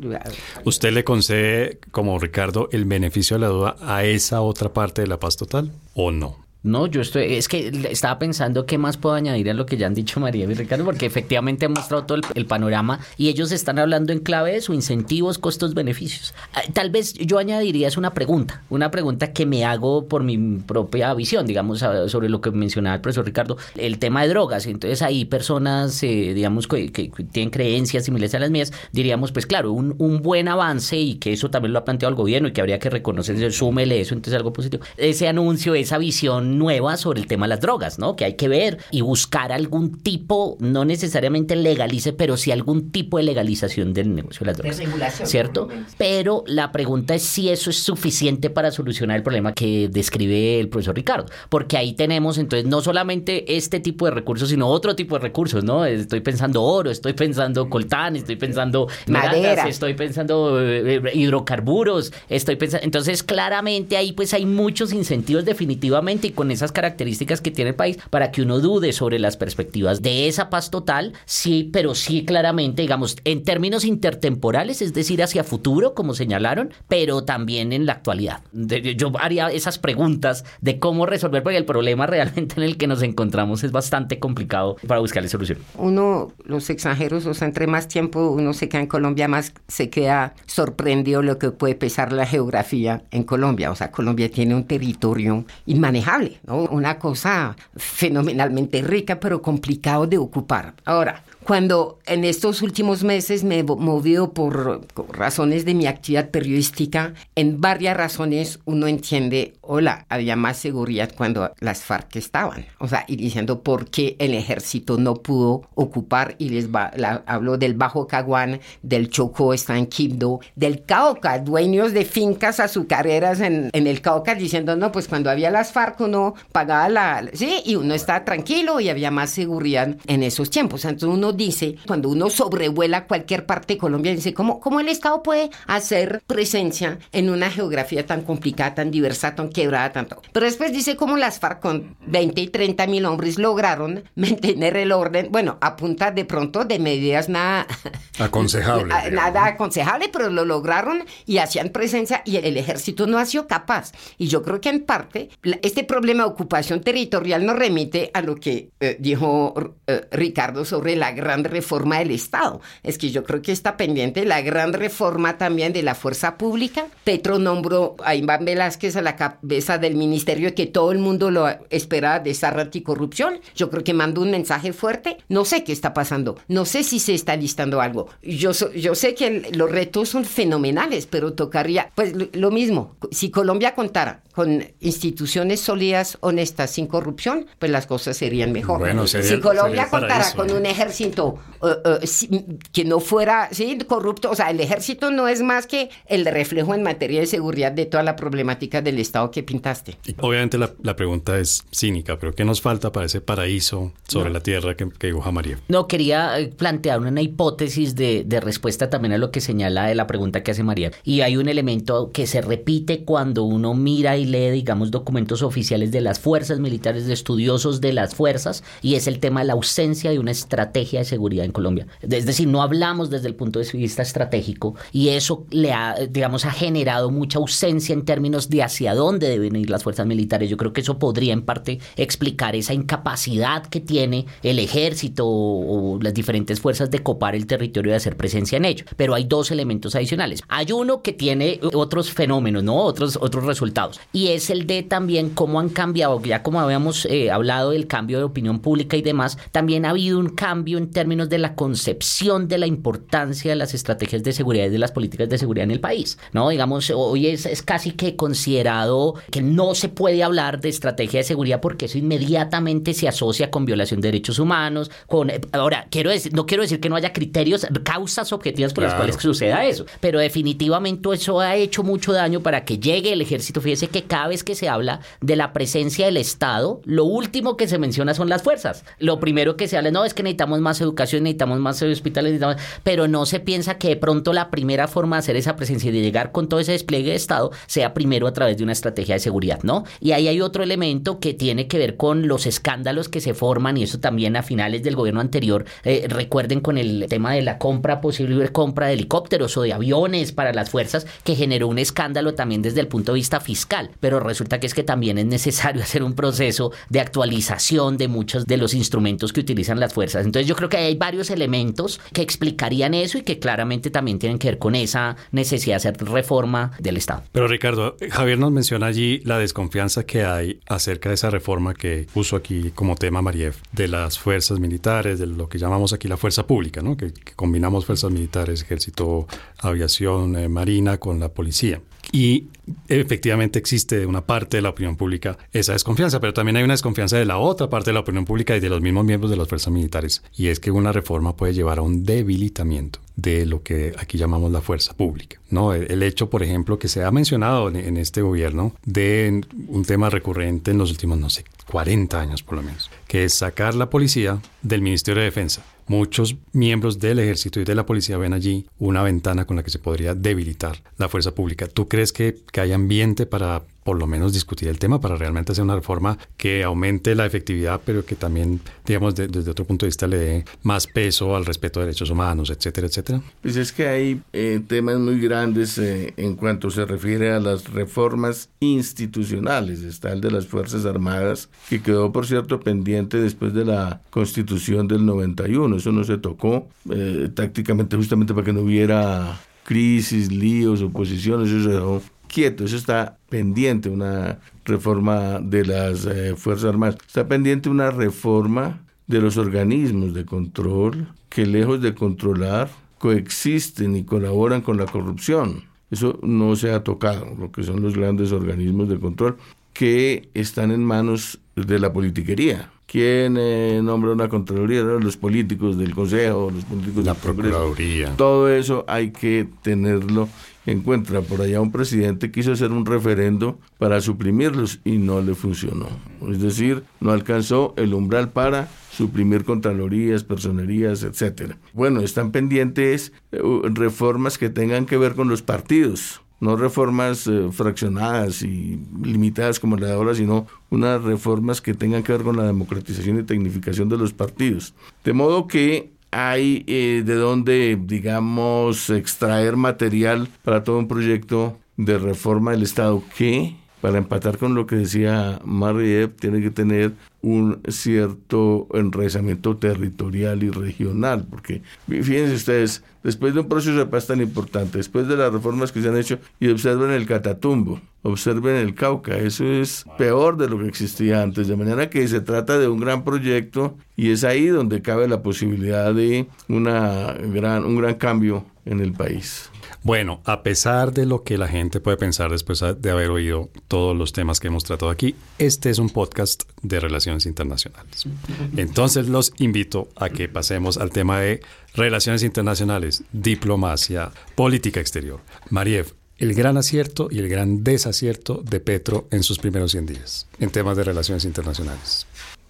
¿Usted 0.65 0.93
le 0.93 1.05
concede, 1.05 1.79
como 1.91 2.19
Ricardo, 2.19 2.69
el 2.73 2.85
beneficio 2.85 3.37
de 3.37 3.41
la 3.41 3.49
duda 3.49 3.77
a 3.81 4.05
esa 4.05 4.41
otra 4.41 4.73
parte 4.73 5.03
de 5.03 5.09
la 5.09 5.19
paz 5.19 5.37
total 5.37 5.73
o 5.95 6.11
no? 6.11 6.48
No, 6.65 6.89
yo 6.89 7.03
estoy, 7.03 7.35
es 7.35 7.47
que 7.47 7.69
estaba 7.89 8.19
pensando 8.19 8.67
qué 8.67 8.79
más 8.79 8.97
puedo 8.97 9.15
añadir 9.15 9.49
a 9.49 9.55
lo 9.55 9.65
que 9.65 9.77
ya 9.77 9.87
han 9.87 9.95
dicho 9.95 10.19
María 10.19 10.45
y 10.45 10.55
Ricardo, 10.55 10.85
porque 10.85 11.07
efectivamente 11.07 11.67
han 11.67 11.73
mostrado 11.73 12.05
todo 12.05 12.19
el, 12.35 12.47
panorama 12.47 12.99
y 13.17 13.29
ellos 13.29 13.53
están 13.53 13.79
hablando 13.79 14.13
en 14.13 14.19
clave 14.19 14.53
de 14.53 14.61
su 14.61 14.75
incentivos, 14.75 15.39
costos, 15.39 15.75
beneficios. 15.75 16.35
Ah, 16.55 16.63
tal 16.73 16.91
vez 16.91 17.15
yo 17.15 17.39
añadiría 17.39 17.87
es 17.87 17.97
una 17.97 18.13
pregunta, 18.13 18.63
una 18.71 18.91
pregunta 18.91 19.33
que 19.33 19.47
me 19.47 19.65
hago 19.65 20.09
por 20.09 20.25
mi 20.25 20.59
propia 20.59 21.15
visión, 21.15 21.47
digamos, 21.47 21.79
sobre 21.79 22.29
lo 22.29 22.41
que 22.41 22.51
mencionaba 22.51 22.97
el 22.97 23.03
profesor 23.03 23.25
Ricardo, 23.25 23.57
el 23.77 23.99
tema 23.99 24.23
de 24.23 24.29
drogas. 24.29 24.67
Entonces 24.67 25.01
hay 25.03 25.27
personas, 25.27 26.03
eh, 26.03 26.33
digamos, 26.35 26.67
que, 26.67 26.91
tienen 27.31 27.51
creencias 27.51 28.05
similares 28.07 28.35
a 28.35 28.41
las 28.41 28.51
mías, 28.51 28.73
diríamos, 28.91 29.31
pues 29.31 29.47
claro, 29.47 29.71
un, 29.73 29.95
un, 29.99 30.23
buen 30.23 30.49
avance 30.49 30.99
y 30.99 31.15
que 31.17 31.33
eso 31.33 31.51
también 31.51 31.73
lo 31.73 31.79
ha 31.79 31.85
planteado 31.85 32.11
el 32.11 32.17
gobierno 32.17 32.49
y 32.49 32.53
que 32.53 32.61
habría 32.61 32.81
que 32.81 32.91
reconocer, 32.91 33.53
súmele 33.53 34.01
eso, 34.01 34.15
entonces 34.15 34.35
algo 34.35 34.53
positivo. 34.53 34.83
Ese 34.97 35.29
anuncio, 35.29 35.77
esa 35.77 35.99
visión 35.99 36.48
nueva 36.57 36.97
sobre 36.97 37.21
el 37.21 37.27
tema 37.27 37.47
de 37.47 37.51
las 37.51 37.61
drogas, 37.61 37.99
¿no? 37.99 38.17
Que 38.17 38.25
hay 38.25 38.35
que 38.35 38.49
ver 38.49 38.79
y 38.91 39.01
buscar 39.01 39.53
algún 39.53 39.99
tipo, 40.01 40.57
no 40.61 40.85
necesariamente 40.85 41.57
legalice, 41.57 42.13
pero 42.13 42.37
sí 42.37 42.53
algún 42.53 42.91
tipo 42.91 43.19
de 43.19 43.25
legalización 43.25 43.93
del 43.93 44.15
negocio 44.15 44.41
de 44.41 44.47
las 44.47 44.57
drogas. 44.59 44.79
De 44.79 44.85
regulación. 44.85 45.29
¿Cierto? 45.29 45.69
Pero 45.97 46.45
la 46.47 46.73
pregunta 46.73 47.15
es 47.15 47.23
si 47.23 47.49
eso 47.49 47.71
es 47.71 47.79
suficiente 47.79 48.51
para 48.51 48.71
solucionar 48.71 49.17
el 49.17 49.23
problema 49.23 49.53
que 49.53 49.89
describe 49.91 50.61
el 50.61 50.69
profesor 50.69 50.95
Ricardo. 50.95 51.27
Porque 51.49 51.77
ahí 51.77 51.93
tenemos 51.93 52.39
entonces 52.39 52.69
no 52.69 52.81
solamente 52.81 53.57
este 53.57 53.81
tipo 53.81 54.07
de 54.07 54.13
recursos, 54.13 54.49
sino 54.49 54.69
otro 54.69 54.95
tipo 54.97 55.17
de 55.17 55.23
recursos, 55.23 55.65
¿no? 55.65 55.85
Estoy 55.85 56.21
pensando 56.21 56.63
oro, 56.63 56.91
estoy 56.91 57.13
pensando 57.13 57.69
coltán, 57.69 58.17
estoy 58.17 58.37
pensando 58.37 58.89
madera, 59.07 59.69
estoy 59.69 59.95
pensando 59.95 60.61
eh, 60.61 60.97
eh, 60.97 61.11
hidrocarburos, 61.15 62.13
estoy 62.29 62.57
pensando... 62.57 62.85
Entonces 62.85 63.23
claramente 63.23 63.97
ahí 63.97 64.13
pues 64.13 64.35
hay 64.35 64.47
muchos 64.47 64.93
incentivos 64.93 65.45
definitivamente 65.45 66.29
y 66.29 66.31
con 66.39 66.53
esas 66.53 66.71
características 66.71 67.41
que 67.41 67.51
tiene 67.51 67.71
el 67.71 67.75
país 67.75 67.99
para 68.11 68.31
que 68.31 68.43
uno 68.43 68.61
dude 68.61 68.93
sobre 68.93 69.19
las 69.19 69.37
perspectivas 69.37 70.03
de 70.03 70.29
esa 70.29 70.51
paz 70.51 70.71
total, 70.71 71.15
sí, 71.25 71.69
pero 71.73 71.97
sí 71.97 72.25
claramente, 72.25 72.83
digamos, 72.83 73.17
en 73.25 73.43
términos 73.43 73.85
intertemporales, 73.85 74.81
es 74.81 74.95
decir, 74.95 75.21
hacia 75.21 75.43
futuro, 75.43 75.95
como 75.95 76.15
señalaron, 76.15 76.73
pero 76.87 77.25
también 77.25 77.73
en 77.73 77.87
la 77.87 77.95
actualidad. 77.95 78.43
yo 78.53 79.11
haría 79.19 79.49
esas 79.49 79.81
preguntas 79.81 80.45
de 80.61 80.79
cómo 80.79 81.07
resolver, 81.07 81.43
porque 81.43 81.59
el 81.59 81.65
problema 81.65 82.07
realmente 82.19 82.55
en 82.59 82.63
el 82.63 82.77
que 82.77 82.87
nos 82.87 83.03
encontramos 83.03 83.65
es 83.65 83.73
bastante 83.73 84.21
complicado 84.21 84.77
para 84.87 85.01
buscarle 85.01 85.29
solución. 85.29 85.59
Uno, 85.75 86.33
los 86.45 86.71
extranjeros, 86.71 87.27
o 87.27 87.35
sea, 87.35 87.49
entre 87.49 87.67
más 87.67 87.89
tiempo 87.89 88.31
uno 88.31 88.53
se 88.53 88.69
queda 88.69 88.83
en 88.83 88.87
Colombia, 88.87 89.27
más 89.27 89.55
se 89.67 89.91
queda 89.91 90.35
sorprendido 90.47 91.21
lo 91.21 91.41
que 91.41 91.51
puede 91.51 91.75
pesar 91.75 92.13
la 92.13 92.27
geografía 92.27 93.03
en 93.11 93.25
Colombia. 93.25 93.73
O 93.73 93.75
sea, 93.75 93.91
Colombia 93.91 94.31
tiene 94.31 94.55
un 94.55 94.69
territorio 94.69 95.45
inmanejable. 95.67 96.28
Una 96.47 96.99
cosa 96.99 97.57
fenomenalmente 97.77 98.83
rica, 98.83 99.19
pero 99.21 99.41
complicado 99.43 100.07
de 100.07 100.19
ocupar. 100.19 100.75
Ahora, 100.85 101.23
cuando 101.49 101.99
en 102.05 102.25
estos 102.25 102.61
últimos 102.61 103.05
meses 103.05 103.43
me 103.43 103.61
he 103.61 103.63
movido 103.63 104.35
por, 104.35 104.83
razones 105.09 105.65
de 105.65 105.73
mi 105.73 105.87
actividad 105.87 106.29
periodística, 106.29 107.15
en 107.37 107.59
varias 107.63 107.97
razones 107.97 108.61
uno 108.67 108.87
entiende, 108.87 109.55
hola, 109.63 110.05
había 110.11 110.37
más 110.37 110.59
seguridad 110.59 111.11
cuando 111.17 111.51
las 111.61 111.85
FARC 111.85 112.17
estaban. 112.17 112.67
O 112.81 112.87
sea, 112.87 113.07
y 113.09 113.17
diciendo 113.17 113.63
por 113.63 113.89
qué 113.89 114.15
el 114.19 114.35
ejército 114.35 114.99
no 114.99 115.15
pudo 115.15 115.63
ocupar, 115.75 116.35
y 116.37 116.51
les 116.51 116.69
va, 116.71 116.93
hablo 117.25 117.57
del 117.57 117.73
Bajo 117.73 118.07
Caguán, 118.07 118.61
del 118.83 119.09
Chocó, 119.09 119.55
está 119.55 119.79
en 119.79 119.87
Quibdó, 119.87 120.41
del 120.55 120.85
Cauca, 120.85 121.39
dueños 121.39 121.95
de 121.95 122.05
fincas 122.05 122.61
azucareras 122.61 123.41
en, 123.41 123.71
en 123.73 123.87
el 123.87 124.03
Cauca, 124.03 124.35
diciendo, 124.35 124.77
no, 124.77 124.93
pues 124.93 125.09
cuando 125.09 125.31
había 125.31 125.51
las 125.51 125.73
FARC 125.73 125.99
uno 126.03 126.35
pagaba 126.53 126.91
la... 126.91 127.31
Sí, 127.33 127.63
y 127.65 127.77
uno 127.77 127.95
estaba 127.95 128.27
tranquilo 128.27 128.81
y 128.81 128.91
había 128.91 129.11
más 129.11 129.31
seguridad 129.31 129.97
en 130.07 130.23
esos 130.23 130.51
tiempos. 130.51 130.85
Entonces 130.85 131.09
uno 131.09 131.38
dice, 131.39 131.77
cuando 131.87 132.11
uno 132.11 132.29
sobrevuela 132.29 133.07
cualquier 133.07 133.47
parte 133.47 133.75
de 133.75 133.79
Colombia, 133.79 134.15
dice, 134.15 134.35
¿cómo, 134.35 134.61
¿cómo 134.61 134.81
el 134.81 134.89
Estado 134.89 135.23
puede 135.23 135.51
hacer 135.67 136.23
presencia 136.27 136.99
en 137.13 137.31
una 137.31 137.51
geografía 137.51 138.05
tan 138.05 138.23
complicada, 138.23 138.75
tan 138.75 138.91
diversa, 138.91 139.35
tan 139.35 139.49
quebrada, 139.49 139.93
tanto? 139.93 140.21
Pero 140.33 140.45
después 140.45 140.73
dice 140.73 140.97
cómo 140.97 141.17
las 141.17 141.39
FARC 141.39 141.61
con 141.61 141.97
20 142.07 142.41
y 142.41 142.49
30 142.49 142.87
mil 142.89 143.07
hombres 143.07 143.39
lograron 143.39 144.05
mantener 144.15 144.77
el 144.77 144.93
orden, 144.93 145.29
bueno, 145.31 145.57
a 145.61 145.77
punta 145.77 146.11
de 146.11 146.25
pronto 146.25 146.65
de 146.65 146.79
medidas 146.79 147.29
nada... 147.29 147.67
Aconsejable. 148.19 148.93
nada 149.13 149.47
aconsejable, 149.47 150.09
pero 150.13 150.29
lo 150.29 150.45
lograron 150.45 151.05
y 151.25 151.39
hacían 151.39 151.69
presencia 151.69 152.23
y 152.25 152.37
el 152.37 152.57
ejército 152.57 153.07
no 153.07 153.19
ha 153.19 153.25
sido 153.25 153.47
capaz. 153.47 153.93
Y 154.19 154.27
yo 154.27 154.43
creo 154.43 154.61
que 154.61 154.71
en 154.71 154.85
parte 154.85 155.29
este 155.63 155.85
problema 155.85 156.25
de 156.25 156.31
ocupación 156.31 156.81
territorial 156.81 157.47
nos 157.47 157.57
remite 157.57 158.11
a 158.15 158.23
lo 158.23 158.35
que 158.35 158.71
eh, 158.81 158.97
dijo 158.99 159.55
eh, 159.87 160.09
Ricardo 160.11 160.65
sobre 160.65 160.97
la 160.97 161.13
gran 161.29 161.45
reforma 161.45 161.99
del 161.99 162.11
Estado. 162.11 162.61
Es 162.83 162.97
que 162.97 163.11
yo 163.11 163.23
creo 163.25 163.43
que 163.43 163.53
está 163.53 163.77
pendiente 163.77 164.25
la 164.25 164.41
gran 164.41 164.73
reforma 164.73 165.37
también 165.37 165.73
de 165.73 165.83
la 165.83 165.95
fuerza 165.95 166.39
pública. 166.39 166.87
Petro 167.05 167.39
nombró 167.39 167.97
a 168.03 168.15
Iván 168.15 168.45
Velázquez 168.45 168.97
a 168.97 169.03
la 169.03 169.17
cabeza 169.17 169.79
del 169.79 169.95
ministerio 169.95 170.55
que 170.55 170.67
todo 170.67 170.91
el 170.93 170.99
mundo 170.99 171.31
lo 171.31 171.49
espera 171.71 172.19
de 172.21 172.31
esa 172.31 172.49
anticorrupción. 172.49 173.41
Yo 173.55 173.69
creo 173.71 173.85
que 173.85 173.93
mandó 173.93 174.23
un 174.23 174.31
mensaje 174.31 174.73
fuerte. 174.73 175.19
No 175.29 175.45
sé 175.45 175.65
qué 175.65 175.73
está 175.73 175.93
pasando. 175.93 176.39
No 176.49 176.65
sé 176.65 176.83
si 176.83 176.99
se 176.99 177.15
está 177.15 177.37
listando 177.37 177.81
algo. 177.81 178.09
Yo, 178.23 178.53
yo 178.75 178.95
sé 178.95 179.15
que 179.15 179.51
los 179.53 179.71
retos 179.71 180.09
son 180.09 180.25
fenomenales, 180.25 181.07
pero 181.07 181.35
tocaría, 181.35 181.91
pues 181.95 182.15
lo 182.33 182.51
mismo, 182.51 182.97
si 183.11 183.31
Colombia 183.31 183.75
contara 183.75 184.23
con 184.39 184.65
instituciones 184.79 185.59
sólidas, 185.59 186.17
honestas, 186.21 186.71
sin 186.71 186.87
corrupción, 186.87 187.47
pues 187.59 187.73
las 187.73 187.87
cosas 187.87 188.17
serían 188.17 188.53
mejor. 188.53 188.89
si 189.09 189.41
Colombia 189.41 189.89
contara 189.91 190.33
con 190.37 190.53
un 190.53 190.65
ejército 190.65 191.41
uh, 191.61 191.67
uh, 191.67 192.59
que 192.73 192.85
no 192.85 193.01
fuera 193.01 193.49
¿sí? 193.51 193.77
corrupto, 193.79 194.31
o 194.31 194.37
sea, 194.37 194.51
el 194.51 194.61
ejército 194.61 195.11
no 195.11 195.27
es 195.27 195.43
más 195.43 195.67
que 195.67 195.91
el 196.07 196.25
reflejo 196.25 196.73
en 196.77 196.85
materia 196.85 197.19
de 197.19 197.27
seguridad 197.27 197.73
de 197.73 197.87
toda 197.87 198.05
la 198.05 198.15
problemática 198.15 198.81
del 198.81 199.01
Estado 199.01 199.33
que 199.33 199.43
pintaste. 199.43 199.97
Obviamente 200.21 200.57
la, 200.57 200.95
pregunta 200.95 201.37
es 201.41 201.65
cínica, 201.73 202.17
pero 202.21 202.33
¿qué 202.33 202.45
nos 202.45 202.61
falta 202.61 202.93
para 202.93 203.07
ese 203.07 203.21
paraíso 203.21 203.93
sobre 204.07 204.31
la 204.31 204.39
tierra 204.39 204.77
que, 204.77 204.89
que, 204.89 205.09
dibuja 205.09 205.33
María? 205.33 205.59
No, 205.67 205.89
quería 205.89 206.39
eh, 206.39 206.47
plantear 206.47 207.01
una 207.01 207.23
hipótesis 207.23 207.97
de, 207.97 208.23
de 208.25 208.39
respuesta 208.39 208.89
también 208.89 209.15
a 209.15 209.19
lo 209.19 209.33
que 209.33 209.41
señala 209.41 209.87
de 209.87 209.97
la 209.97 210.07
pregunta 210.07 210.45
que 210.45 210.53
hace 210.53 210.63
María. 210.63 210.93
Y 211.03 211.23
hay 211.23 211.37
un 211.37 211.49
elemento 211.49 212.13
que 212.13 212.29
se 212.29 212.41
repite 212.41 213.03
cuando 213.03 213.43
uno 213.43 213.75
mira 213.75 214.17
y 214.17 214.28
lee, 214.29 214.51
digamos, 214.51 214.91
documentos 214.91 215.43
oficiales 215.43 215.91
de 215.91 216.01
las 216.01 216.19
fuerzas 216.21 216.59
militares, 216.59 217.07
de 217.07 217.15
estudiosos 217.15 217.81
de 217.81 217.93
las 217.93 218.15
fuerzas, 218.15 218.63
y 218.83 218.95
es 218.95 219.07
el 219.07 219.19
tema 219.19 219.41
de 219.41 219.47
la 219.47 219.53
ausencia 219.55 220.11
de 220.11 220.19
una 220.19 220.31
estrategia 220.31 221.01
de 221.01 221.05
seguridad 221.05 221.45
en 221.45 221.53
Colombia. 221.53 221.87
Es 222.01 222.27
decir, 222.27 222.49
no 222.49 222.63
hablamos 222.63 223.11
desde 223.11 223.29
el 223.29 223.35
punto 223.35 223.59
de 223.59 223.69
vista 223.73 224.03
estratégico 224.03 224.75
y 224.93 225.09
eso 225.11 225.47
le 225.51 225.73
ha, 225.73 225.95
digamos, 226.11 226.45
ha 226.45 226.51
generado 226.51 227.11
mucha 227.11 227.39
ausencia 227.39 227.93
en 227.93 228.05
términos 228.05 228.49
de 228.49 228.63
hacia 228.63 228.95
dónde 228.95 229.29
deben 229.29 229.57
ir 229.57 229.71
las 229.71 229.83
fuerzas 229.83 230.07
militares. 230.07 230.51
Yo 230.51 230.57
creo 230.57 230.73
que 230.73 230.81
eso 230.81 230.99
podría 230.99 231.33
en 231.33 231.43
parte 231.43 231.81
explicar 231.97 232.57
esa 232.57 232.75
incapacidad 232.75 233.67
que 233.67 233.81
tiene 233.81 234.27
el 234.43 234.59
ejército 234.59 235.27
o, 235.27 235.99
las 236.01 236.15
diferentes 236.15 236.61
fuerzas 236.61 236.91
de 236.91 237.01
copar 237.01 237.35
el 237.35 237.47
territorio 237.47 237.91
y 237.91 237.93
de 237.93 237.97
hacer 237.97 238.17
presencia 238.17 238.57
en 238.57 238.65
ello. 238.65 238.85
Pero 238.97 239.15
hay 239.15 239.25
dos 239.25 239.51
elementos 239.51 239.95
adicionales. 239.95 240.43
Hay 240.49 240.73
uno 240.73 241.03
que 241.03 241.13
tiene 241.13 241.61
otros 241.75 242.11
fenómenos, 242.11 242.63
¿no? 242.63 242.77
Otros, 242.77 243.19
otros 243.21 243.45
resultados 243.45 244.01
y 244.19 244.33
es 244.33 244.51
el 244.51 244.67
de 244.67 244.83
también 244.83 245.31
cómo 245.31 245.61
han 245.61 245.69
cambiado, 245.69 246.21
ya 246.25 246.43
como 246.43 246.61
habíamos 246.61 247.07
eh, 247.07 247.31
hablado 247.31 247.71
del 247.71 247.87
cambio 247.87 248.19
de 248.19 248.25
opinión 248.25 248.59
pública 248.59 248.97
y 248.97 249.03
demás, 249.03 249.39
también 249.53 249.85
ha 249.85 249.91
habido 249.91 250.19
un 250.19 250.31
cambio 250.31 250.77
en 250.79 250.91
términos 250.91 251.29
de 251.29 251.39
la 251.39 251.55
concepción 251.55 252.49
de 252.49 252.59
la 252.59 252.67
importancia 252.67 253.53
de 253.53 253.55
las 253.55 253.75
estrategias 253.75 254.25
de 254.25 254.33
seguridad 254.33 254.67
y 254.67 254.71
de 254.71 254.79
las 254.79 254.91
políticas 254.91 255.29
de 255.29 255.39
seguridad 255.39 255.63
en 255.63 255.71
el 255.71 255.79
país. 255.79 256.19
¿no? 256.33 256.49
Digamos, 256.49 256.91
hoy 256.91 257.29
es, 257.29 257.47
es 257.47 257.63
casi 257.63 257.93
que 257.93 258.17
considerado 258.17 259.15
que 259.31 259.41
no 259.41 259.77
se 259.77 259.89
puede 259.89 260.25
hablar 260.25 260.61
de 260.61 260.71
estrategia 260.71 261.21
de 261.21 261.25
seguridad 261.25 261.61
porque 261.61 261.85
eso 261.85 261.97
inmediatamente 261.97 262.95
se 262.95 263.07
asocia 263.07 263.53
con 263.53 263.67
violación 263.67 264.01
de 264.01 264.09
derechos 264.09 264.41
humanos, 264.41 264.91
con... 265.07 265.31
Eh, 265.31 265.41
ahora, 265.53 265.87
quiero 265.93 266.11
decir, 266.11 266.33
no 266.35 266.45
quiero 266.45 266.65
decir 266.65 266.81
que 266.81 266.89
no 266.89 266.97
haya 266.97 267.13
criterios, 267.13 267.69
causas 267.85 268.33
objetivas 268.33 268.75
por 268.75 268.83
las 268.83 268.95
cuales 268.95 269.15
suceda 269.15 269.65
eso, 269.65 269.87
pero 270.01 270.19
definitivamente 270.19 271.09
eso 271.13 271.39
ha 271.39 271.55
hecho 271.55 271.85
mucho 271.85 272.13
daño 272.13 272.41
para 272.41 272.65
que 272.65 272.81
llegue 272.81 273.13
el 273.13 273.21
ejército. 273.21 273.61
Fíjese 273.61 273.87
que 273.87 274.08
cada 274.09 274.29
vez 274.29 274.43
que 274.43 274.55
se 274.55 274.69
habla 274.69 275.01
de 275.21 275.37
la 275.37 275.53
presencia 275.53 276.07
del 276.07 276.17
Estado, 276.17 276.81
lo 276.85 277.05
último 277.05 277.57
que 277.57 277.69
se 277.69 277.79
menciona 277.79 278.15
son 278.15 278.29
las 278.29 278.43
fuerzas. 278.43 278.85
Lo 278.99 279.21
primero 279.21 279.57
que 279.57 279.69
se 279.69 279.77
habla, 279.77 279.91
no, 279.91 280.05
es 280.05 280.15
que 280.15 280.23
necesitamos 280.23 280.61
más 280.61 280.81
educación, 280.81 281.23
necesitamos 281.23 281.61
más 281.61 281.81
hospitales, 281.83 282.33
necesitamos... 282.33 282.61
pero 282.83 283.07
no 283.09 283.27
se 283.27 283.41
piensa 283.41 283.79
que 283.79 283.89
de 283.89 283.97
pronto 283.97 284.33
la 284.33 284.51
primera 284.51 284.89
forma 284.89 285.17
de 285.17 285.21
hacer 285.21 285.37
esa 285.37 285.57
presencia 285.57 285.91
y 285.91 285.93
de 285.93 286.01
llegar 286.01 286.33
con 286.33 286.49
todo 286.49 286.61
ese 286.61 286.73
despliegue 286.73 287.11
de 287.11 287.17
Estado 287.17 287.53
sea 287.67 287.95
primero 287.95 288.27
a 288.27 288.33
través 288.33 288.57
de 288.57 288.65
una 288.65 288.73
estrategia 288.73 289.15
de 289.15 289.21
seguridad, 289.21 289.61
¿no? 289.63 289.85
Y 290.01 290.13
ahí 290.13 290.29
hay 290.29 290.41
otro 290.41 290.63
elemento 290.63 291.21
que 291.21 291.35
tiene 291.35 291.69
que 291.69 291.79
ver 291.79 291.97
con 291.97 292.27
los 292.27 292.47
escándalos 292.47 293.09
que 293.09 293.21
se 293.21 293.35
forman 293.35 293.77
y 293.77 293.85
eso 293.85 294.01
también 294.01 294.37
a 294.37 294.43
finales 294.43 294.83
del 294.83 294.97
gobierno 294.97 295.21
anterior, 295.21 295.65
eh, 295.85 296.07
recuerden 296.09 296.61
con 296.61 296.79
el 296.79 297.07
tema 297.09 297.33
de 297.35 297.43
la 297.43 297.59
compra, 297.59 298.01
posible 298.01 298.49
compra 298.49 298.87
de 298.87 298.95
helicópteros 298.95 299.57
o 299.57 299.63
de 299.63 299.73
aviones 299.73 300.33
para 300.33 300.53
las 300.53 300.71
fuerzas, 300.71 301.07
que 301.25 301.35
generó 301.35 301.69
un 301.69 301.79
escándalo 301.79 302.35
también 302.35 302.63
desde 302.63 302.81
el 302.81 302.89
punto 302.89 303.13
de 303.13 303.17
vista 303.17 303.41
fiscal, 303.41 303.88
pero 304.01 304.21
resulta 304.21 304.61
que 304.61 304.67
es 304.67 304.75
que 304.75 304.83
también 304.83 305.19
es 305.19 305.27
necesario 305.27 305.83
hacer 305.89 306.03
un 306.03 306.15
proceso 306.15 306.73
de 306.89 307.01
actualización 307.01 307.97
de 307.97 308.09
muchos 308.09 308.47
de 308.47 308.57
los 308.57 308.75
instrumentos 308.75 309.33
que 309.33 309.41
utilizan 309.41 309.81
las 309.81 309.95
fuerzas. 309.95 310.25
Entonces 310.25 310.47
yo 310.47 310.57
creo 310.57 310.69
que 310.69 310.77
hay 310.77 310.97
varios 310.97 311.31
elementos 311.31 312.01
que 312.13 312.23
explicarían 312.23 312.95
eso 312.95 313.19
y 313.19 313.23
que 313.23 313.39
claramente 313.39 313.91
también 313.91 314.19
tienen 314.19 314.39
que 314.39 314.49
ver 314.49 314.59
con 314.59 314.75
esa 314.75 315.17
necesidad 315.33 315.75
de 315.75 315.89
hacer 315.89 315.97
reforma 316.05 316.73
del 316.79 316.97
Estado. 316.97 317.23
Pero 317.33 317.49
Ricardo, 317.49 317.97
Javier 318.11 318.39
nos 318.39 318.53
menciona 318.53 318.87
allí 318.87 319.21
la 319.25 319.39
desconfianza 319.39 320.05
que 320.05 320.25
hay 320.25 320.61
acerca 320.67 321.09
de 321.09 321.17
esa 321.17 321.31
reforma 321.31 321.75
que 321.75 322.07
puso 322.13 322.37
aquí 322.37 322.71
como 322.75 322.97
tema 322.97 323.23
Mariev, 323.23 323.55
de 323.73 323.89
las 323.89 324.19
fuerzas 324.19 324.59
militares, 324.59 325.19
de 325.19 325.27
lo 325.27 325.49
que 325.49 325.59
llamamos 325.59 325.93
aquí 325.93 326.09
la 326.09 326.17
fuerza 326.17 326.47
pública, 326.47 326.81
¿no? 326.81 326.97
que, 326.97 327.13
combinamos 327.37 327.87
fuerzas 327.87 328.11
militares, 328.11 328.63
ejército, 328.63 329.27
aviación, 329.59 330.37
eh, 330.37 330.49
marina 330.49 330.99
con 330.99 331.21
la 331.21 331.29
policía. 331.29 331.81
Y 332.13 332.47
efectivamente 332.89 333.59
existe 333.59 334.07
una 334.07 334.23
parte 334.23 334.59
de 334.59 334.63
la 334.63 334.71
opinión 334.71 334.97
pública 334.97 335.39
esa 335.53 335.73
desconfianza, 335.73 336.21
pero 336.21 336.33
también 336.33 336.57
hay 336.57 336.65
una 336.65 336.75
desconfianza 336.75 337.17
de 337.17 337.25
la 337.25 337.39
otra 337.39 337.69
parte 337.69 337.91
de 337.91 337.95
la 337.95 338.01
opinión 338.01 338.25
pública 338.25 338.57
y 338.57 338.61
de 338.61 338.69
los 338.69 338.81
mismos 338.81 339.05
miembros 339.05 339.31
de 339.31 339.37
las 339.37 339.49
fuerzas 339.49 339.73
militares, 339.73 340.23
y 340.37 340.49
es 340.49 340.61
que 340.61 340.71
una 340.71 340.93
reforma 340.93 341.37
puede 341.37 341.55
llevar 341.55 341.79
a 341.79 341.83
un 341.83 342.05
debilitamiento 342.05 343.01
de 343.17 343.47
lo 343.47 343.63
que 343.63 343.95
aquí 343.99 344.17
llamamos 344.17 344.53
la 344.53 344.61
fuerza 344.61 344.95
pública. 344.95 345.41
¿no? 345.51 345.75
El, 345.75 346.03
hecho, 346.03 346.31
por 346.31 346.43
ejemplo, 346.43 346.79
que 346.79 346.89
se 346.89 347.03
ha 347.03 347.11
mencionado 347.11 347.69
en, 347.69 347.97
este 347.97 348.23
gobierno 348.23 348.75
de 348.85 349.41
un 349.67 349.85
tema 349.85 350.09
recurrente 350.09 350.71
en 350.71 350.79
los 350.79 350.91
últimos, 350.91 351.19
no 351.19 351.29
sé, 351.29 351.45
40 351.71 352.21
años 352.21 352.43
por 352.43 352.57
lo 352.57 352.63
menos, 352.63 352.91
que 353.07 353.25
es 353.25 353.35
sacar 353.35 353.75
la 353.75 353.91
policía 353.91 354.41
del 354.63 354.83
Ministerio 354.83 355.21
de 355.21 355.27
Defensa 355.27 355.63
Muchos 355.89 356.37
miembros 356.53 356.99
del 356.99 357.19
ejército 357.19 357.61
y 357.61 357.65
de 357.65 357.75
la 357.75 357.87
policía 357.87 358.19
ven 358.19 358.35
allí 358.35 358.67
una 358.79 359.03
ventana 359.03 359.47
con 359.47 359.57
la 359.57 359.63
que 359.63 359.71
se 359.71 359.79
podría 359.79 360.15
debilitar 360.15 360.83
la 360.99 361.09
fuerza 361.09 361.35
pública. 361.35 361.67
¿Tú 361.67 361.89
crees 361.89 362.13
que, 362.13 362.37
que 362.53 362.61
hay 362.61 362.73
ambiente 362.73 363.27
para 363.27 363.63
por 363.89 363.99
lo 363.99 364.07
menos 364.07 364.35
discutir 364.35 364.69
el 364.69 364.79
tema 364.79 365.01
para 365.01 365.17
realmente 365.17 365.53
hacer 365.53 365.65
una 365.65 365.75
reforma 365.75 366.19
que 366.37 366.63
aumente 366.63 367.15
la 367.15 367.25
efectividad, 367.25 367.81
pero 367.87 368.05
que 368.05 368.17
también, 368.17 368.61
digamos, 368.85 369.15
desde 369.15 369.51
otro 369.51 369.65
punto 369.65 369.87
de 369.87 369.89
vista 369.89 370.07
le 370.07 370.19
dé 370.19 370.45
más 370.63 370.87
peso 370.87 371.35
al 371.35 371.47
respeto 371.47 371.81
de 371.81 371.87
derechos 371.87 372.11
humanos, 372.11 372.51
etcétera, 372.51 372.87
etcétera? 372.87 373.23
Pues 373.41 373.57
es 373.57 373.73
que 373.73 373.89
hay 373.89 374.21
eh, 374.35 374.61
temas 374.69 374.99
muy 374.99 375.19
grandes 375.19 375.79
eh, 375.79 376.13
en 376.19 376.37
cuanto 376.37 376.71
se 376.71 376.85
refiere 376.85 377.33
a 377.33 377.41
las 377.41 377.73
reformas 377.73 378.51
institucionales. 378.61 379.81
Está 379.81 380.13
el 380.13 380.21
de 380.21 380.33
las 380.33 380.47
Fuerzas 380.47 380.85
Armadas, 380.85 381.49
que 381.71 381.81
quedó, 381.81 382.13
por 382.13 382.27
cierto, 382.27 382.61
pendiente 382.61 383.17
después 383.17 383.55
de 383.55 383.65
la 383.65 384.03
Constitución 384.11 384.87
del 384.87 385.07
91. 385.07 385.79
Eso 385.79 385.93
no 385.93 386.05
se 386.05 386.19
tocó 386.19 386.69
eh, 386.91 387.31
tácticamente 387.35 387.97
justamente 387.97 388.35
para 388.35 388.45
que 388.45 388.53
no 388.53 388.61
hubiera 388.61 389.41
crisis, 389.65 390.33
líos, 390.33 390.81
oposiciones, 390.81 391.51
eso 391.51 391.63
se 391.63 391.75
dejó 391.75 392.03
quieto, 392.29 392.65
eso 392.65 392.77
está 392.77 393.19
pendiente, 393.29 393.89
una 393.89 394.39
reforma 394.65 395.41
de 395.41 395.65
las 395.65 396.07
eh, 396.07 396.35
Fuerzas 396.37 396.71
Armadas. 396.71 396.99
Está 397.07 397.27
pendiente 397.27 397.69
una 397.69 397.91
reforma 397.91 398.83
de 399.07 399.21
los 399.21 399.37
organismos 399.37 400.15
de 400.15 400.25
control 400.25 401.09
que 401.29 401.47
lejos 401.47 401.81
de 401.81 401.95
controlar 401.95 402.71
coexisten 402.99 403.97
y 403.97 404.05
colaboran 404.05 404.61
con 404.61 404.77
la 404.77 404.87
corrupción. 404.87 405.65
Eso 405.91 406.19
no 406.23 406.55
se 406.57 406.73
ha 406.73 406.85
tocado, 406.85 407.35
lo 407.39 407.51
que 407.51 407.63
son 407.63 407.83
los 407.83 407.97
grandes 407.97 408.33
organismos 408.33 408.89
de 408.89 408.99
control 408.99 409.37
que 409.73 410.29
están 410.35 410.71
en 410.71 410.85
manos 410.85 411.39
de 411.55 411.79
la 411.79 411.93
politiquería. 411.93 412.71
¿Quién 412.87 413.37
eh, 413.39 413.81
nombra 413.83 414.13
una 414.13 414.29
Contraloría? 414.29 414.83
Los 414.83 415.17
políticos 415.17 415.77
del 415.77 415.95
Consejo, 415.95 416.51
los 416.51 416.65
políticos 416.65 417.05
la 417.05 417.15
Procuraduría. 417.15 418.17
Todo 418.17 418.49
eso 418.49 418.85
hay 418.89 419.11
que 419.11 419.47
tenerlo 419.63 420.29
encuentra 420.71 421.21
por 421.23 421.41
allá 421.41 421.61
un 421.61 421.73
presidente 421.73 422.31
quiso 422.31 422.53
hacer 422.53 422.73
un 422.73 422.87
referendo 422.87 423.59
para 423.79 424.01
suprimirlos 424.01 424.81
y 424.85 424.99
no 424.99 425.21
le 425.21 425.35
funcionó. 425.35 425.89
Es 426.29 426.41
decir, 426.41 426.85
no 427.01 427.13
alcanzó 427.13 427.75
el 427.77 427.95
umbral 427.95 428.31
para 428.31 428.69
suprimir 428.91 429.45
contralorías, 429.45 430.25
personerías, 430.25 431.03
etcétera. 431.03 431.57
Bueno, 431.73 432.01
están 432.01 432.33
pendientes 432.33 433.13
eh, 433.33 433.41
reformas 433.65 434.39
que 434.39 434.51
tengan 434.51 434.87
que 434.87 434.97
ver 434.97 435.15
con 435.15 435.29
los 435.29 435.43
partidos 435.43 436.21
no 436.41 436.57
reformas 436.57 437.27
eh, 437.27 437.49
fraccionadas 437.51 438.43
y 438.43 438.81
limitadas 439.03 439.59
como 439.59 439.77
la 439.77 439.89
de 439.89 439.93
ahora, 439.93 440.15
sino 440.15 440.47
unas 440.71 441.03
reformas 441.03 441.61
que 441.61 441.75
tengan 441.75 442.03
que 442.03 442.13
ver 442.13 442.23
con 442.23 442.37
la 442.37 442.45
democratización 442.45 443.19
y 443.19 443.25
tecnificación 443.25 443.89
de 443.89 443.97
los 443.97 444.13
partidos. 444.13 444.75
De 445.05 445.13
modo 445.13 445.49
que 445.49 445.98
hay 446.11 446.65
eh, 446.67 447.03
de 447.05 447.15
dónde, 447.15 447.79
digamos, 447.81 448.91
extraer 448.91 449.57
material 449.57 450.29
para 450.43 450.65
todo 450.65 450.79
un 450.79 450.89
proyecto 450.89 451.59
de 451.77 451.99
reforma 451.99 452.53
del 452.53 452.63
Estado 452.63 453.03
que, 453.17 453.57
para 453.81 453.99
empatar 453.99 454.39
con 454.39 454.55
lo 454.55 454.67
que 454.67 454.77
decía 454.77 455.41
Mariev, 455.45 456.15
tiene 456.17 456.41
que 456.41 456.51
tener 456.51 456.95
un 457.21 457.61
cierto 457.69 458.69
enraizamiento 458.73 459.57
territorial 459.57 460.43
y 460.43 460.51
regional, 460.51 461.27
porque 461.29 461.63
fíjense 461.87 462.35
ustedes, 462.35 462.85
después 463.03 463.35
de 463.35 463.41
un 463.41 463.49
proceso 463.49 463.77
de 463.77 463.87
paz 463.87 464.07
tan 464.07 464.21
importante, 464.21 464.79
después 464.79 465.09
de 465.09 465.17
las 465.17 465.33
reformas 465.33 465.73
que 465.73 465.83
se 465.83 465.89
han 465.89 465.97
hecho, 465.97 466.19
y 466.39 466.49
observen 466.49 466.91
el 466.91 467.07
Catatumbo, 467.07 467.81
observen 468.03 468.57
el 468.57 468.75
Cauca, 468.75 469.17
eso 469.19 469.45
es 469.45 469.85
peor 469.97 470.37
de 470.37 470.49
lo 470.49 470.59
que 470.59 470.69
existía 470.69 471.23
antes, 471.23 471.49
de 471.49 471.57
manera 471.57 471.91
que 471.91 472.07
se 472.07 472.21
trata 472.21 472.59
de 472.59 472.69
un 472.69 472.79
gran 472.79 473.03
proyecto 473.03 473.77
y 473.97 474.11
es 474.11 474.23
ahí 474.23 474.47
donde 474.47 474.81
cabe 474.81 475.09
la 475.09 475.23
posibilidad 475.23 475.93
de 475.93 476.29
una 476.49 477.15
gran, 477.15 477.65
un 477.65 477.77
gran 477.77 477.95
cambio 477.95 478.45
en 478.65 478.81
el 478.81 478.93
país. 478.93 479.51
Bueno, 479.83 480.21
a 480.25 480.43
pesar 480.43 480.93
de 480.93 481.07
lo 481.07 481.23
que 481.23 481.39
la 481.39 481.49
gente 481.49 481.81
puede 481.81 481.97
pensar 481.97 482.31
después 482.31 482.63
de 482.79 482.91
haber 482.91 483.11
oído 483.11 483.49
todos 483.69 483.97
los 483.97 484.13
temas 484.13 484.41
que 484.41 484.49
hemos 484.49 484.65
tratado 484.65 484.91
aquí, 484.91 485.15
este 485.39 485.71
es 485.71 485.79
un 485.79 485.89
podcast 485.91 486.43
de 486.63 486.81
relaciones 486.81 487.27
internacionales. 487.27 488.07
Entonces 488.57 489.09
los 489.09 489.33
invito 489.39 489.89
a 489.97 490.11
que 490.11 490.29
pasemos 490.29 490.79
al 490.79 490.91
tema 490.91 491.21
de 491.21 491.41
relaciones 491.75 492.23
internacionales, 492.23 493.05
diplomacia, 493.13 494.11
política 494.35 494.81
exterior. 494.81 495.21
Mariev, 495.51 495.95
el 496.19 496.35
gran 496.35 496.57
acierto 496.57 497.09
y 497.11 497.21
el 497.21 497.29
gran 497.29 497.63
desacierto 497.63 498.43
de 498.45 498.59
Petro 498.59 499.07
en 499.13 499.23
sus 499.23 499.39
primeros 499.39 499.71
100 499.71 499.87
días 499.87 500.27
en 500.41 500.51
temas 500.51 500.77
de 500.77 500.85
relaciones 500.85 501.25
internacionales. 501.25 502.07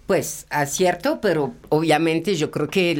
Pues 0.09 0.47
acierto, 0.49 1.21
pero 1.21 1.53
obviamente 1.69 2.33
yo 2.33 2.49
creo 2.49 2.67
que 2.67 2.99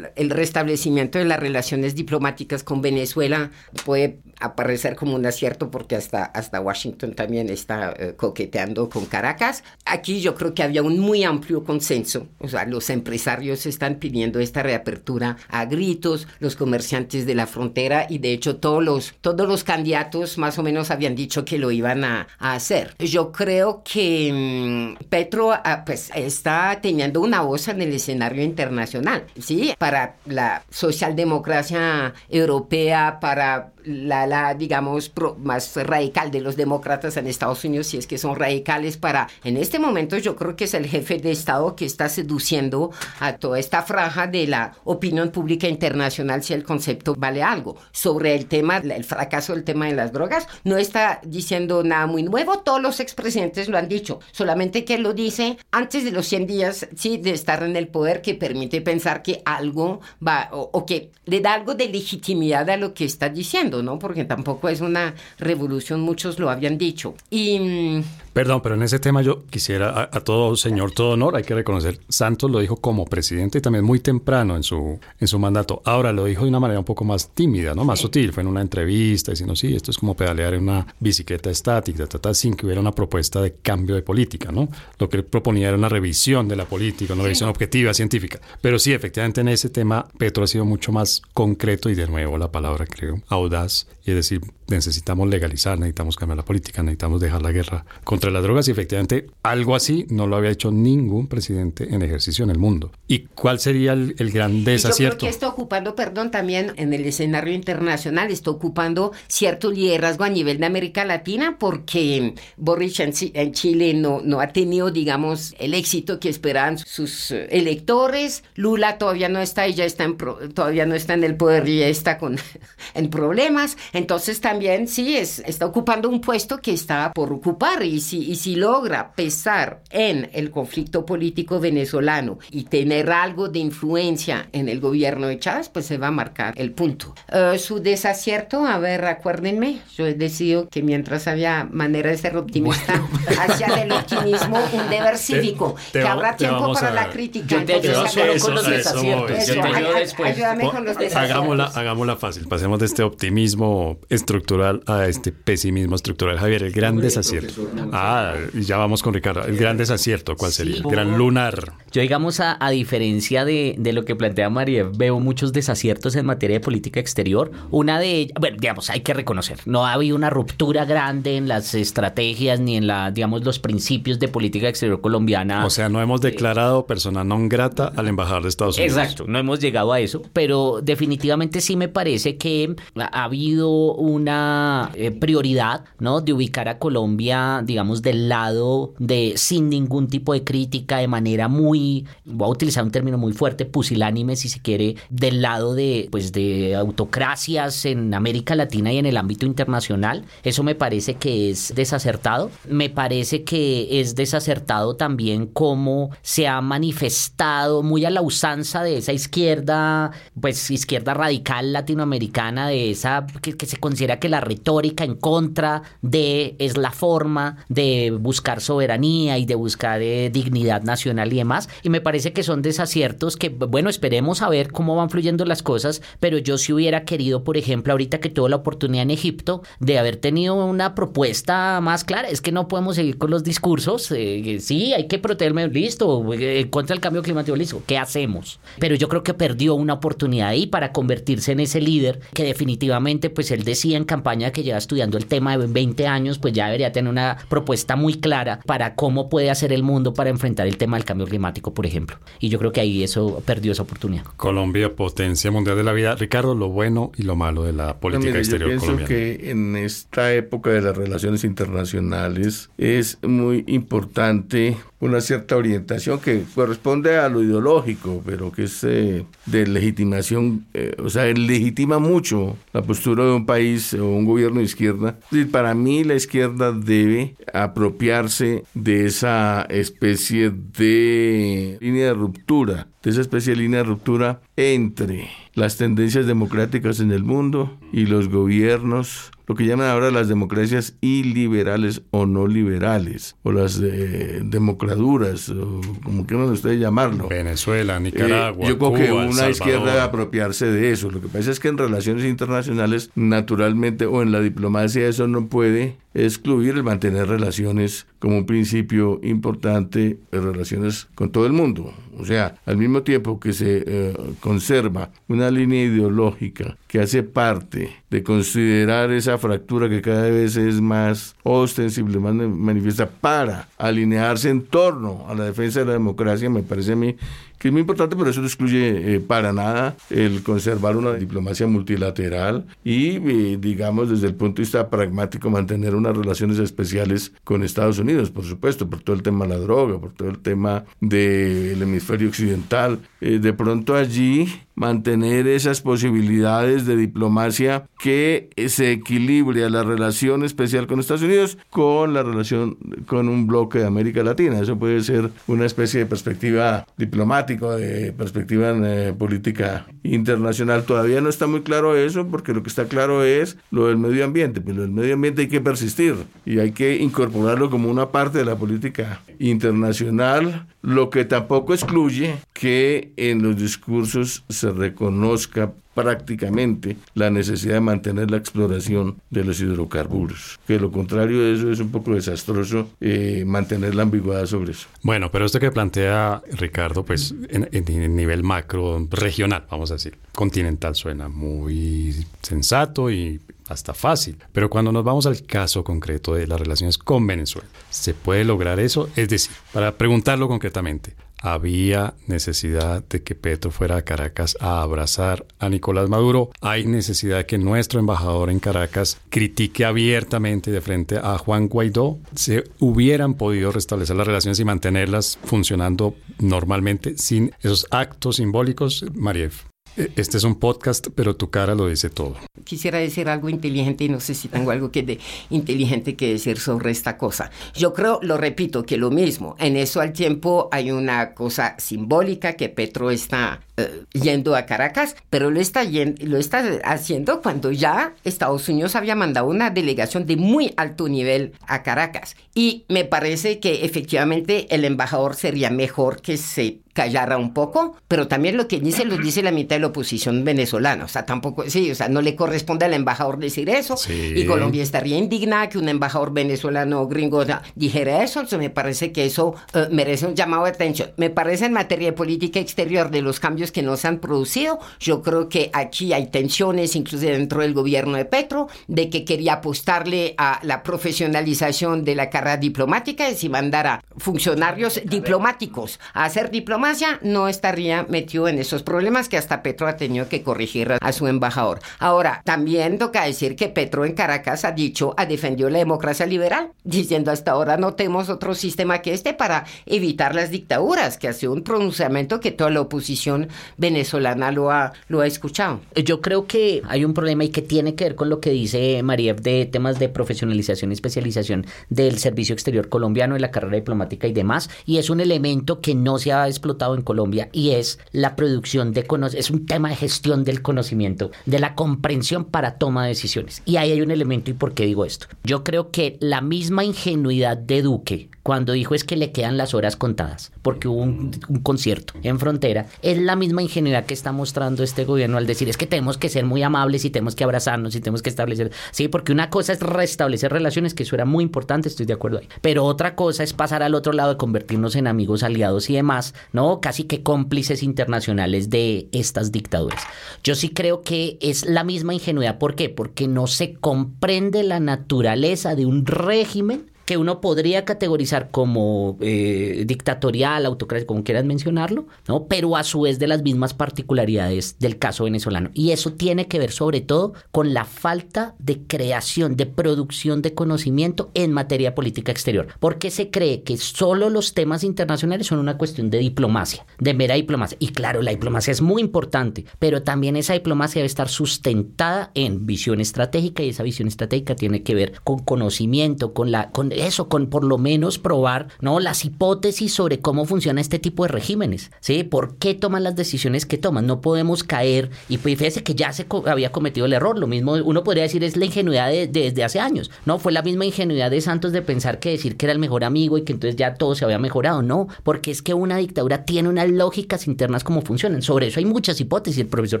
el 0.16 0.30
restablecimiento 0.30 1.18
de 1.18 1.26
las 1.26 1.38
relaciones 1.38 1.94
diplomáticas 1.94 2.64
con 2.64 2.80
Venezuela 2.80 3.50
puede 3.84 4.20
aparecer 4.40 4.96
como 4.96 5.14
un 5.14 5.26
acierto 5.26 5.70
porque 5.70 5.94
hasta, 5.94 6.24
hasta 6.24 6.62
Washington 6.62 7.14
también 7.14 7.50
está 7.50 7.94
eh, 7.98 8.14
coqueteando 8.16 8.88
con 8.88 9.04
Caracas. 9.04 9.62
Aquí 9.84 10.22
yo 10.22 10.34
creo 10.34 10.54
que 10.54 10.62
había 10.62 10.82
un 10.82 10.98
muy 10.98 11.22
amplio 11.22 11.64
consenso, 11.64 12.28
o 12.38 12.48
sea, 12.48 12.64
los 12.64 12.88
empresarios 12.88 13.66
están 13.66 13.96
pidiendo 13.96 14.40
esta 14.40 14.62
reapertura 14.62 15.36
a 15.48 15.66
gritos, 15.66 16.26
los 16.40 16.56
comerciantes 16.56 17.26
de 17.26 17.34
la 17.34 17.46
frontera 17.46 18.06
y 18.08 18.18
de 18.18 18.32
hecho 18.32 18.56
todos 18.56 18.82
los, 18.82 19.14
todos 19.20 19.46
los 19.46 19.64
candidatos 19.64 20.38
más 20.38 20.58
o 20.58 20.62
menos 20.62 20.90
habían 20.90 21.14
dicho 21.14 21.44
que 21.44 21.58
lo 21.58 21.70
iban 21.70 22.04
a, 22.04 22.26
hacer. 22.38 22.94
Yo 22.98 23.32
creo 23.32 23.82
que 23.84 24.96
mm, 24.98 25.04
Petro 25.08 25.52
ah, 25.52 25.82
pues 25.84 26.10
está 26.14 26.53
teniendo 26.80 27.20
una 27.20 27.42
voz 27.42 27.68
en 27.68 27.82
el 27.82 27.92
escenario 27.92 28.42
internacional, 28.42 29.24
¿sí? 29.38 29.74
Para 29.78 30.16
la 30.26 30.62
socialdemocracia 30.70 32.14
europea, 32.28 33.18
para 33.20 33.73
la, 33.84 34.54
digamos, 34.54 35.12
más 35.38 35.74
radical 35.76 36.30
de 36.30 36.40
los 36.40 36.56
demócratas 36.56 37.16
en 37.16 37.26
Estados 37.26 37.64
Unidos, 37.64 37.88
si 37.88 37.98
es 37.98 38.06
que 38.06 38.18
son 38.18 38.36
radicales 38.36 38.96
para, 38.96 39.28
en 39.44 39.56
este 39.56 39.78
momento 39.78 40.18
yo 40.18 40.36
creo 40.36 40.56
que 40.56 40.64
es 40.64 40.74
el 40.74 40.86
jefe 40.86 41.18
de 41.18 41.30
Estado 41.30 41.76
que 41.76 41.84
está 41.84 42.08
seduciendo 42.08 42.90
a 43.20 43.36
toda 43.36 43.58
esta 43.58 43.82
franja 43.82 44.26
de 44.26 44.46
la 44.46 44.74
opinión 44.84 45.30
pública 45.30 45.68
internacional 45.68 46.42
si 46.42 46.52
el 46.52 46.64
concepto 46.64 47.14
vale 47.16 47.42
algo. 47.42 47.76
Sobre 47.92 48.34
el 48.34 48.46
tema, 48.46 48.78
el 48.78 49.04
fracaso 49.04 49.54
del 49.54 49.64
tema 49.64 49.86
de 49.86 49.94
las 49.94 50.12
drogas, 50.12 50.46
no 50.64 50.76
está 50.76 51.20
diciendo 51.24 51.82
nada 51.82 52.06
muy 52.06 52.22
nuevo, 52.22 52.58
todos 52.58 52.80
los 52.80 53.00
expresidentes 53.00 53.68
lo 53.68 53.78
han 53.78 53.88
dicho, 53.88 54.20
solamente 54.32 54.84
que 54.84 54.98
lo 54.98 55.12
dice 55.12 55.58
antes 55.70 56.04
de 56.04 56.10
los 56.10 56.26
100 56.26 56.46
días, 56.46 56.88
sí, 56.96 57.18
de 57.18 57.30
estar 57.30 57.62
en 57.62 57.76
el 57.76 57.88
poder 57.88 58.22
que 58.22 58.34
permite 58.34 58.80
pensar 58.80 59.22
que 59.22 59.42
algo 59.44 60.00
va, 60.26 60.48
o, 60.52 60.86
que 60.86 61.10
le 61.24 61.40
da 61.40 61.54
algo 61.54 61.74
de 61.74 61.88
legitimidad 61.88 62.68
a 62.70 62.76
lo 62.76 62.94
que 62.94 63.04
está 63.04 63.28
diciendo, 63.28 63.73
¿no? 63.82 63.98
Porque 63.98 64.24
tampoco 64.24 64.68
es 64.68 64.80
una 64.80 65.14
revolución, 65.38 66.00
muchos 66.00 66.38
lo 66.38 66.50
habían 66.50 66.78
dicho. 66.78 67.14
Y 67.30 67.58
mm, 67.58 68.04
Perdón, 68.34 68.62
pero 68.62 68.74
en 68.74 68.82
ese 68.82 68.98
tema 68.98 69.22
yo 69.22 69.46
quisiera 69.46 70.10
a, 70.12 70.20
todo 70.20 70.56
señor, 70.56 70.90
todo 70.90 71.10
honor, 71.10 71.36
hay 71.36 71.44
que 71.44 71.54
reconocer, 71.54 72.00
Santos 72.08 72.50
lo 72.50 72.58
dijo 72.58 72.76
como 72.76 73.04
presidente 73.04 73.58
y 73.58 73.60
también 73.60 73.84
muy 73.84 74.00
temprano 74.00 74.56
en 74.56 74.64
su, 74.64 74.98
en 75.20 75.28
su 75.28 75.38
mandato. 75.38 75.80
Ahora 75.84 76.12
lo 76.12 76.24
dijo 76.24 76.42
de 76.42 76.48
una 76.48 76.58
manera 76.58 76.80
un 76.80 76.84
poco 76.84 77.04
más 77.04 77.30
tímida, 77.30 77.76
¿no? 77.76 77.84
Más 77.84 78.00
sutil, 78.00 78.32
fue 78.32 78.42
en 78.42 78.48
una 78.48 78.60
entrevista 78.60 79.30
diciendo, 79.30 79.54
sí, 79.54 79.76
esto 79.76 79.92
es 79.92 79.98
como 79.98 80.16
pedalear 80.16 80.54
en 80.54 80.64
una 80.64 80.84
bicicleta 80.98 81.48
estática, 81.48 82.08
sin 82.34 82.56
que 82.56 82.66
hubiera 82.66 82.80
una 82.80 82.90
propuesta 82.90 83.40
de 83.40 83.54
cambio 83.54 83.94
de 83.94 84.02
política, 84.02 84.50
¿no? 84.50 84.68
Lo 84.98 85.08
que 85.08 85.18
él 85.18 85.24
proponía 85.24 85.68
era 85.68 85.76
una 85.76 85.88
revisión 85.88 86.48
de 86.48 86.56
la 86.56 86.64
política, 86.64 87.14
una 87.14 87.22
revisión 87.22 87.48
objetiva, 87.48 87.94
científica. 87.94 88.40
Pero 88.60 88.80
sí, 88.80 88.92
efectivamente 88.92 89.42
en 89.42 89.48
ese 89.48 89.70
tema 89.70 90.08
Petro 90.18 90.42
ha 90.42 90.48
sido 90.48 90.64
mucho 90.64 90.90
más 90.90 91.22
concreto 91.34 91.88
y 91.88 91.94
de 91.94 92.08
nuevo 92.08 92.36
la 92.36 92.50
palabra 92.50 92.84
creo, 92.84 93.22
audaz, 93.28 93.86
y 94.04 94.10
es 94.10 94.16
decir, 94.16 94.42
necesitamos 94.68 95.28
legalizar, 95.28 95.78
necesitamos 95.78 96.16
cambiar 96.16 96.36
la 96.36 96.44
política, 96.44 96.82
necesitamos 96.82 97.20
dejar 97.20 97.40
la 97.40 97.52
guerra 97.52 97.86
contra 98.04 98.30
las 98.30 98.42
drogas 98.42 98.68
y 98.68 98.70
efectivamente 98.70 99.28
algo 99.42 99.74
así 99.74 100.06
no 100.10 100.26
lo 100.26 100.36
había 100.36 100.50
hecho 100.50 100.70
ningún 100.70 101.26
presidente 101.26 101.94
en 101.94 102.02
ejercicio 102.02 102.44
en 102.44 102.50
el 102.50 102.58
mundo. 102.58 102.92
¿Y 103.08 103.20
cuál 103.34 103.60
sería 103.60 103.92
el, 103.92 104.30
gran 104.30 104.64
desacierto? 104.64 105.14
Yo 105.14 105.18
creo 105.18 105.28
que 105.30 105.34
está 105.34 105.48
ocupando, 105.48 105.94
perdón, 105.94 106.30
también 106.30 106.72
en 106.76 106.92
el 106.92 107.06
escenario 107.06 107.54
internacional, 107.54 108.30
está 108.30 108.50
ocupando 108.50 109.12
cierto 109.26 109.70
liderazgo 109.70 110.24
a 110.24 110.30
nivel 110.30 110.58
de 110.58 110.66
América 110.66 111.04
Latina 111.04 111.56
porque 111.58 112.34
Boris 112.58 113.00
en, 113.00 113.52
Chile 113.52 113.94
no, 113.94 114.20
no 114.22 114.40
ha 114.40 114.48
tenido, 114.48 114.90
digamos, 114.90 115.54
el 115.58 115.72
éxito 115.72 116.20
que 116.20 116.28
esperaban 116.28 116.76
sus 116.78 117.30
electores. 117.30 118.44
Lula 118.54 118.98
todavía 118.98 119.30
no 119.30 119.40
está 119.40 119.66
y 119.66 119.74
ya 119.74 119.84
está 119.84 120.04
en 120.04 120.16
todavía 120.16 120.86
no 120.86 120.94
está 120.94 121.14
en 121.14 121.24
el 121.24 121.36
poder 121.36 121.68
y 121.68 121.78
ya 121.80 121.88
está 121.88 122.18
con, 122.18 122.36
en 122.94 123.08
problemas. 123.08 123.76
Entonces 123.94 124.40
también 124.40 124.88
sí 124.88 125.16
es, 125.16 125.38
está 125.46 125.66
ocupando 125.66 126.08
un 126.08 126.20
puesto 126.20 126.58
que 126.58 126.72
está 126.72 127.12
por 127.12 127.32
ocupar 127.32 127.84
y 127.84 128.00
si, 128.00 128.28
y 128.28 128.34
si 128.34 128.56
logra 128.56 129.12
pesar 129.12 129.82
en 129.90 130.28
el 130.32 130.50
conflicto 130.50 131.06
político 131.06 131.60
venezolano 131.60 132.38
y 132.50 132.64
tener 132.64 133.12
algo 133.12 133.48
de 133.48 133.60
influencia 133.60 134.48
en 134.50 134.68
el 134.68 134.80
gobierno 134.80 135.28
de 135.28 135.38
Chávez, 135.38 135.68
pues 135.68 135.86
se 135.86 135.96
va 135.96 136.08
a 136.08 136.10
marcar 136.10 136.54
el 136.56 136.72
punto. 136.72 137.14
Eh, 137.32 137.56
su 137.60 137.78
desacierto, 137.78 138.66
a 138.66 138.78
ver, 138.78 139.04
acuérdenme, 139.04 139.78
yo 139.96 140.06
he 140.06 140.14
decidido 140.14 140.68
que 140.68 140.82
mientras 140.82 141.28
había 141.28 141.68
manera 141.70 142.10
de 142.10 142.18
ser 142.18 142.36
optimista, 142.36 143.00
hacia 143.38 143.68
el 143.80 143.92
optimismo 143.92 144.58
un 144.72 144.90
deber 144.90 145.16
cívico, 145.18 145.76
que 145.92 146.02
habrá 146.02 146.36
tiempo 146.36 146.72
para 146.72 146.90
la 146.90 147.10
crítica. 147.10 147.46
Yo 147.46 147.64
te 147.64 147.74
ayudo 147.74 148.04
con 148.40 148.54
los 148.56 148.68
desaciertos. 148.68 149.46
yo 149.46 149.54
te 149.54 149.60
ayudo 149.60 149.94
después. 149.94 150.32
Ayúdame 150.32 150.64
con 150.68 150.84
los 150.84 150.98
desaciertos. 150.98 151.30
Hagámosla, 151.30 151.64
hagámosla 151.66 152.16
fácil, 152.16 152.48
pasemos 152.48 152.80
de 152.80 152.86
este 152.86 153.04
optimismo 153.04 153.83
estructural 154.08 154.82
a 154.86 155.06
este 155.06 155.32
pesimismo 155.32 155.96
estructural. 155.96 156.38
Javier, 156.38 156.62
el 156.64 156.72
gran 156.72 156.98
desacierto. 156.98 157.68
Ah, 157.92 158.34
ya 158.54 158.76
vamos 158.76 159.02
con 159.02 159.14
Ricardo. 159.14 159.44
El 159.44 159.56
gran 159.56 159.76
desacierto, 159.76 160.36
¿cuál 160.36 160.52
sería? 160.52 160.76
El 160.76 160.82
gran 160.82 161.18
lunar. 161.18 161.74
Yo, 161.92 162.02
digamos, 162.02 162.40
a, 162.40 162.58
diferencia 162.70 163.44
de, 163.44 163.76
lo 163.92 164.04
que 164.04 164.16
plantea 164.16 164.50
María, 164.50 164.90
veo 164.92 165.20
muchos 165.20 165.52
desaciertos 165.52 166.16
en 166.16 166.26
materia 166.26 166.56
de 166.56 166.60
política 166.60 166.98
exterior. 166.98 167.52
Una 167.70 168.00
de 168.00 168.10
ellas, 168.16 168.34
bueno, 168.40 168.56
digamos, 168.58 168.90
hay 168.90 169.00
que 169.00 169.14
reconocer, 169.14 169.60
no 169.66 169.86
ha 169.86 169.92
habido 169.92 170.16
una 170.16 170.30
ruptura 170.30 170.84
grande 170.84 171.36
en 171.36 171.46
las 171.46 171.74
estrategias 171.74 172.58
ni 172.58 172.76
en 172.76 172.86
la, 172.86 173.10
digamos, 173.10 173.44
los 173.44 173.58
principios 173.58 174.18
de 174.18 174.28
política 174.28 174.68
exterior 174.68 175.00
colombiana. 175.00 175.64
O 175.64 175.70
sea, 175.70 175.88
no 175.88 176.02
hemos 176.02 176.20
declarado 176.20 176.86
persona 176.86 177.22
non 177.24 177.48
grata 177.48 177.92
al 177.94 178.08
embajador 178.08 178.42
de 178.42 178.48
Estados 178.48 178.76
Unidos. 178.76 178.98
Exacto, 178.98 179.24
no 179.28 179.38
hemos 179.38 179.60
llegado 179.60 179.92
a 179.92 180.00
eso, 180.00 180.22
pero 180.32 180.80
definitivamente 180.82 181.60
sí 181.60 181.76
me 181.76 181.88
parece 181.88 182.36
que 182.36 182.74
ha 182.96 183.24
habido 183.24 183.70
una 183.94 184.90
eh, 184.94 185.10
prioridad, 185.10 185.84
¿no? 185.98 186.20
De 186.20 186.32
ubicar 186.32 186.68
a 186.68 186.78
Colombia, 186.78 187.62
digamos, 187.64 188.02
del 188.02 188.28
lado 188.28 188.94
de 188.98 189.34
sin 189.36 189.68
ningún 189.68 190.08
tipo 190.08 190.32
de 190.32 190.44
crítica, 190.44 190.98
de 190.98 191.08
manera 191.08 191.48
muy, 191.48 192.06
voy 192.24 192.46
a 192.46 192.50
utilizar 192.50 192.84
un 192.84 192.90
término 192.90 193.18
muy 193.18 193.32
fuerte, 193.32 193.64
pusilánime, 193.64 194.36
si 194.36 194.48
se 194.48 194.60
quiere, 194.60 194.96
del 195.10 195.42
lado 195.42 195.74
de, 195.74 196.08
pues, 196.10 196.32
de 196.32 196.74
autocracias 196.74 197.84
en 197.84 198.14
América 198.14 198.54
Latina 198.54 198.92
y 198.92 198.98
en 198.98 199.06
el 199.06 199.16
ámbito 199.16 199.46
internacional. 199.46 200.24
Eso 200.42 200.62
me 200.62 200.74
parece 200.74 201.14
que 201.14 201.50
es 201.50 201.74
desacertado. 201.74 202.50
Me 202.68 202.90
parece 202.90 203.44
que 203.44 204.00
es 204.00 204.14
desacertado 204.14 204.96
también 204.96 205.46
cómo 205.46 206.10
se 206.22 206.46
ha 206.46 206.60
manifestado 206.60 207.82
muy 207.82 208.04
a 208.04 208.10
la 208.10 208.22
usanza 208.22 208.82
de 208.82 208.98
esa 208.98 209.12
izquierda, 209.12 210.12
pues 210.40 210.70
izquierda 210.70 211.14
radical 211.14 211.72
latinoamericana, 211.72 212.68
de 212.68 212.90
esa 212.90 213.26
que 213.64 213.70
se 213.70 213.76
considera 213.78 214.18
que 214.18 214.28
la 214.28 214.40
retórica 214.40 215.04
en 215.04 215.14
contra 215.14 215.82
de 216.02 216.54
es 216.58 216.76
la 216.76 216.90
forma 216.90 217.64
de 217.70 218.10
buscar 218.10 218.60
soberanía 218.60 219.38
y 219.38 219.46
de 219.46 219.54
buscar 219.54 220.02
eh, 220.02 220.28
dignidad 220.30 220.82
nacional 220.82 221.32
y 221.32 221.36
demás. 221.36 221.70
Y 221.82 221.88
me 221.88 222.02
parece 222.02 222.34
que 222.34 222.42
son 222.42 222.60
desaciertos 222.60 223.36
que, 223.36 223.48
bueno, 223.48 223.88
esperemos 223.88 224.42
a 224.42 224.50
ver 224.50 224.70
cómo 224.70 224.96
van 224.96 225.08
fluyendo 225.08 225.46
las 225.46 225.62
cosas, 225.62 226.02
pero 226.20 226.36
yo 226.36 226.58
sí 226.58 226.74
hubiera 226.74 227.06
querido, 227.06 227.42
por 227.42 227.56
ejemplo, 227.56 227.94
ahorita 227.94 228.20
que 228.20 228.28
tuve 228.28 228.50
la 228.50 228.56
oportunidad 228.56 229.04
en 229.04 229.10
Egipto, 229.10 229.62
de 229.80 229.98
haber 229.98 230.16
tenido 230.16 230.54
una 230.56 230.94
propuesta 230.94 231.80
más 231.80 232.04
clara. 232.04 232.28
Es 232.28 232.42
que 232.42 232.52
no 232.52 232.68
podemos 232.68 232.96
seguir 232.96 233.16
con 233.16 233.30
los 233.30 233.44
discursos. 233.44 234.10
Eh, 234.10 234.58
sí, 234.60 234.92
hay 234.92 235.08
que 235.08 235.18
protegerme, 235.18 235.68
listo, 235.68 236.34
eh, 236.34 236.68
contra 236.68 236.94
el 236.94 237.00
cambio 237.00 237.22
climático, 237.22 237.56
listo. 237.56 237.82
¿Qué 237.86 237.96
hacemos? 237.96 238.60
Pero 238.78 238.94
yo 238.94 239.08
creo 239.08 239.22
que 239.22 239.32
perdió 239.32 239.74
una 239.74 239.94
oportunidad 239.94 240.48
ahí 240.48 240.66
para 240.66 240.92
convertirse 240.92 241.52
en 241.52 241.60
ese 241.60 241.80
líder 241.80 242.20
que 242.34 242.44
definitivamente, 242.44 243.30
pues 243.30 243.50
él 243.54 243.64
decía 243.64 243.96
en 243.96 244.04
campaña 244.04 244.50
que 244.50 244.62
lleva 244.62 244.78
estudiando 244.78 245.18
el 245.18 245.26
tema 245.26 245.56
de 245.56 245.66
20 245.66 246.06
años, 246.06 246.38
pues 246.38 246.52
ya 246.52 246.66
debería 246.66 246.92
tener 246.92 247.10
una 247.10 247.38
propuesta 247.48 247.96
muy 247.96 248.14
clara 248.14 248.60
para 248.66 248.94
cómo 248.94 249.28
puede 249.28 249.50
hacer 249.50 249.72
el 249.72 249.82
mundo 249.82 250.14
para 250.14 250.30
enfrentar 250.30 250.66
el 250.66 250.76
tema 250.76 250.96
del 250.96 251.04
cambio 251.04 251.26
climático, 251.26 251.74
por 251.74 251.86
ejemplo. 251.86 252.18
Y 252.40 252.48
yo 252.48 252.58
creo 252.58 252.72
que 252.72 252.80
ahí 252.80 253.02
eso 253.02 253.42
perdió 253.44 253.72
esa 253.72 253.82
oportunidad. 253.82 254.24
Colombia, 254.36 254.94
potencia 254.94 255.50
mundial 255.50 255.76
de 255.76 255.84
la 255.84 255.92
vida. 255.92 256.14
Ricardo, 256.14 256.54
lo 256.54 256.68
bueno 256.68 257.12
y 257.16 257.22
lo 257.22 257.36
malo 257.36 257.62
de 257.64 257.72
la 257.72 257.98
política 257.98 258.38
exterior 258.38 258.72
yo 258.72 258.80
pienso 258.80 259.04
que 259.06 259.50
en 259.50 259.76
esta 259.76 260.32
época 260.32 260.70
de 260.70 260.82
las 260.82 260.96
relaciones 260.96 261.44
internacionales 261.44 262.70
es 262.78 263.18
muy 263.22 263.64
importante 263.66 264.76
una 265.04 265.20
cierta 265.20 265.56
orientación 265.56 266.18
que 266.18 266.44
corresponde 266.54 267.18
a 267.18 267.28
lo 267.28 267.42
ideológico, 267.42 268.22
pero 268.24 268.50
que 268.50 268.64
es 268.64 268.82
eh, 268.84 269.26
de 269.44 269.66
legitimación, 269.66 270.64
eh, 270.72 270.94
o 270.98 271.10
sea, 271.10 271.26
legitima 271.26 271.98
mucho 271.98 272.56
la 272.72 272.80
postura 272.80 273.24
de 273.24 273.32
un 273.32 273.44
país 273.44 273.92
o 273.92 274.06
un 274.06 274.24
gobierno 274.24 274.60
de 274.60 274.64
izquierda. 274.64 275.18
para 275.52 275.74
mí 275.74 276.04
la 276.04 276.14
izquierda 276.14 276.72
debe 276.72 277.36
apropiarse 277.52 278.64
de 278.72 279.04
esa 279.04 279.66
especie 279.68 280.50
de 280.50 281.76
línea 281.82 282.06
de 282.06 282.14
ruptura, 282.14 282.88
de 283.04 283.10
esa 283.10 283.20
especie 283.20 283.54
de 283.54 283.60
línea 283.60 283.80
de 283.80 283.84
ruptura 283.84 284.40
entre 284.56 285.28
las 285.54 285.76
tendencias 285.76 286.26
democráticas 286.26 287.00
en 287.00 287.12
el 287.12 287.22
mundo 287.22 287.78
y 287.92 288.06
los 288.06 288.28
gobiernos 288.28 289.30
lo 289.46 289.54
que 289.54 289.66
llaman 289.66 289.88
ahora 289.88 290.10
las 290.10 290.28
democracias 290.28 290.96
iliberales 291.02 292.02
o 292.10 292.24
no 292.24 292.46
liberales, 292.46 293.36
o 293.42 293.52
las 293.52 293.78
eh, 293.82 294.40
democraduras, 294.42 295.50
o 295.50 295.82
como 296.02 296.26
quieran 296.26 296.48
ustedes 296.48 296.80
llamarlo. 296.80 297.28
Venezuela, 297.28 298.00
Nicaragua. 298.00 298.64
Eh, 298.64 298.68
yo 298.70 298.78
creo 298.78 298.94
que 298.94 299.12
una 299.12 299.50
izquierda 299.50 299.86
debe 299.86 300.00
apropiarse 300.00 300.66
de 300.66 300.92
eso. 300.92 301.10
Lo 301.10 301.20
que 301.20 301.28
pasa 301.28 301.50
es 301.50 301.60
que 301.60 301.68
en 301.68 301.76
relaciones 301.76 302.24
internacionales, 302.24 303.10
naturalmente, 303.14 304.06
o 304.06 304.22
en 304.22 304.32
la 304.32 304.40
diplomacia, 304.40 305.06
eso 305.06 305.28
no 305.28 305.48
puede 305.48 305.98
excluir 306.14 306.74
el 306.74 306.84
mantener 306.84 307.28
relaciones 307.28 308.06
como 308.18 308.38
un 308.38 308.46
principio 308.46 309.20
importante, 309.22 310.18
relaciones 310.30 311.08
con 311.14 311.30
todo 311.30 311.46
el 311.46 311.52
mundo. 311.52 311.92
O 312.18 312.24
sea, 312.24 312.54
al 312.64 312.76
mismo 312.76 313.02
tiempo 313.02 313.40
que 313.40 313.52
se 313.52 313.84
eh, 313.86 314.16
conserva 314.40 315.10
una 315.28 315.50
línea 315.50 315.84
ideológica 315.84 316.76
que 316.86 317.00
hace 317.00 317.24
parte 317.24 317.90
de 318.08 318.22
considerar 318.22 319.10
esa 319.10 319.36
fractura 319.36 319.88
que 319.88 320.00
cada 320.00 320.30
vez 320.30 320.56
es 320.56 320.80
más 320.80 321.34
ostensible, 321.42 322.20
más 322.20 322.34
manifiesta, 322.34 323.08
para 323.08 323.68
alinearse 323.76 324.50
en 324.50 324.62
torno 324.62 325.26
a 325.28 325.34
la 325.34 325.44
defensa 325.44 325.80
de 325.80 325.86
la 325.86 325.92
democracia, 325.92 326.48
me 326.48 326.62
parece 326.62 326.92
a 326.92 326.96
mí 326.96 327.16
que 327.64 327.68
es 327.68 327.72
muy 327.72 327.80
importante, 327.80 328.14
pero 328.14 328.28
eso 328.28 328.42
no 328.42 328.46
excluye 328.46 329.14
eh, 329.14 329.20
para 329.20 329.54
nada 329.54 329.96
el 330.10 330.42
conservar 330.42 330.98
una 330.98 331.14
diplomacia 331.14 331.66
multilateral 331.66 332.66
y, 332.84 333.16
eh, 333.16 333.56
digamos, 333.58 334.10
desde 334.10 334.26
el 334.26 334.34
punto 334.34 334.56
de 334.56 334.64
vista 334.64 334.90
pragmático, 334.90 335.48
mantener 335.48 335.94
unas 335.94 336.14
relaciones 336.14 336.58
especiales 336.58 337.32
con 337.42 337.62
Estados 337.62 337.98
Unidos, 337.98 338.30
por 338.30 338.44
supuesto, 338.44 338.90
por 338.90 339.00
todo 339.00 339.16
el 339.16 339.22
tema 339.22 339.46
de 339.46 339.54
la 339.54 339.60
droga, 339.60 339.98
por 339.98 340.12
todo 340.12 340.28
el 340.28 340.40
tema 340.40 340.84
del 341.00 341.80
hemisferio 341.80 342.28
occidental. 342.28 342.98
Eh, 343.22 343.38
de 343.38 343.54
pronto 343.54 343.94
allí 343.94 344.46
mantener 344.74 345.46
esas 345.46 345.80
posibilidades 345.80 346.86
de 346.86 346.96
diplomacia 346.96 347.86
que 347.98 348.50
se 348.68 348.92
equilibre 348.92 349.64
a 349.64 349.70
la 349.70 349.82
relación 349.84 350.44
especial 350.44 350.86
con 350.86 351.00
Estados 351.00 351.22
Unidos 351.22 351.58
con 351.70 352.12
la 352.12 352.22
relación 352.22 352.76
con 353.06 353.28
un 353.28 353.46
bloque 353.46 353.78
de 353.78 353.86
América 353.86 354.22
Latina. 354.22 354.58
Eso 354.60 354.78
puede 354.78 355.00
ser 355.02 355.30
una 355.46 355.66
especie 355.66 356.00
de 356.00 356.06
perspectiva 356.06 356.86
diplomática, 356.96 357.53
de 357.56 358.12
perspectiva 358.12 358.72
eh, 358.84 359.14
política 359.16 359.86
internacional. 360.02 360.84
Todavía 360.84 361.20
no 361.20 361.28
está 361.28 361.46
muy 361.46 361.62
claro 361.62 361.96
eso 361.96 362.26
porque 362.28 362.52
lo 362.52 362.62
que 362.62 362.68
está 362.68 362.86
claro 362.86 363.24
es 363.24 363.56
lo 363.70 363.86
del 363.86 363.96
medio 363.96 364.24
ambiente. 364.24 364.60
Pero 364.60 364.84
el 364.84 364.90
medio 364.90 365.14
ambiente 365.14 365.42
hay 365.42 365.48
que 365.48 365.60
persistir 365.60 366.14
y 366.44 366.58
hay 366.58 366.72
que 366.72 366.96
incorporarlo 366.96 367.70
como 367.70 367.90
una 367.90 368.10
parte 368.10 368.38
de 368.38 368.44
la 368.44 368.56
política 368.56 369.20
internacional, 369.38 370.66
lo 370.82 371.10
que 371.10 371.24
tampoco 371.24 371.74
excluye 371.74 372.36
que 372.52 373.12
en 373.16 373.42
los 373.42 373.56
discursos 373.56 374.44
se 374.48 374.70
reconozca 374.70 375.72
prácticamente 375.94 376.96
la 377.14 377.30
necesidad 377.30 377.74
de 377.74 377.80
mantener 377.80 378.30
la 378.30 378.36
exploración 378.36 379.16
de 379.30 379.44
los 379.44 379.60
hidrocarburos. 379.60 380.58
Que 380.66 380.78
lo 380.78 380.90
contrario 380.90 381.40
de 381.40 381.54
eso 381.54 381.70
es 381.70 381.80
un 381.80 381.90
poco 381.90 382.14
desastroso 382.14 382.90
eh, 383.00 383.44
mantener 383.46 383.94
la 383.94 384.02
ambigüedad 384.02 384.46
sobre 384.46 384.72
eso. 384.72 384.88
Bueno, 385.02 385.30
pero 385.30 385.44
esto 385.46 385.60
que 385.60 385.70
plantea 385.70 386.42
Ricardo, 386.52 387.04
pues 387.04 387.34
en, 387.48 387.68
en, 387.70 388.16
nivel 388.16 388.42
macro 388.42 389.06
regional, 389.10 389.64
vamos 389.70 389.90
a 389.90 389.94
decir, 389.94 390.18
continental 390.34 390.94
suena 390.94 391.28
muy 391.28 392.26
sensato 392.42 393.10
y 393.10 393.40
hasta 393.68 393.94
fácil. 393.94 394.36
Pero 394.52 394.68
cuando 394.68 394.92
nos 394.92 395.04
vamos 395.04 395.26
al 395.26 395.42
caso 395.42 395.84
concreto 395.84 396.34
de 396.34 396.46
las 396.46 396.60
relaciones 396.60 396.98
con 396.98 397.26
Venezuela, 397.26 397.68
¿se 397.90 398.14
puede 398.14 398.44
lograr 398.44 398.80
eso? 398.80 399.08
Es 399.16 399.28
decir, 399.28 399.52
para 399.72 399.96
preguntarlo 399.96 400.48
concretamente, 400.48 401.14
había 401.40 402.14
necesidad 402.26 403.04
de 403.08 403.22
que 403.22 403.34
Petro 403.34 403.70
fuera 403.70 403.96
a 403.96 404.02
Caracas 404.02 404.56
a 404.60 404.82
abrazar 404.82 405.46
a 405.58 405.68
Nicolás 405.68 406.08
Maduro. 406.08 406.50
Hay 406.60 406.86
necesidad 406.86 407.38
de 407.38 407.46
que 407.46 407.58
nuestro 407.58 408.00
embajador 408.00 408.50
en 408.50 408.60
Caracas 408.60 409.18
critique 409.28 409.84
abiertamente 409.84 410.70
de 410.70 410.80
frente 410.80 411.18
a 411.18 411.36
Juan 411.38 411.68
Guaidó. 411.68 412.18
Se 412.34 412.64
hubieran 412.78 413.34
podido 413.34 413.72
restablecer 413.72 414.16
las 414.16 414.26
relaciones 414.26 414.60
y 414.60 414.64
mantenerlas 414.64 415.38
funcionando 415.44 416.16
normalmente 416.38 417.18
sin 417.18 417.52
esos 417.60 417.86
actos 417.90 418.36
simbólicos, 418.36 419.04
Marief. 419.14 419.73
E, 419.96 420.10
este 420.16 420.38
es 420.38 420.44
un 420.44 420.56
podcast, 420.56 421.08
pero 421.14 421.36
tu 421.36 421.50
cara 421.50 421.74
lo 421.74 421.88
dice 421.88 422.10
todo. 422.10 422.36
Quisiera 422.64 422.98
decir 422.98 423.28
algo 423.28 423.48
inteligente 423.48 424.04
y 424.04 424.08
no 424.08 424.20
sé 424.20 424.34
si 424.34 424.48
tengo 424.48 424.70
algo 424.70 424.90
que 424.90 425.02
de 425.02 425.18
inteligente 425.50 426.16
que 426.16 426.32
decir 426.32 426.58
sobre 426.58 426.90
esta 426.90 427.16
cosa. 427.18 427.50
Yo 427.74 427.92
creo, 427.92 428.18
lo 428.22 428.36
repito, 428.36 428.84
que 428.84 428.96
lo 428.96 429.10
mismo. 429.10 429.54
En 429.58 429.76
eso 429.76 430.00
al 430.00 430.12
tiempo 430.12 430.68
hay 430.72 430.90
una 430.90 431.34
cosa 431.34 431.76
simbólica 431.78 432.54
que 432.54 432.68
Petro 432.68 433.10
está 433.10 433.60
eh, 433.76 434.04
yendo 434.12 434.56
a 434.56 434.66
Caracas, 434.66 435.16
pero 435.30 435.50
lo 435.50 435.60
está, 435.60 435.84
lo 435.84 436.38
está 436.38 436.80
haciendo 436.84 437.42
cuando 437.42 437.70
ya 437.70 438.14
Estados 438.24 438.68
Unidos 438.68 438.96
había 438.96 439.14
mandado 439.14 439.46
una 439.46 439.70
delegación 439.70 440.26
de 440.26 440.36
muy 440.36 440.72
alto 440.76 441.08
nivel 441.08 441.52
a 441.66 441.82
Caracas. 441.82 442.36
Y 442.54 442.84
me 442.88 443.04
parece 443.04 443.60
que 443.60 443.84
efectivamente 443.84 444.72
el 444.74 444.84
embajador 444.84 445.34
sería 445.34 445.70
mejor 445.70 446.20
que 446.20 446.36
se 446.36 446.83
callara 446.94 447.36
un 447.36 447.52
poco, 447.52 447.96
pero 448.08 448.28
también 448.28 448.56
lo 448.56 448.68
que 448.68 448.80
dice 448.80 449.04
lo 449.04 449.18
dice 449.18 449.42
la 449.42 449.50
mitad 449.50 449.76
de 449.76 449.80
la 449.80 449.88
oposición 449.88 450.44
venezolana. 450.44 451.04
O 451.04 451.08
sea, 451.08 451.26
tampoco, 451.26 451.68
sí, 451.68 451.90
o 451.90 451.94
sea, 451.94 452.08
no 452.08 452.22
le 452.22 452.36
corresponde 452.36 452.86
al 452.86 452.94
embajador 452.94 453.38
decir 453.38 453.68
eso. 453.68 453.96
Y 454.08 454.46
Colombia 454.46 454.82
estaría 454.82 455.18
indignada 455.18 455.68
que 455.68 455.78
un 455.78 455.88
embajador 455.88 456.32
venezolano 456.32 457.06
gringo 457.06 457.44
dijera 457.74 458.22
eso. 458.22 458.40
Entonces 458.40 458.58
me 458.58 458.70
parece 458.70 459.12
que 459.12 459.26
eso 459.26 459.54
eh, 459.74 459.88
merece 459.90 460.26
un 460.26 460.34
llamado 460.34 460.64
de 460.64 460.70
atención. 460.70 461.10
Me 461.16 461.30
parece 461.30 461.66
en 461.66 461.72
materia 461.72 462.08
de 462.08 462.12
política 462.12 462.60
exterior 462.60 463.10
de 463.10 463.22
los 463.22 463.40
cambios 463.40 463.72
que 463.72 463.82
nos 463.82 464.04
han 464.04 464.18
producido, 464.18 464.78
yo 465.00 465.22
creo 465.22 465.48
que 465.48 465.70
aquí 465.72 466.12
hay 466.12 466.28
tensiones, 466.28 466.94
incluso 466.94 467.26
dentro 467.26 467.60
del 467.62 467.74
gobierno 467.74 468.16
de 468.16 468.24
Petro, 468.24 468.68
de 468.86 469.10
que 469.10 469.24
quería 469.24 469.54
apostarle 469.54 470.34
a 470.38 470.60
la 470.62 470.82
profesionalización 470.82 472.04
de 472.04 472.14
la 472.14 472.30
carrera 472.30 472.56
diplomática 472.56 473.28
y 473.28 473.34
si 473.34 473.48
mandara 473.48 474.02
funcionarios 474.16 475.00
diplomáticos 475.04 475.98
a 476.12 476.24
hacer 476.24 476.50
diplomacia, 476.84 477.18
no 477.22 477.48
estaría 477.48 478.04
metido 478.10 478.46
en 478.46 478.58
esos 478.58 478.82
problemas 478.82 479.30
que 479.30 479.38
hasta 479.38 479.62
Petro 479.62 479.86
ha 479.86 479.96
tenido 479.96 480.28
que 480.28 480.42
corregir 480.42 480.92
a 481.00 481.12
su 481.12 481.26
embajador. 481.28 481.78
Ahora, 481.98 482.42
también 482.44 482.98
toca 482.98 483.24
decir 483.24 483.56
que 483.56 483.70
Petro 483.70 484.04
en 484.04 484.12
Caracas 484.12 484.66
ha 484.66 484.72
dicho, 484.72 485.14
ha 485.16 485.24
defendido 485.24 485.70
la 485.70 485.78
democracia 485.78 486.26
liberal, 486.26 486.72
diciendo 486.84 487.30
hasta 487.30 487.52
ahora 487.52 487.78
no 487.78 487.94
tenemos 487.94 488.28
otro 488.28 488.54
sistema 488.54 489.00
que 489.00 489.14
este 489.14 489.32
para 489.32 489.64
evitar 489.86 490.34
las 490.34 490.50
dictaduras, 490.50 491.16
que 491.16 491.28
ha 491.28 491.32
sido 491.32 491.54
un 491.54 491.62
pronunciamiento 491.62 492.40
que 492.40 492.50
toda 492.50 492.68
la 492.68 492.82
oposición 492.82 493.48
venezolana 493.78 494.52
lo 494.52 494.70
ha, 494.70 494.92
lo 495.08 495.22
ha 495.22 495.26
escuchado. 495.26 495.80
Yo 495.94 496.20
creo 496.20 496.46
que 496.46 496.82
hay 496.86 497.06
un 497.06 497.14
problema 497.14 497.44
y 497.44 497.48
que 497.48 497.62
tiene 497.62 497.94
que 497.94 498.04
ver 498.04 498.14
con 498.14 498.28
lo 498.28 498.40
que 498.40 498.50
dice 498.50 499.02
María 499.02 499.32
de 499.32 499.64
temas 499.64 499.98
de 499.98 500.10
profesionalización 500.10 500.90
y 500.90 500.94
especialización 500.94 501.66
del 501.88 502.18
servicio 502.18 502.52
exterior 502.52 502.90
colombiano, 502.90 503.34
de 503.34 503.40
la 503.40 503.50
carrera 503.50 503.76
diplomática 503.76 504.26
y 504.26 504.34
demás, 504.34 504.68
y 504.84 504.98
es 504.98 505.08
un 505.08 505.20
elemento 505.20 505.80
que 505.80 505.94
no 505.94 506.18
se 506.18 506.32
ha 506.32 506.46
explotado 506.46 506.73
en 506.94 507.02
Colombia 507.02 507.48
y 507.52 507.70
es 507.70 507.98
la 508.12 508.36
producción 508.36 508.92
de 508.92 509.04
conocimiento, 509.04 509.40
es 509.40 509.50
un 509.50 509.66
tema 509.66 509.88
de 509.88 509.96
gestión 509.96 510.44
del 510.44 510.62
conocimiento, 510.62 511.30
de 511.46 511.58
la 511.58 511.74
comprensión 511.74 512.44
para 512.44 512.78
toma 512.78 513.02
de 513.02 513.08
decisiones. 513.08 513.62
Y 513.64 513.76
ahí 513.76 513.92
hay 513.92 514.02
un 514.02 514.10
elemento 514.10 514.50
y 514.50 514.54
por 514.54 514.74
qué 514.74 514.84
digo 514.84 515.04
esto. 515.04 515.26
Yo 515.44 515.64
creo 515.64 515.90
que 515.90 516.16
la 516.20 516.40
misma 516.40 516.84
ingenuidad 516.84 517.56
de 517.56 517.82
Duque 517.82 518.28
cuando 518.44 518.74
dijo 518.74 518.94
es 518.94 519.04
que 519.04 519.16
le 519.16 519.32
quedan 519.32 519.56
las 519.56 519.72
horas 519.72 519.96
contadas, 519.96 520.52
porque 520.60 520.86
hubo 520.86 521.00
un, 521.00 521.32
concierto 521.62 522.12
en 522.22 522.38
frontera, 522.38 522.86
es 523.00 523.18
la 523.18 523.36
misma 523.36 523.62
ingenuidad 523.62 524.04
que 524.04 524.12
está 524.12 524.32
mostrando 524.32 524.82
este 524.82 525.06
gobierno 525.06 525.38
al 525.38 525.46
decir 525.46 525.70
es 525.70 525.78
que 525.78 525.86
tenemos 525.86 526.18
que 526.18 526.28
ser 526.28 526.44
muy 526.44 526.62
amables 526.62 527.06
y 527.06 527.10
tenemos 527.10 527.34
que 527.34 527.42
abrazarnos 527.42 527.96
y 527.96 528.00
tenemos 528.00 528.20
que 528.20 528.28
establecer, 528.28 528.70
sí, 528.90 529.08
porque 529.08 529.32
una 529.32 529.48
cosa 529.48 529.72
es 529.72 529.80
restablecer 529.80 530.52
relaciones, 530.52 530.92
que 530.92 531.04
eso 531.04 531.16
era 531.16 531.24
muy 531.24 531.42
importante, 531.42 531.88
estoy 531.88 532.04
de 532.04 532.12
acuerdo 532.12 532.38
ahí, 532.38 532.48
pero 532.60 532.84
otra 532.84 533.16
cosa 533.16 533.42
es 533.42 533.54
pasar 533.54 533.82
al 533.82 533.94
otro 533.94 534.12
lado 534.12 534.32
de 534.32 534.36
convertirnos 534.36 534.94
en 534.94 535.06
amigos, 535.06 535.42
aliados 535.42 535.88
y 535.88 535.94
demás, 535.94 536.34
¿no? 536.52 536.82
Casi 536.82 537.04
que 537.04 537.22
cómplices 537.22 537.82
internacionales 537.82 538.68
de 538.68 539.08
estas 539.12 539.52
dictaduras. 539.52 540.02
Yo 540.42 540.54
sí 540.54 540.68
creo 540.68 541.00
que 541.00 541.38
es 541.40 541.64
la 541.64 541.82
misma 541.82 542.12
ingenuidad, 542.12 542.58
¿por 542.58 542.74
qué? 542.74 542.90
Porque 542.90 543.26
no 543.26 543.46
se 543.46 543.72
comprende 543.76 544.62
la 544.64 544.80
naturaleza 544.80 545.74
de 545.74 545.86
un 545.86 546.04
régimen 546.04 546.92
que 547.04 547.16
uno 547.16 547.40
podría 547.40 547.84
categorizar 547.84 548.50
como 548.50 549.16
eh, 549.20 549.84
dictatorial, 549.86 550.66
autocrático, 550.66 551.08
como 551.08 551.24
quieras 551.24 551.44
mencionarlo, 551.44 552.06
¿no? 552.28 552.46
Pero 552.46 552.76
a 552.76 552.84
su 552.84 553.02
vez 553.02 553.18
de 553.18 553.26
las 553.26 553.42
mismas 553.42 553.74
particularidades 553.74 554.78
del 554.78 554.98
caso 554.98 555.24
venezolano. 555.24 555.70
Y 555.74 555.90
eso 555.90 556.12
tiene 556.12 556.48
que 556.48 556.58
ver 556.58 556.70
sobre 556.70 557.00
todo 557.00 557.34
con 557.50 557.74
la 557.74 557.84
falta 557.84 558.54
de 558.58 558.82
creación, 558.86 559.56
de 559.56 559.66
producción 559.66 560.42
de 560.42 560.54
conocimiento 560.54 561.30
en 561.34 561.52
materia 561.52 561.94
política 561.94 562.32
exterior. 562.32 562.68
Porque 562.80 563.10
se 563.10 563.30
cree 563.30 563.62
que 563.62 563.76
solo 563.76 564.30
los 564.30 564.54
temas 564.54 564.84
internacionales 564.84 565.46
son 565.46 565.58
una 565.58 565.76
cuestión 565.76 566.10
de 566.10 566.18
diplomacia, 566.18 566.86
de 566.98 567.14
mera 567.14 567.34
diplomacia. 567.34 567.76
Y 567.80 567.88
claro, 567.88 568.22
la 568.22 568.30
diplomacia 568.30 568.72
es 568.72 568.80
muy 568.80 569.02
importante, 569.02 569.64
pero 569.78 570.02
también 570.02 570.36
esa 570.36 570.54
diplomacia 570.54 571.00
debe 571.00 571.06
estar 571.06 571.28
sustentada 571.28 572.30
en 572.34 572.66
visión 572.66 573.00
estratégica 573.00 573.62
y 573.62 573.70
esa 573.70 573.82
visión 573.82 574.08
estratégica 574.08 574.56
tiene 574.56 574.82
que 574.82 574.94
ver 574.94 575.12
con 575.24 575.40
conocimiento, 575.40 576.32
con 576.32 576.50
la 576.50 576.70
con 576.70 576.93
eso, 576.94 577.28
con 577.28 577.46
por 577.48 577.64
lo 577.64 577.78
menos 577.78 578.18
probar 578.18 578.68
¿no? 578.80 579.00
las 579.00 579.24
hipótesis 579.24 579.92
sobre 579.92 580.20
cómo 580.20 580.44
funciona 580.44 580.80
este 580.80 580.98
tipo 580.98 581.24
de 581.24 581.28
regímenes. 581.28 581.90
¿sí? 582.00 582.24
¿Por 582.24 582.56
qué 582.56 582.74
toman 582.74 583.04
las 583.04 583.16
decisiones 583.16 583.66
que 583.66 583.78
toman? 583.78 584.06
No 584.06 584.20
podemos 584.20 584.64
caer, 584.64 585.10
y 585.28 585.38
pues 585.38 585.58
fíjese 585.58 585.82
que 585.82 585.94
ya 585.94 586.12
se 586.12 586.26
había 586.46 586.72
cometido 586.72 587.06
el 587.06 587.12
error. 587.12 587.38
Lo 587.38 587.46
mismo 587.46 587.72
uno 587.72 588.04
podría 588.04 588.24
decir 588.24 588.44
es 588.44 588.56
la 588.56 588.64
ingenuidad 588.64 589.10
de, 589.10 589.26
desde 589.26 589.64
hace 589.64 589.80
años. 589.80 590.10
No, 590.24 590.38
fue 590.38 590.52
la 590.52 590.62
misma 590.62 590.84
ingenuidad 590.84 591.30
de 591.30 591.40
Santos 591.40 591.72
de 591.72 591.82
pensar 591.82 592.18
que 592.18 592.30
decir 592.30 592.56
que 592.56 592.66
era 592.66 592.72
el 592.72 592.78
mejor 592.78 593.04
amigo 593.04 593.38
y 593.38 593.42
que 593.42 593.52
entonces 593.52 593.76
ya 593.76 593.94
todo 593.94 594.14
se 594.14 594.24
había 594.24 594.38
mejorado. 594.38 594.82
No, 594.82 595.08
porque 595.22 595.50
es 595.50 595.62
que 595.62 595.74
una 595.74 595.96
dictadura 595.96 596.44
tiene 596.44 596.68
unas 596.68 596.90
lógicas 596.90 597.46
internas 597.46 597.84
como 597.84 598.02
funcionan. 598.02 598.42
Sobre 598.42 598.68
eso 598.68 598.80
hay 598.80 598.86
muchas 598.86 599.20
hipótesis. 599.20 599.60
El 599.60 599.66
profesor 599.66 600.00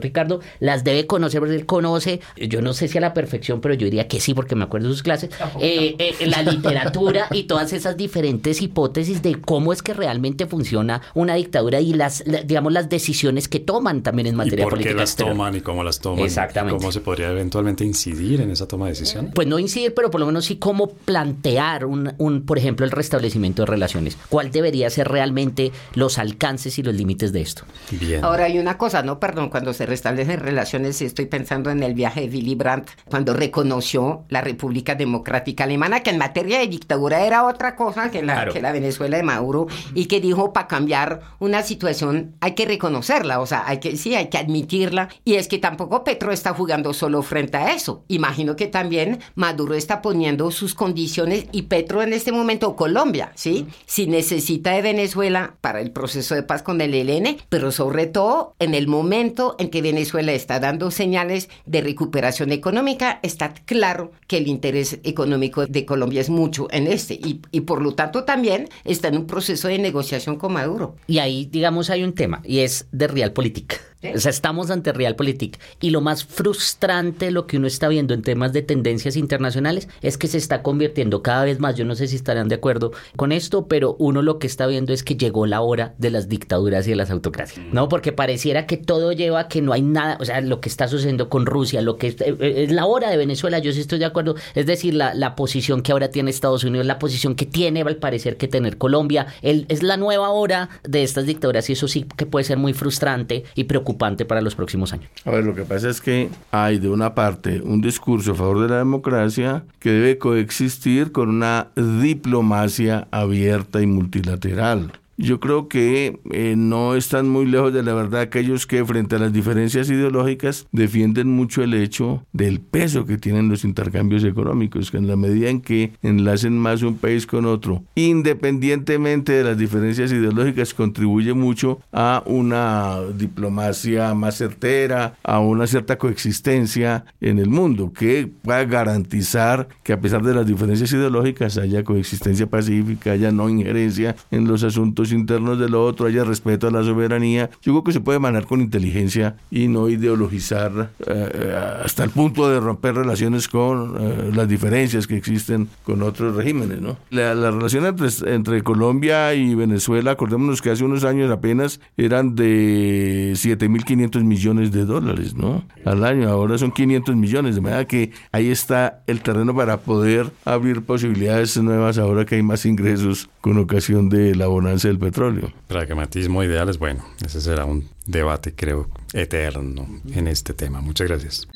Ricardo 0.00 0.40
las 0.60 0.84
debe 0.84 1.06
conocer, 1.06 1.40
porque 1.40 1.54
él 1.54 1.66
conoce, 1.66 2.20
yo 2.36 2.62
no 2.62 2.72
sé 2.72 2.88
si 2.88 2.98
a 2.98 3.00
la 3.00 3.14
perfección, 3.14 3.60
pero 3.60 3.74
yo 3.74 3.84
diría 3.84 4.08
que 4.08 4.20
sí, 4.20 4.34
porque 4.34 4.54
me 4.54 4.64
acuerdo 4.64 4.88
de 4.88 4.94
sus 4.94 5.02
clases, 5.02 5.30
eh, 5.60 5.96
eh, 5.98 6.26
la 6.26 6.42
literatura 6.42 6.83
literatura 6.84 7.28
y 7.30 7.44
todas 7.44 7.72
esas 7.72 7.96
diferentes 7.96 8.62
hipótesis 8.62 9.22
de 9.22 9.40
cómo 9.40 9.72
es 9.72 9.82
que 9.82 9.94
realmente 9.94 10.46
funciona 10.46 11.02
una 11.14 11.34
dictadura 11.34 11.80
y 11.80 11.94
las, 11.94 12.24
digamos, 12.46 12.72
las 12.72 12.88
decisiones 12.88 13.48
que 13.48 13.60
toman 13.60 14.02
también 14.02 14.26
en 14.26 14.36
materia 14.36 14.66
¿Y 14.66 14.68
por 14.68 14.78
qué 14.78 14.94
las 14.94 15.16
toman 15.16 15.56
y 15.56 15.60
cómo 15.60 15.82
las 15.84 16.00
toman? 16.00 16.24
Exactamente. 16.24 16.78
¿Cómo 16.78 16.92
se 16.92 17.00
podría 17.00 17.30
eventualmente 17.30 17.84
incidir 17.84 18.40
en 18.40 18.50
esa 18.50 18.66
toma 18.68 18.86
de 18.86 18.92
decisión? 18.92 19.30
Pues 19.34 19.46
no 19.48 19.58
incidir, 19.58 19.94
pero 19.94 20.10
por 20.10 20.20
lo 20.20 20.26
menos 20.26 20.44
sí 20.46 20.56
cómo 20.56 20.88
plantear 20.88 21.86
un, 21.86 22.12
un, 22.18 22.42
por 22.42 22.58
ejemplo, 22.58 22.84
el 22.84 22.92
restablecimiento 22.92 23.62
de 23.62 23.66
relaciones. 23.66 24.16
¿Cuál 24.28 24.50
debería 24.50 24.90
ser 24.90 25.08
realmente 25.08 25.72
los 25.94 26.18
alcances 26.18 26.78
y 26.78 26.82
los 26.82 26.94
límites 26.94 27.32
de 27.32 27.40
esto? 27.40 27.64
Bien. 27.90 28.24
Ahora 28.24 28.44
hay 28.44 28.58
una 28.58 28.78
cosa, 28.78 29.02
no, 29.02 29.20
perdón, 29.20 29.48
cuando 29.48 29.72
se 29.72 29.86
restablecen 29.86 30.40
relaciones, 30.40 31.00
estoy 31.02 31.26
pensando 31.26 31.70
en 31.70 31.82
el 31.82 31.94
viaje 31.94 32.22
de 32.22 32.28
Willy 32.28 32.54
Brandt, 32.54 32.90
cuando 33.06 33.34
reconoció 33.34 34.24
la 34.28 34.40
República 34.40 34.94
Democrática 34.94 35.64
Alemana, 35.64 36.00
que 36.00 36.10
en 36.10 36.18
materia 36.18 36.58
de 36.58 36.68
dictadura 36.74 37.24
era 37.24 37.46
otra 37.46 37.76
cosa 37.76 38.10
que 38.10 38.22
la, 38.22 38.48
que 38.48 38.60
la 38.60 38.72
Venezuela 38.72 39.16
de 39.16 39.22
Maduro, 39.22 39.66
y 39.94 40.06
que 40.06 40.20
dijo 40.20 40.52
para 40.52 40.66
cambiar 40.66 41.20
una 41.38 41.62
situación 41.62 42.34
hay 42.40 42.52
que 42.52 42.66
reconocerla, 42.66 43.40
o 43.40 43.46
sea, 43.46 43.64
hay 43.66 43.78
que, 43.78 43.96
sí, 43.96 44.14
hay 44.14 44.28
que 44.28 44.38
admitirla, 44.38 45.08
y 45.24 45.34
es 45.34 45.48
que 45.48 45.58
tampoco 45.58 46.04
Petro 46.04 46.32
está 46.32 46.52
jugando 46.52 46.92
solo 46.92 47.22
frente 47.22 47.56
a 47.56 47.74
eso. 47.74 48.04
Imagino 48.08 48.56
que 48.56 48.66
también 48.66 49.20
Maduro 49.34 49.74
está 49.74 50.02
poniendo 50.02 50.50
sus 50.50 50.74
condiciones 50.74 51.46
y 51.52 51.62
Petro 51.62 52.02
en 52.02 52.12
este 52.12 52.32
momento, 52.32 52.76
Colombia, 52.76 53.32
¿sí? 53.34 53.66
Si 53.86 54.06
necesita 54.06 54.72
de 54.72 54.82
Venezuela 54.82 55.54
para 55.60 55.80
el 55.80 55.90
proceso 55.90 56.34
de 56.34 56.42
paz 56.42 56.62
con 56.62 56.80
el 56.80 56.94
ELN, 56.94 57.36
pero 57.48 57.70
sobre 57.70 58.06
todo 58.06 58.54
en 58.58 58.74
el 58.74 58.88
momento 58.88 59.56
en 59.58 59.70
que 59.70 59.82
Venezuela 59.82 60.32
está 60.32 60.60
dando 60.60 60.90
señales 60.90 61.48
de 61.66 61.80
recuperación 61.80 62.52
económica, 62.52 63.20
está 63.22 63.54
claro 63.54 64.12
que 64.26 64.38
el 64.38 64.48
interés 64.48 64.98
económico 65.04 65.66
de 65.66 65.84
Colombia 65.84 66.20
es 66.20 66.30
mucho 66.30 66.63
en 66.70 66.86
este 66.86 67.14
y, 67.14 67.40
y 67.50 67.60
por 67.62 67.82
lo 67.82 67.94
tanto 67.94 68.24
también 68.24 68.68
está 68.84 69.08
en 69.08 69.16
un 69.16 69.26
proceso 69.26 69.68
de 69.68 69.78
negociación 69.78 70.36
con 70.36 70.52
Maduro. 70.52 70.96
Y 71.06 71.18
ahí, 71.18 71.46
digamos, 71.46 71.90
hay 71.90 72.02
un 72.04 72.14
tema 72.14 72.42
y 72.44 72.60
es 72.60 72.86
de 72.92 73.08
Realpolitik. 73.08 73.80
O 74.12 74.18
sea, 74.18 74.30
estamos 74.30 74.70
ante 74.70 74.92
Realpolitik 74.92 75.58
y 75.80 75.90
lo 75.90 76.00
más 76.00 76.24
frustrante 76.24 77.30
lo 77.30 77.46
que 77.46 77.56
uno 77.56 77.66
está 77.66 77.88
viendo 77.88 78.12
en 78.12 78.22
temas 78.22 78.52
de 78.52 78.62
tendencias 78.62 79.16
internacionales 79.16 79.88
es 80.02 80.18
que 80.18 80.28
se 80.28 80.38
está 80.38 80.62
convirtiendo 80.62 81.22
cada 81.22 81.44
vez 81.44 81.60
más, 81.60 81.76
yo 81.76 81.84
no 81.84 81.94
sé 81.94 82.06
si 82.08 82.16
estarán 82.16 82.48
de 82.48 82.56
acuerdo 82.56 82.92
con 83.16 83.32
esto, 83.32 83.66
pero 83.66 83.96
uno 83.98 84.22
lo 84.22 84.38
que 84.38 84.46
está 84.46 84.66
viendo 84.66 84.92
es 84.92 85.02
que 85.02 85.16
llegó 85.16 85.46
la 85.46 85.60
hora 85.62 85.94
de 85.98 86.10
las 86.10 86.28
dictaduras 86.28 86.86
y 86.86 86.90
de 86.90 86.96
las 86.96 87.10
autocracias, 87.10 87.64
¿no? 87.72 87.88
Porque 87.88 88.12
pareciera 88.12 88.66
que 88.66 88.76
todo 88.76 89.12
lleva 89.12 89.40
a 89.40 89.48
que 89.48 89.62
no 89.62 89.72
hay 89.72 89.82
nada, 89.82 90.18
o 90.20 90.24
sea, 90.24 90.40
lo 90.40 90.60
que 90.60 90.68
está 90.68 90.88
sucediendo 90.88 91.28
con 91.28 91.46
Rusia, 91.46 91.80
lo 91.80 91.96
que 91.96 92.08
es, 92.08 92.20
eh, 92.20 92.36
eh, 92.40 92.66
la 92.70 92.86
hora 92.86 93.10
de 93.10 93.16
Venezuela, 93.16 93.58
yo 93.58 93.72
sí 93.72 93.80
estoy 93.80 93.98
de 93.98 94.04
acuerdo, 94.04 94.34
es 94.54 94.66
decir, 94.66 94.94
la, 94.94 95.14
la 95.14 95.34
posición 95.34 95.82
que 95.82 95.92
ahora 95.92 96.10
tiene 96.10 96.30
Estados 96.30 96.64
Unidos, 96.64 96.86
la 96.86 96.98
posición 96.98 97.34
que 97.34 97.46
tiene 97.46 97.82
al 97.82 97.96
parecer 97.96 98.36
que 98.36 98.48
tener 98.48 98.76
Colombia, 98.78 99.26
el, 99.42 99.66
es 99.68 99.82
la 99.82 99.96
nueva 99.96 100.30
hora 100.30 100.68
de 100.82 101.02
estas 101.02 101.26
dictaduras 101.26 101.70
y 101.70 101.74
eso 101.74 101.88
sí 101.88 102.06
que 102.16 102.26
puede 102.26 102.44
ser 102.44 102.58
muy 102.58 102.72
frustrante 102.72 103.44
y 103.54 103.64
preocupante 103.64 103.93
para 104.24 104.40
los 104.40 104.54
próximos 104.54 104.92
años. 104.92 105.10
A 105.24 105.30
ver, 105.30 105.44
lo 105.44 105.54
que 105.54 105.64
pasa 105.64 105.88
es 105.88 106.00
que 106.00 106.28
hay 106.50 106.78
de 106.78 106.88
una 106.88 107.14
parte 107.14 107.60
un 107.62 107.80
discurso 107.80 108.32
a 108.32 108.34
favor 108.34 108.60
de 108.60 108.68
la 108.68 108.78
democracia 108.78 109.64
que 109.78 109.90
debe 109.90 110.18
coexistir 110.18 111.12
con 111.12 111.28
una 111.28 111.68
diplomacia 111.76 113.08
abierta 113.10 113.80
y 113.80 113.86
multilateral. 113.86 114.92
Yo 115.16 115.38
creo 115.38 115.68
que 115.68 116.18
eh, 116.32 116.54
no 116.56 116.96
están 116.96 117.28
muy 117.28 117.46
lejos 117.46 117.72
de 117.72 117.82
la 117.82 117.94
verdad 117.94 118.22
aquellos 118.22 118.66
que 118.66 118.84
frente 118.84 119.16
a 119.16 119.18
las 119.20 119.32
diferencias 119.32 119.88
ideológicas 119.88 120.66
defienden 120.72 121.28
mucho 121.28 121.62
el 121.62 121.74
hecho 121.74 122.26
del 122.32 122.60
peso 122.60 123.06
que 123.06 123.18
tienen 123.18 123.48
los 123.48 123.64
intercambios 123.64 124.24
económicos, 124.24 124.90
que 124.90 124.96
en 124.96 125.06
la 125.06 125.16
medida 125.16 125.50
en 125.50 125.60
que 125.60 125.92
enlacen 126.02 126.58
más 126.58 126.82
un 126.82 126.96
país 126.96 127.26
con 127.26 127.44
otro, 127.44 127.84
independientemente 127.94 129.32
de 129.32 129.44
las 129.44 129.56
diferencias 129.56 130.10
ideológicas, 130.10 130.74
contribuye 130.74 131.32
mucho 131.32 131.80
a 131.92 132.22
una 132.26 133.00
diplomacia 133.16 134.14
más 134.14 134.36
certera, 134.36 135.14
a 135.22 135.38
una 135.38 135.66
cierta 135.66 135.96
coexistencia 135.96 137.04
en 137.20 137.38
el 137.38 137.48
mundo, 137.48 137.92
que 137.92 138.32
va 138.48 138.64
garantizar 138.64 139.68
que 139.82 139.92
a 139.92 140.00
pesar 140.00 140.22
de 140.22 140.34
las 140.34 140.46
diferencias 140.46 140.92
ideológicas 140.92 141.58
haya 141.58 141.84
coexistencia 141.84 142.46
pacífica, 142.46 143.12
haya 143.12 143.32
no 143.32 143.48
injerencia 143.48 144.16
en 144.30 144.46
los 144.46 144.62
asuntos 144.64 145.03
internos 145.12 145.58
del 145.58 145.74
otro, 145.74 146.06
haya 146.06 146.24
respeto 146.24 146.68
a 146.68 146.70
la 146.70 146.82
soberanía. 146.82 147.50
Yo 147.62 147.72
creo 147.72 147.84
que 147.84 147.92
se 147.92 148.00
puede 148.00 148.18
manejar 148.18 148.46
con 148.46 148.60
inteligencia 148.60 149.36
y 149.50 149.68
no 149.68 149.88
ideologizar 149.88 150.90
eh, 151.06 151.56
hasta 151.84 152.04
el 152.04 152.10
punto 152.10 152.48
de 152.48 152.60
romper 152.60 152.94
relaciones 152.94 153.48
con 153.48 153.96
eh, 153.98 154.30
las 154.34 154.48
diferencias 154.48 155.06
que 155.06 155.16
existen 155.16 155.68
con 155.84 156.02
otros 156.02 156.34
regímenes. 156.34 156.80
¿no? 156.80 156.96
La, 157.10 157.34
relación 157.50 157.86
entre, 157.86 158.08
entre 158.34 158.62
Colombia 158.62 159.34
y 159.34 159.54
Venezuela, 159.54 160.12
acordémonos 160.12 160.62
que 160.62 160.70
hace 160.70 160.84
unos 160.84 161.04
años 161.04 161.30
apenas 161.30 161.80
eran 161.96 162.34
de 162.34 163.32
7.500 163.34 164.24
millones 164.24 164.72
de 164.72 164.84
dólares 164.84 165.34
¿no? 165.34 165.64
al 165.84 166.04
año, 166.04 166.28
ahora 166.28 166.58
son 166.58 166.72
500 166.72 167.16
millones, 167.16 167.54
de 167.54 167.60
manera 167.60 167.84
que 167.86 168.12
ahí 168.32 168.48
está 168.48 169.02
el 169.06 169.20
terreno 169.20 169.54
para 169.54 169.78
poder 169.78 170.30
abrir 170.44 170.82
posibilidades 170.82 171.56
nuevas 171.62 171.98
ahora 171.98 172.24
que 172.24 172.36
hay 172.36 172.42
más 172.42 172.66
ingresos 172.66 173.28
con 173.40 173.58
ocasión 173.58 174.08
de 174.08 174.34
la 174.34 174.46
bonanza 174.46 174.88
del 174.94 175.10
petróleo. 175.10 175.52
Pragmatismo 175.66 176.42
ideal 176.42 176.68
es 176.68 176.78
bueno. 176.78 177.04
Ese 177.24 177.40
será 177.40 177.64
un 177.64 177.88
debate, 178.06 178.54
creo, 178.54 178.88
eterno 179.12 179.86
en 180.12 180.28
este 180.28 180.54
tema. 180.54 180.80
Muchas 180.80 181.08
gracias. 181.08 181.48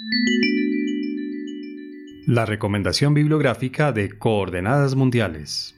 La 2.27 2.45
recomendación 2.45 3.15
bibliográfica 3.15 3.93
de 3.93 4.19
Coordenadas 4.19 4.95
Mundiales. 4.95 5.78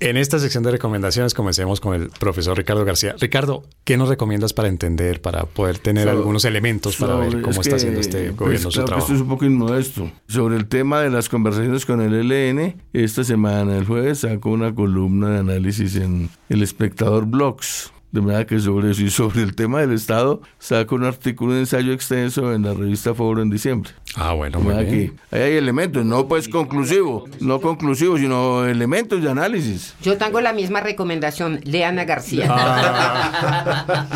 En 0.00 0.16
esta 0.16 0.38
sección 0.38 0.62
de 0.62 0.70
recomendaciones 0.70 1.34
comencemos 1.34 1.80
con 1.80 1.94
el 1.94 2.10
profesor 2.10 2.56
Ricardo 2.56 2.84
García. 2.84 3.16
Ricardo, 3.18 3.64
¿qué 3.82 3.96
nos 3.96 4.08
recomiendas 4.08 4.52
para 4.52 4.68
entender, 4.68 5.20
para 5.20 5.44
poder 5.44 5.78
tener 5.78 6.08
algunos 6.08 6.44
elementos 6.44 6.96
para 6.96 7.16
ver 7.16 7.42
cómo 7.42 7.60
está 7.60 7.76
haciendo 7.76 7.98
este 7.98 8.26
pues, 8.26 8.36
gobierno 8.36 8.70
su 8.70 8.84
trabajo? 8.84 9.06
Esto 9.06 9.14
es 9.16 9.20
un 9.22 9.28
poco 9.28 9.44
inmodesto. 9.44 10.08
Sobre 10.28 10.56
el 10.56 10.68
tema 10.68 11.00
de 11.00 11.10
las 11.10 11.28
conversaciones 11.28 11.84
con 11.84 12.00
el 12.00 12.14
ELN, 12.14 12.80
esta 12.92 13.24
semana, 13.24 13.76
el 13.76 13.86
jueves, 13.86 14.20
saco 14.20 14.50
una 14.50 14.72
columna 14.72 15.30
de 15.30 15.38
análisis 15.38 15.96
en 15.96 16.30
El 16.48 16.62
Espectador 16.62 17.26
Blogs 17.26 17.92
de 18.10 18.20
manera 18.20 18.46
que 18.46 18.58
sobre 18.58 18.90
eso 18.90 19.02
y 19.02 19.10
sobre 19.10 19.42
el 19.42 19.54
tema 19.54 19.80
del 19.80 19.92
Estado 19.92 20.40
saco 20.58 20.94
un 20.94 21.04
artículo, 21.04 21.52
un 21.52 21.58
ensayo 21.58 21.92
extenso 21.92 22.54
en 22.54 22.62
la 22.62 22.72
revista 22.74 23.14
Foro 23.14 23.42
en 23.42 23.50
diciembre. 23.50 23.90
Ah, 24.16 24.32
bueno, 24.32 24.60
muy 24.60 24.74
bien. 24.84 25.20
ahí 25.30 25.40
hay 25.40 25.56
elementos, 25.56 26.04
no 26.04 26.26
pues 26.26 26.48
conclusivo, 26.48 27.28
no 27.40 27.60
conclusivo, 27.60 28.16
sino 28.16 28.64
elementos 28.64 29.22
de 29.22 29.30
análisis. 29.30 29.94
Yo 30.02 30.16
tengo 30.16 30.40
la 30.40 30.52
misma 30.52 30.80
recomendación, 30.80 31.60
Leana 31.64 32.04
García. 32.04 32.46
Ah, 32.48 34.08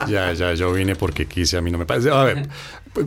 ya, 0.08 0.32
ya, 0.32 0.54
yo 0.54 0.72
vine 0.72 0.96
porque 0.96 1.26
quise, 1.26 1.56
a 1.56 1.60
mí 1.60 1.70
no 1.70 1.78
me 1.78 1.86
parece. 1.86 2.10
A 2.10 2.24
ver, 2.24 2.48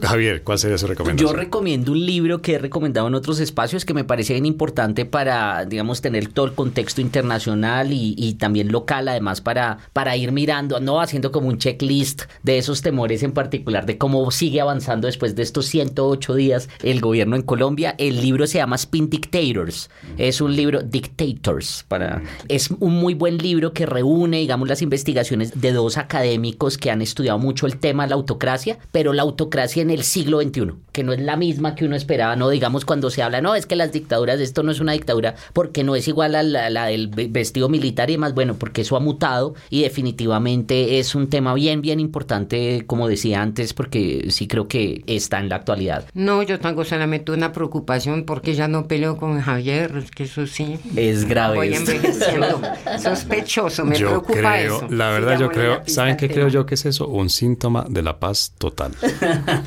Javier, 0.02 0.44
¿cuál 0.44 0.60
sería 0.60 0.78
su 0.78 0.86
recomendación? 0.86 1.30
Yo 1.30 1.36
recomiendo 1.36 1.94
un 1.94 2.06
libro 2.06 2.42
que 2.42 2.56
he 2.56 2.58
recomendado 2.58 3.08
en 3.08 3.16
otros 3.16 3.40
espacios 3.40 3.86
que 3.86 3.94
me 3.94 4.04
parece 4.04 4.34
bien 4.34 4.46
importante 4.46 5.06
para, 5.06 5.66
digamos, 5.66 6.02
tener 6.02 6.28
todo 6.28 6.46
el 6.46 6.54
contexto 6.54 7.00
internacional 7.00 7.90
y, 7.92 8.34
también 8.34 8.72
local, 8.72 9.08
además 9.08 9.42
para, 9.42 9.78
para 9.94 10.18
ir 10.18 10.32
mirando, 10.32 10.80
no 10.80 11.00
haciendo 11.00 11.32
como 11.32 11.48
un 11.48 11.58
checklist 11.58 12.24
de 12.44 12.58
esos 12.58 12.82
temores 12.82 13.24
en 13.24 13.32
particular, 13.32 13.86
de 13.86 13.98
cómo 13.98 14.30
sigue 14.32 14.60
avanzando 14.60 15.08
después 15.08 15.36
de 15.36 15.44
estos 15.44 15.68
108 15.68 16.36
días 16.36 16.70
el 16.84 17.00
gobierno 17.00 17.36
en 17.36 17.42
Colombia. 17.44 17.96
El 17.98 18.22
libro 18.22 18.46
se 18.46 18.58
llama 18.58 18.76
Spin 18.76 19.10
Dictators. 19.10 19.90
Es 20.18 20.42
un 20.42 20.56
libro, 20.56 20.82
Dictators, 20.82 21.86
para... 21.88 22.22
Es 22.50 22.70
un 22.72 22.96
muy 22.96 23.14
buen 23.14 23.38
libro 23.38 23.72
que 23.72 23.86
reúne, 23.86 24.40
digamos, 24.40 24.68
las 24.68 24.82
investigaciones 24.82 25.62
de 25.62 25.72
dos 25.72 25.98
académicos 25.98 26.78
que 26.78 26.92
han 26.92 27.02
estudiado 27.02 27.40
mucho 27.40 27.66
el 27.66 27.78
tema 27.78 28.04
de 28.04 28.10
la 28.10 28.16
autocracia, 28.16 28.78
pero 28.92 29.14
la 29.14 29.22
autocracia 29.22 29.77
en 29.82 29.90
el 29.90 30.04
siglo 30.04 30.42
XXI, 30.42 30.74
que 30.92 31.04
no 31.04 31.14
es 31.14 31.20
la 31.20 31.36
misma 31.36 31.76
que 31.76 31.86
uno 31.86 31.96
esperaba, 31.96 32.36
no 32.36 32.50
digamos 32.50 32.86
cuando 32.86 33.10
se 33.10 33.22
habla, 33.22 33.42
no, 33.42 33.56
es 33.56 33.66
que 33.66 33.76
las 33.76 33.92
dictaduras, 33.92 34.40
esto 34.40 34.64
no 34.64 34.72
es 34.72 34.80
una 34.80 34.94
dictadura 34.94 35.36
porque 35.54 35.84
no 35.84 35.96
es 35.96 36.08
igual 36.08 36.36
a 36.36 36.44
la, 36.44 36.70
la 36.70 36.86
del 36.88 37.08
vestido 37.08 37.70
militar 37.70 38.10
y 38.10 38.14
demás, 38.14 38.34
bueno, 38.34 38.56
porque 38.56 38.82
eso 38.82 38.96
ha 38.96 39.00
mutado 39.00 39.56
y 39.70 39.84
definitivamente 39.84 41.00
es 41.00 41.16
un 41.16 41.30
tema 41.30 41.54
bien, 41.54 41.82
bien 41.82 42.00
importante, 42.00 42.84
como 42.88 43.08
decía 43.08 43.42
antes, 43.42 43.74
porque 43.74 44.28
sí 44.30 44.48
creo 44.48 44.68
que 44.68 45.04
está 45.08 45.40
en 45.40 45.50
la 45.50 45.58
actualidad. 45.58 46.06
No, 46.14 46.44
yo 46.44 46.60
tengo 46.60 46.84
solamente 46.84 47.32
una 47.32 47.52
preocupación 47.52 48.24
porque 48.24 48.54
ya 48.54 48.68
no 48.68 48.88
peleo 48.88 49.18
con 49.18 49.40
Javier, 49.42 49.96
es 49.98 50.12
que 50.12 50.24
eso 50.24 50.48
sí. 50.48 50.80
Es 50.96 51.26
grave. 51.26 51.58
Voy 51.58 51.74
envejeciendo. 51.74 52.62
Sospechoso, 53.00 53.86
me 53.86 53.98
yo 53.98 54.08
preocupa 54.24 54.54
creo, 54.54 54.78
eso. 54.78 54.88
La 54.90 55.10
verdad, 55.10 55.40
yo 55.40 55.50
creo, 55.50 55.82
¿saben 55.86 56.18
qué 56.18 56.30
creo 56.30 56.48
yo 56.48 56.66
que 56.66 56.76
es 56.76 56.86
eso? 56.86 57.08
Un 57.08 57.30
síntoma 57.30 57.86
de 57.90 58.02
la 58.02 58.20
paz 58.20 58.54
total. 58.58 58.92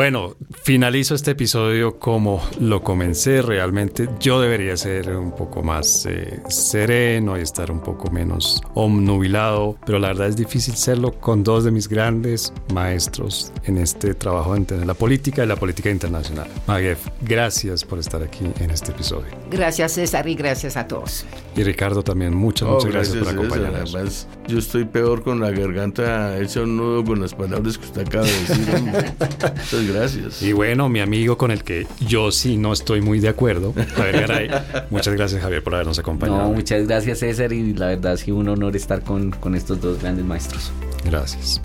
Bueno, 0.00 0.34
finalizo 0.62 1.14
este 1.14 1.32
episodio 1.32 1.98
como 1.98 2.42
lo 2.58 2.82
comencé. 2.82 3.42
Realmente 3.42 4.08
yo 4.18 4.40
debería 4.40 4.74
ser 4.78 5.14
un 5.14 5.32
poco 5.32 5.62
más 5.62 6.06
eh, 6.06 6.40
sereno 6.48 7.38
y 7.38 7.42
estar 7.42 7.70
un 7.70 7.80
poco 7.80 8.10
menos 8.10 8.62
omnubilado, 8.72 9.76
pero 9.84 9.98
la 9.98 10.08
verdad 10.08 10.28
es 10.28 10.36
difícil 10.36 10.74
serlo 10.74 11.12
con 11.20 11.44
dos 11.44 11.64
de 11.64 11.70
mis 11.70 11.86
grandes 11.86 12.50
maestros 12.72 13.52
en 13.64 13.76
este 13.76 14.14
trabajo 14.14 14.52
de 14.52 14.60
entender 14.60 14.86
la 14.86 14.94
política 14.94 15.44
y 15.44 15.46
la 15.46 15.56
política 15.56 15.90
internacional. 15.90 16.48
Maguef, 16.66 17.06
gracias 17.20 17.84
por 17.84 17.98
estar 17.98 18.22
aquí 18.22 18.50
en 18.58 18.70
este 18.70 18.92
episodio. 18.92 19.26
Gracias 19.50 19.92
César 19.92 20.26
y 20.26 20.34
gracias 20.34 20.78
a 20.78 20.88
todos. 20.88 21.26
Y 21.54 21.62
Ricardo 21.62 22.02
también, 22.02 22.34
muchas, 22.34 22.70
muchas 22.70 22.86
oh, 22.86 22.88
gracias, 22.90 23.16
por 23.18 23.28
acompañarnos. 23.34 24.26
Yo 24.50 24.58
estoy 24.58 24.84
peor 24.84 25.22
con 25.22 25.38
la 25.38 25.52
garganta 25.52 26.36
hecha 26.40 26.62
un 26.62 26.76
nudo 26.76 27.04
con 27.04 27.20
las 27.20 27.34
palabras 27.34 27.78
que 27.78 27.86
usted 27.86 28.00
acaba 28.00 28.24
de 28.26 28.32
decir. 28.32 28.66
muchas 28.82 29.86
gracias. 29.86 30.42
Y 30.42 30.52
bueno, 30.52 30.88
mi 30.88 30.98
amigo 30.98 31.38
con 31.38 31.52
el 31.52 31.62
que 31.62 31.86
yo 32.00 32.32
sí 32.32 32.56
no 32.56 32.72
estoy 32.72 33.00
muy 33.00 33.20
de 33.20 33.28
acuerdo, 33.28 33.72
Javier 33.94 34.20
Garay. 34.20 34.50
muchas 34.90 35.14
gracias 35.14 35.40
Javier 35.40 35.62
por 35.62 35.74
habernos 35.74 36.00
acompañado. 36.00 36.48
No, 36.48 36.52
muchas 36.52 36.84
gracias 36.88 37.20
César 37.20 37.52
y 37.52 37.74
la 37.74 37.86
verdad 37.86 38.14
ha 38.14 38.16
sido 38.16 38.38
un 38.38 38.48
honor 38.48 38.74
estar 38.74 39.02
con, 39.02 39.30
con 39.30 39.54
estos 39.54 39.80
dos 39.80 40.00
grandes 40.00 40.24
maestros. 40.24 40.72
Gracias. 41.04 41.60